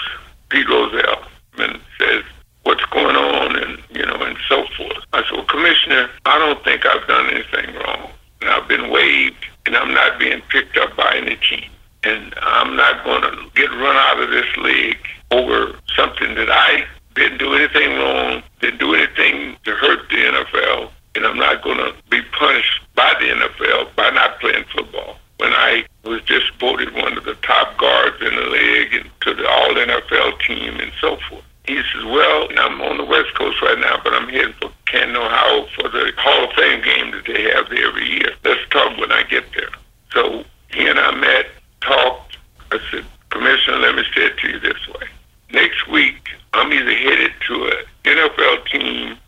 Pete 0.50 0.68
Rozelle 0.68 1.24
and 1.56 1.80
says, 1.98 2.22
what's 2.66 2.84
going 2.86 3.14
on 3.14 3.56
and, 3.62 3.78
you 3.90 4.04
know, 4.04 4.16
and 4.16 4.35
so 4.48 4.64
forth. 4.76 5.04
I 5.12 5.22
said, 5.22 5.32
well, 5.32 5.44
Commissioner, 5.44 6.10
I 6.24 6.38
don't 6.38 6.62
think 6.64 6.84
I've 6.86 7.06
done 7.06 7.30
anything 7.30 7.74
wrong. 7.76 8.10
And 8.40 8.50
I've 8.50 8.68
been 8.68 8.90
waived 8.90 9.46
and 9.64 9.76
I'm 9.76 9.92
not 9.92 10.18
being 10.18 10.40
picked 10.50 10.76
up 10.76 10.96
by 10.96 11.16
any 11.16 11.36
team. 11.36 11.70
And 12.04 12.34
I'm 12.40 12.76
not 12.76 13.04
going 13.04 13.22
to 13.22 13.50
get 13.54 13.70
run 13.70 13.96
out 13.96 14.20
of 14.20 14.30
this 14.30 14.56
league 14.58 14.98
over 15.30 15.76
something 15.96 16.34
that 16.36 16.50
I 16.50 16.86
didn't 17.14 17.38
do 17.38 17.54
anything 17.54 17.96
wrong, 17.98 18.42
didn't 18.60 18.78
do 18.78 18.94
anything 18.94 19.56
to 19.64 19.72
hurt 19.72 20.08
the 20.08 20.16
NFL, 20.16 20.90
and 21.16 21.26
I'm 21.26 21.38
not 21.38 21.64
going 21.64 21.78
to 21.78 21.94
be 22.10 22.20
punished 22.38 22.80
by 22.94 23.12
the 23.18 23.26
NFL 23.26 23.96
by 23.96 24.10
not 24.10 24.38
playing 24.38 24.64
football. 24.72 25.16
When 25.38 25.52
I 25.52 25.84
was 26.04 26.22
just 26.22 26.52
voted 26.60 26.94
one 26.94 27.16
of 27.16 27.24
the 27.24 27.34
top 27.36 27.76
guards 27.78 28.16
in 28.20 28.34
the 28.34 28.46
league 28.46 28.94
and 28.94 29.10
to 29.22 29.34
the 29.34 29.48
All 29.48 29.74
NFL 29.74 30.40
team 30.46 30.78
and 30.78 30.92
so 31.00 31.18
forth. 31.28 31.44
He 31.66 31.76
says, 31.76 32.04
Well, 32.04 32.48
I'm 32.58 32.80
on 32.80 32.98
the 32.98 33.04
West 33.04 33.34
Coast 33.34 33.60
right 33.62 33.78
now, 33.78 33.98
but 34.02 34.14
I'm 34.14 34.28
heading 34.28 34.54
for 34.60 34.70
Canton, 34.86 35.16
Ohio 35.16 35.66
for 35.74 35.88
the 35.88 36.12
Hall 36.16 36.44
of 36.44 36.52
Fame 36.54 36.82
game 36.82 37.10
that 37.10 37.24
they 37.26 37.42
have 37.50 37.68
there 37.68 37.88
every 37.88 38.08
year. 38.08 38.30
Let's 38.44 38.68
talk 38.70 38.96
when 38.98 39.12
I 39.12 39.22
get 39.24 39.44
there. 39.56 39.70
So 40.12 40.44
he 40.72 40.86
and 40.86 40.98
I 40.98 41.14
met, 41.14 41.46
talked. 41.80 42.38
I 42.72 42.78
said, 42.90 43.04
Commissioner, 43.30 43.78
let 43.78 43.96
me 43.96 44.04
say 44.14 44.26
it 44.26 44.38
to 44.38 44.48
you 44.48 44.60
this 44.60 44.88
way. 44.88 45.08
Next 45.52 45.88
week, 45.88 46.28
I'm 46.52 46.72
either 46.72 46.94
headed 46.94 47.32
to 47.48 47.64
an 47.64 47.84
NFL 48.04 48.66
team 48.66 49.18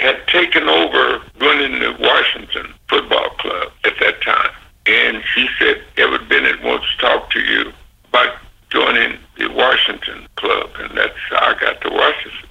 had 0.00 0.26
taken 0.28 0.68
over 0.68 1.22
running 1.40 1.80
the 1.80 1.96
Washington 1.98 2.72
football 2.88 3.30
club 3.30 3.72
at 3.84 3.94
that 4.00 4.22
time. 4.22 4.50
And 4.86 5.22
she 5.34 5.48
said, 5.58 5.82
Everett 5.96 6.28
Bennett 6.28 6.62
wants 6.62 6.86
to 6.92 7.06
talk 7.06 7.30
to 7.32 7.40
you 7.40 7.72
about 8.08 8.36
joining 8.70 9.18
the 9.36 9.48
Washington 9.48 10.26
club. 10.36 10.70
And 10.78 10.96
that's 10.96 11.18
how 11.30 11.54
I 11.54 11.60
got 11.60 11.80
to 11.82 11.90
Washington. 11.90 12.48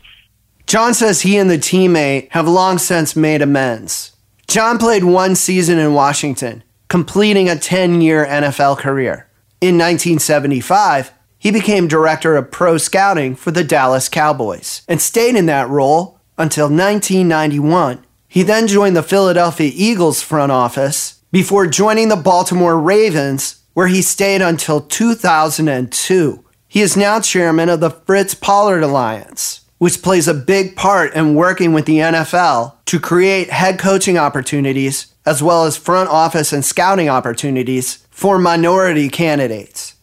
John 0.67 0.93
says 0.93 1.21
he 1.21 1.37
and 1.37 1.49
the 1.49 1.57
teammate 1.57 2.29
have 2.31 2.45
long 2.45 2.77
since 2.77 3.15
made 3.15 3.41
amends. 3.41 4.11
John 4.49 4.77
played 4.77 5.05
one 5.05 5.35
season 5.35 5.79
in 5.79 5.93
Washington, 5.93 6.61
completing 6.89 7.47
a 7.47 7.55
10 7.55 8.01
year 8.01 8.25
NFL 8.25 8.77
career. 8.77 9.29
In 9.61 9.75
1975, 9.77 11.13
he 11.39 11.51
became 11.51 11.87
director 11.87 12.35
of 12.35 12.51
pro 12.51 12.77
scouting 12.77 13.33
for 13.35 13.51
the 13.51 13.63
Dallas 13.63 14.09
Cowboys 14.09 14.81
and 14.89 15.01
stayed 15.01 15.35
in 15.35 15.45
that 15.45 15.69
role 15.69 16.19
until 16.37 16.65
1991. 16.65 18.05
He 18.27 18.43
then 18.43 18.67
joined 18.67 18.97
the 18.97 19.03
Philadelphia 19.03 19.71
Eagles 19.73 20.21
front 20.21 20.51
office 20.51 21.21
before 21.31 21.67
joining 21.67 22.09
the 22.09 22.17
Baltimore 22.17 22.77
Ravens, 22.77 23.63
where 23.73 23.87
he 23.87 24.01
stayed 24.01 24.41
until 24.41 24.81
2002. 24.81 26.43
He 26.67 26.81
is 26.81 26.97
now 26.97 27.21
chairman 27.21 27.69
of 27.69 27.79
the 27.79 27.89
Fritz 27.89 28.35
Pollard 28.35 28.83
Alliance, 28.83 29.61
which 29.77 30.01
plays 30.01 30.27
a 30.27 30.33
big 30.33 30.75
part 30.75 31.13
in 31.13 31.35
working 31.35 31.73
with 31.73 31.85
the 31.85 31.99
NFL 31.99 32.73
to 32.85 32.99
create 32.99 33.49
head 33.49 33.77
coaching 33.77 34.17
opportunities 34.17 35.13
as 35.25 35.43
well 35.43 35.65
as 35.65 35.77
front 35.77 36.09
office 36.09 36.53
and 36.53 36.63
scouting 36.63 37.09
opportunities 37.09 38.07
for 38.09 38.39
minority 38.39 39.09
candidates. 39.09 39.95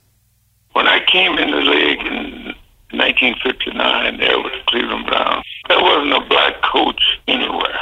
When 0.72 0.86
I 0.86 1.04
came 1.06 1.38
in 1.38 1.50
the 1.50 1.60
league 1.60 2.00
in 2.00 2.54
1959 2.92 4.18
there 4.18 4.36
the 4.36 4.50
Cleveland 4.66 5.06
Browns, 5.06 5.46
there 5.68 5.80
wasn't 5.80 6.12
a 6.12 6.28
black 6.28 6.60
coach 6.62 7.02
anywhere, 7.26 7.80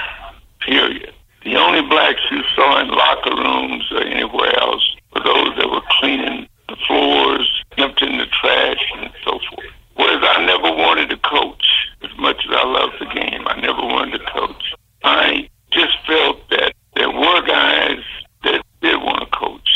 period. 0.61 1.13
The 1.45 1.57
only 1.57 1.83
blacks 1.83 2.21
you 2.31 2.43
saw 2.55 2.81
in 2.81 2.89
locker 2.89 3.35
rooms 3.35 3.85
or 3.91 4.03
anywhere 4.03 4.57
else 4.61 4.97
were 5.13 5.25
those 5.25 5.57
that 5.57 5.69
were 5.69 5.83
cleaning 5.99 6.49
the 6.69 6.77
floors, 6.87 7.65
emptying 7.77 8.19
the 8.19 8.27
trash, 8.27 8.79
and 8.97 9.11
so 9.25 9.41
forth. 9.51 9.73
Whereas 9.95 10.23
I 10.23 10.45
never 10.47 10.71
wanted 10.71 11.11
to 11.11 11.17
coach 11.17 11.65
as 12.03 12.11
much 12.19 12.37
as 12.49 12.55
I 12.55 12.65
loved 12.65 12.95
the 13.01 13.07
game. 13.07 13.47
I 13.47 13.61
never 13.61 13.83
wanted 13.83 14.19
to 14.19 14.25
coach. 14.31 14.75
I 15.03 15.49
just 15.73 15.97
felt 16.07 16.49
that 16.51 16.75
there 16.95 17.11
were 17.11 17.43
guys 17.43 18.03
that 18.45 18.63
did 18.81 18.97
want 19.03 19.21
to 19.21 19.37
coach. 19.37 19.69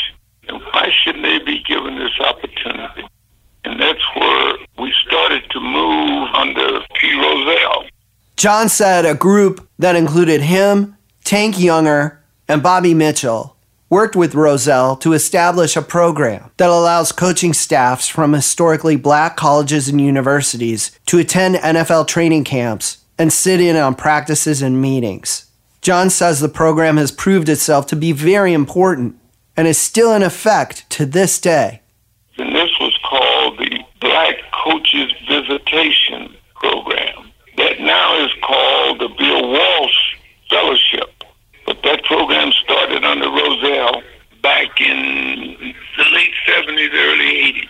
And 0.48 0.60
why 0.72 0.90
shouldn't 1.02 1.24
they 1.24 1.38
be 1.40 1.62
given 1.64 1.98
this 1.98 2.18
opportunity? 2.20 3.06
And 3.64 3.80
that's 3.80 4.02
where 4.14 4.56
we 4.78 4.92
started 5.06 5.42
to 5.50 5.60
move 5.60 6.28
under 6.34 6.80
P. 6.94 7.12
Rozelle. 7.18 7.84
John 8.36 8.68
said 8.68 9.06
a 9.06 9.14
group 9.14 9.66
that 9.78 9.96
included 9.96 10.42
him, 10.42 10.96
Tank 11.24 11.58
Younger, 11.58 12.22
and 12.48 12.62
Bobby 12.62 12.94
Mitchell 12.94 13.56
worked 13.88 14.16
with 14.16 14.34
Rozelle 14.34 14.96
to 14.96 15.12
establish 15.12 15.76
a 15.76 15.82
program 15.82 16.50
that 16.56 16.68
allows 16.68 17.12
coaching 17.12 17.52
staffs 17.52 18.08
from 18.08 18.32
historically 18.32 18.96
black 18.96 19.36
colleges 19.36 19.88
and 19.88 20.00
universities 20.00 20.90
to 21.06 21.18
attend 21.18 21.56
NFL 21.56 22.08
training 22.08 22.44
camps 22.44 22.98
and 23.18 23.32
sit 23.32 23.60
in 23.60 23.76
on 23.76 23.94
practices 23.94 24.60
and 24.60 24.82
meetings. 24.82 25.46
John 25.80 26.10
says 26.10 26.40
the 26.40 26.48
program 26.48 26.96
has 26.96 27.12
proved 27.12 27.48
itself 27.48 27.86
to 27.86 27.96
be 27.96 28.12
very 28.12 28.52
important 28.52 29.16
and 29.56 29.66
is 29.66 29.78
still 29.78 30.12
in 30.12 30.22
effect 30.22 30.88
to 30.90 31.06
this 31.06 31.38
day. 31.38 31.80
And 32.38 32.54
this 32.54 32.70
was 32.80 32.98
called 33.08 33.58
the 33.58 33.78
Black 34.00 34.36
Coaches 34.52 35.12
Visitation 35.26 36.34
Program, 36.54 37.30
that 37.56 37.80
now 37.80 38.24
is 38.24 38.30
called 38.42 39.00
the 39.00 39.08
Bill 39.18 39.50
Walsh 39.50 40.16
Fellowship. 40.50 41.24
But 41.66 41.82
that 41.82 42.04
program 42.04 42.52
started 42.52 43.04
under 43.04 43.28
Rozelle 43.28 44.02
back 44.42 44.80
in 44.80 45.74
the 45.96 46.04
late 46.12 46.32
70s, 46.46 46.90
early 46.94 47.52
80s. 47.52 47.68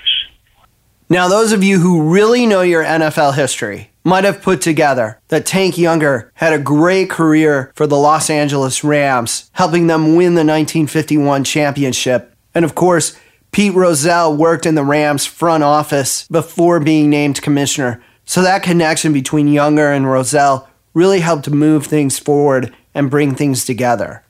Now, 1.08 1.28
those 1.28 1.52
of 1.52 1.62
you 1.62 1.78
who 1.78 2.10
really 2.10 2.46
know 2.46 2.62
your 2.62 2.84
NFL 2.84 3.34
history 3.34 3.90
might 4.04 4.24
have 4.24 4.42
put 4.42 4.60
together 4.60 5.20
that 5.28 5.46
Tank 5.46 5.78
Younger 5.78 6.30
had 6.34 6.52
a 6.52 6.58
great 6.58 7.10
career 7.10 7.72
for 7.74 7.86
the 7.86 7.96
Los 7.96 8.28
Angeles 8.28 8.84
Rams, 8.84 9.50
helping 9.52 9.86
them 9.86 10.16
win 10.16 10.34
the 10.34 10.44
1951 10.44 11.44
championship. 11.44 12.34
And 12.54 12.64
of 12.64 12.74
course, 12.74 13.16
Pete 13.52 13.74
Rozelle 13.74 14.36
worked 14.36 14.66
in 14.66 14.74
the 14.74 14.84
Rams 14.84 15.26
front 15.26 15.64
office 15.64 16.28
before 16.28 16.78
being 16.78 17.08
named 17.08 17.40
commissioner. 17.40 18.02
So 18.26 18.42
that 18.42 18.62
connection 18.62 19.12
between 19.12 19.48
Younger 19.48 19.92
and 19.92 20.10
Rozelle 20.10 20.68
really 20.92 21.20
helped 21.20 21.48
move 21.48 21.86
things 21.86 22.18
forward 22.18 22.74
and 22.94 23.10
bring 23.10 23.34
things 23.34 23.64
together. 23.64 24.24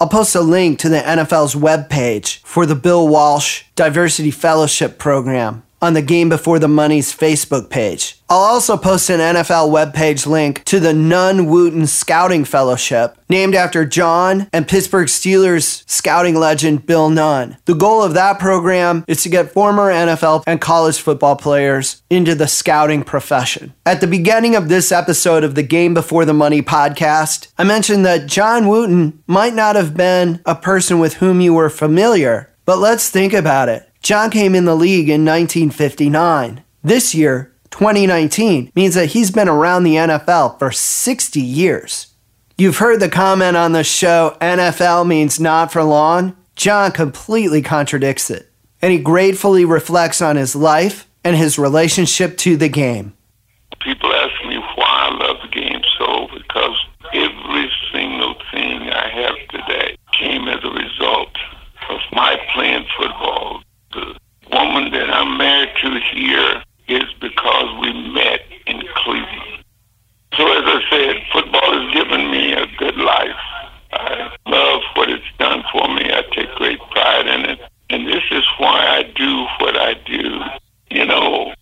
I'll 0.00 0.08
post 0.08 0.34
a 0.34 0.40
link 0.40 0.78
to 0.78 0.88
the 0.88 1.00
NFL's 1.00 1.54
webpage 1.54 2.38
for 2.38 2.64
the 2.64 2.74
Bill 2.74 3.06
Walsh 3.06 3.64
Diversity 3.74 4.30
Fellowship 4.30 4.98
Program 4.98 5.62
on 5.82 5.94
the 5.94 6.02
Game 6.02 6.28
Before 6.28 6.58
the 6.58 6.68
Money's 6.68 7.14
Facebook 7.14 7.70
page. 7.70 8.18
I'll 8.28 8.38
also 8.38 8.76
post 8.76 9.10
an 9.10 9.18
NFL 9.18 9.70
webpage 9.70 10.26
link 10.26 10.62
to 10.64 10.78
the 10.78 10.92
Nunn 10.92 11.46
Wooten 11.46 11.86
Scouting 11.88 12.44
Fellowship, 12.44 13.16
named 13.28 13.56
after 13.56 13.84
John 13.84 14.48
and 14.52 14.68
Pittsburgh 14.68 15.08
Steelers 15.08 15.82
scouting 15.90 16.36
legend 16.36 16.86
Bill 16.86 17.10
Nunn. 17.10 17.56
The 17.64 17.74
goal 17.74 18.04
of 18.04 18.14
that 18.14 18.38
program 18.38 19.04
is 19.08 19.22
to 19.24 19.28
get 19.28 19.50
former 19.50 19.90
NFL 19.90 20.44
and 20.46 20.60
college 20.60 21.00
football 21.00 21.34
players 21.34 22.02
into 22.08 22.36
the 22.36 22.46
scouting 22.46 23.02
profession. 23.02 23.74
At 23.84 24.00
the 24.00 24.06
beginning 24.06 24.54
of 24.54 24.68
this 24.68 24.92
episode 24.92 25.42
of 25.42 25.56
the 25.56 25.64
Game 25.64 25.92
Before 25.94 26.24
the 26.24 26.32
Money 26.32 26.62
podcast, 26.62 27.48
I 27.58 27.64
mentioned 27.64 28.06
that 28.06 28.28
John 28.28 28.68
Wooten 28.68 29.22
might 29.26 29.54
not 29.54 29.74
have 29.74 29.96
been 29.96 30.40
a 30.46 30.54
person 30.54 31.00
with 31.00 31.14
whom 31.14 31.40
you 31.40 31.54
were 31.54 31.70
familiar, 31.70 32.54
but 32.64 32.78
let's 32.78 33.08
think 33.08 33.32
about 33.32 33.68
it. 33.68 33.89
John 34.02 34.30
came 34.30 34.54
in 34.54 34.64
the 34.64 34.74
league 34.74 35.10
in 35.10 35.26
1959. 35.26 36.64
This 36.82 37.14
year, 37.14 37.52
2019, 37.70 38.72
means 38.74 38.94
that 38.94 39.10
he's 39.10 39.30
been 39.30 39.48
around 39.48 39.84
the 39.84 39.96
NFL 39.96 40.58
for 40.58 40.72
60 40.72 41.40
years. 41.40 42.06
You've 42.56 42.78
heard 42.78 43.00
the 43.00 43.10
comment 43.10 43.58
on 43.58 43.72
the 43.72 43.84
show, 43.84 44.36
NFL 44.40 45.06
means 45.06 45.38
not 45.38 45.70
for 45.70 45.82
long. 45.82 46.34
John 46.56 46.92
completely 46.92 47.60
contradicts 47.60 48.30
it, 48.30 48.50
and 48.80 48.90
he 48.92 48.98
gratefully 48.98 49.66
reflects 49.66 50.22
on 50.22 50.36
his 50.36 50.56
life 50.56 51.06
and 51.22 51.36
his 51.36 51.58
relationship 51.58 52.38
to 52.38 52.56
the 52.56 52.68
game. 52.68 53.14
People 53.80 54.12
ask 54.12 54.46
me 54.46 54.56
why 54.76 55.08
I 55.10 55.26
love 55.26 55.36
the 55.42 55.48
game 55.48 55.80
so 55.98 56.26
because 56.34 56.76
every 57.12 57.70
single 57.92 58.34
thing 58.50 58.90
I 58.90 59.08
have 59.08 59.36
today 59.50 59.96
came 60.18 60.48
as 60.48 60.64
a 60.64 60.70
result 60.70 61.36
of 61.90 62.00
my 62.12 62.38
playing 62.54 62.86
football 62.98 63.62
the 63.92 64.18
woman 64.52 64.92
that 64.92 65.10
I'm 65.10 65.36
married 65.38 65.70
to 65.82 66.00
here 66.12 66.62
is 66.88 67.04
because 67.20 67.80
we 67.80 67.92
met 68.12 68.40
in 68.66 68.82
Cleveland. 68.96 69.64
So 70.36 70.46
as 70.46 70.62
I 70.64 70.80
said, 70.90 71.16
football 71.32 71.72
has 71.72 71.94
given 71.94 72.30
me 72.30 72.52
a 72.52 72.66
good 72.78 72.96
life. 72.96 73.42
I 73.92 74.30
love 74.46 74.82
what 74.94 75.10
it's 75.10 75.24
done 75.38 75.62
for 75.72 75.88
me. 75.88 76.04
I 76.12 76.22
take 76.32 76.54
great 76.54 76.78
pride 76.90 77.26
in 77.26 77.44
it. 77.50 77.60
And 77.90 78.06
this 78.06 78.22
is 78.30 78.44
why 78.58 78.86
I 78.86 79.02
do 79.02 79.46
what 79.58 79.76
I 79.76 79.94
do. 79.94 80.40
You 80.90 81.06
know, 81.06 81.52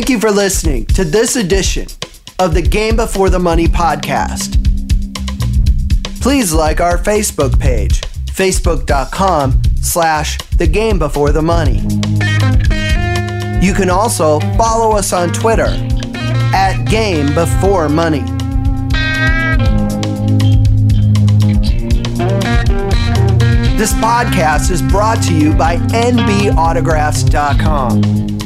Thank 0.00 0.08
you 0.08 0.18
for 0.18 0.30
listening 0.30 0.86
to 0.86 1.04
this 1.04 1.36
edition 1.36 1.86
of 2.38 2.54
the 2.54 2.62
Game 2.62 2.96
Before 2.96 3.28
the 3.28 3.38
Money 3.38 3.66
podcast. 3.66 4.56
Please 6.22 6.54
like 6.54 6.80
our 6.80 6.96
Facebook 6.96 7.60
page, 7.60 8.00
facebook.com 8.00 9.60
slash 9.82 10.38
the 10.56 10.66
game 10.66 10.98
before 10.98 11.32
the 11.32 11.42
money. 11.42 11.80
You 13.62 13.74
can 13.74 13.90
also 13.90 14.40
follow 14.56 14.96
us 14.96 15.12
on 15.12 15.34
Twitter 15.34 15.66
at 16.54 16.84
Game 16.84 17.34
Before 17.34 17.90
Money. 17.90 18.22
This 23.76 23.92
podcast 23.92 24.70
is 24.70 24.80
brought 24.80 25.22
to 25.24 25.34
you 25.34 25.52
by 25.52 25.76
NBAutographs.com. 25.76 28.39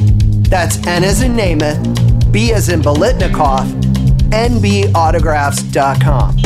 That's 0.49 0.77
N 0.87 1.03
as 1.03 1.21
in 1.21 1.33
Namath, 1.33 2.31
B 2.31 2.53
as 2.53 2.69
in 2.69 2.81
Biletnikoff, 2.81 3.69
NBAutographs.com. 4.31 6.37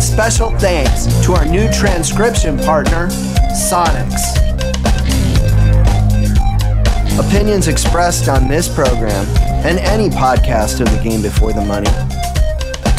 Special 0.00 0.56
thanks 0.58 1.06
to 1.24 1.34
our 1.34 1.44
new 1.46 1.68
transcription 1.72 2.58
partner, 2.58 3.08
Sonix. 3.52 4.14
Opinions 7.18 7.66
expressed 7.68 8.28
on 8.28 8.48
this 8.48 8.68
program 8.72 9.26
and 9.64 9.78
any 9.80 10.08
podcast 10.08 10.80
of 10.80 10.88
the 10.90 10.98
game 11.02 11.20
before 11.22 11.52
the 11.52 11.64
money 11.64 11.90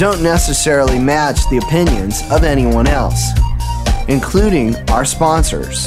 don't 0.01 0.23
necessarily 0.23 0.97
match 0.97 1.47
the 1.51 1.57
opinions 1.57 2.23
of 2.31 2.43
anyone 2.43 2.87
else, 2.87 3.29
including 4.07 4.75
our 4.89 5.05
sponsors. 5.05 5.85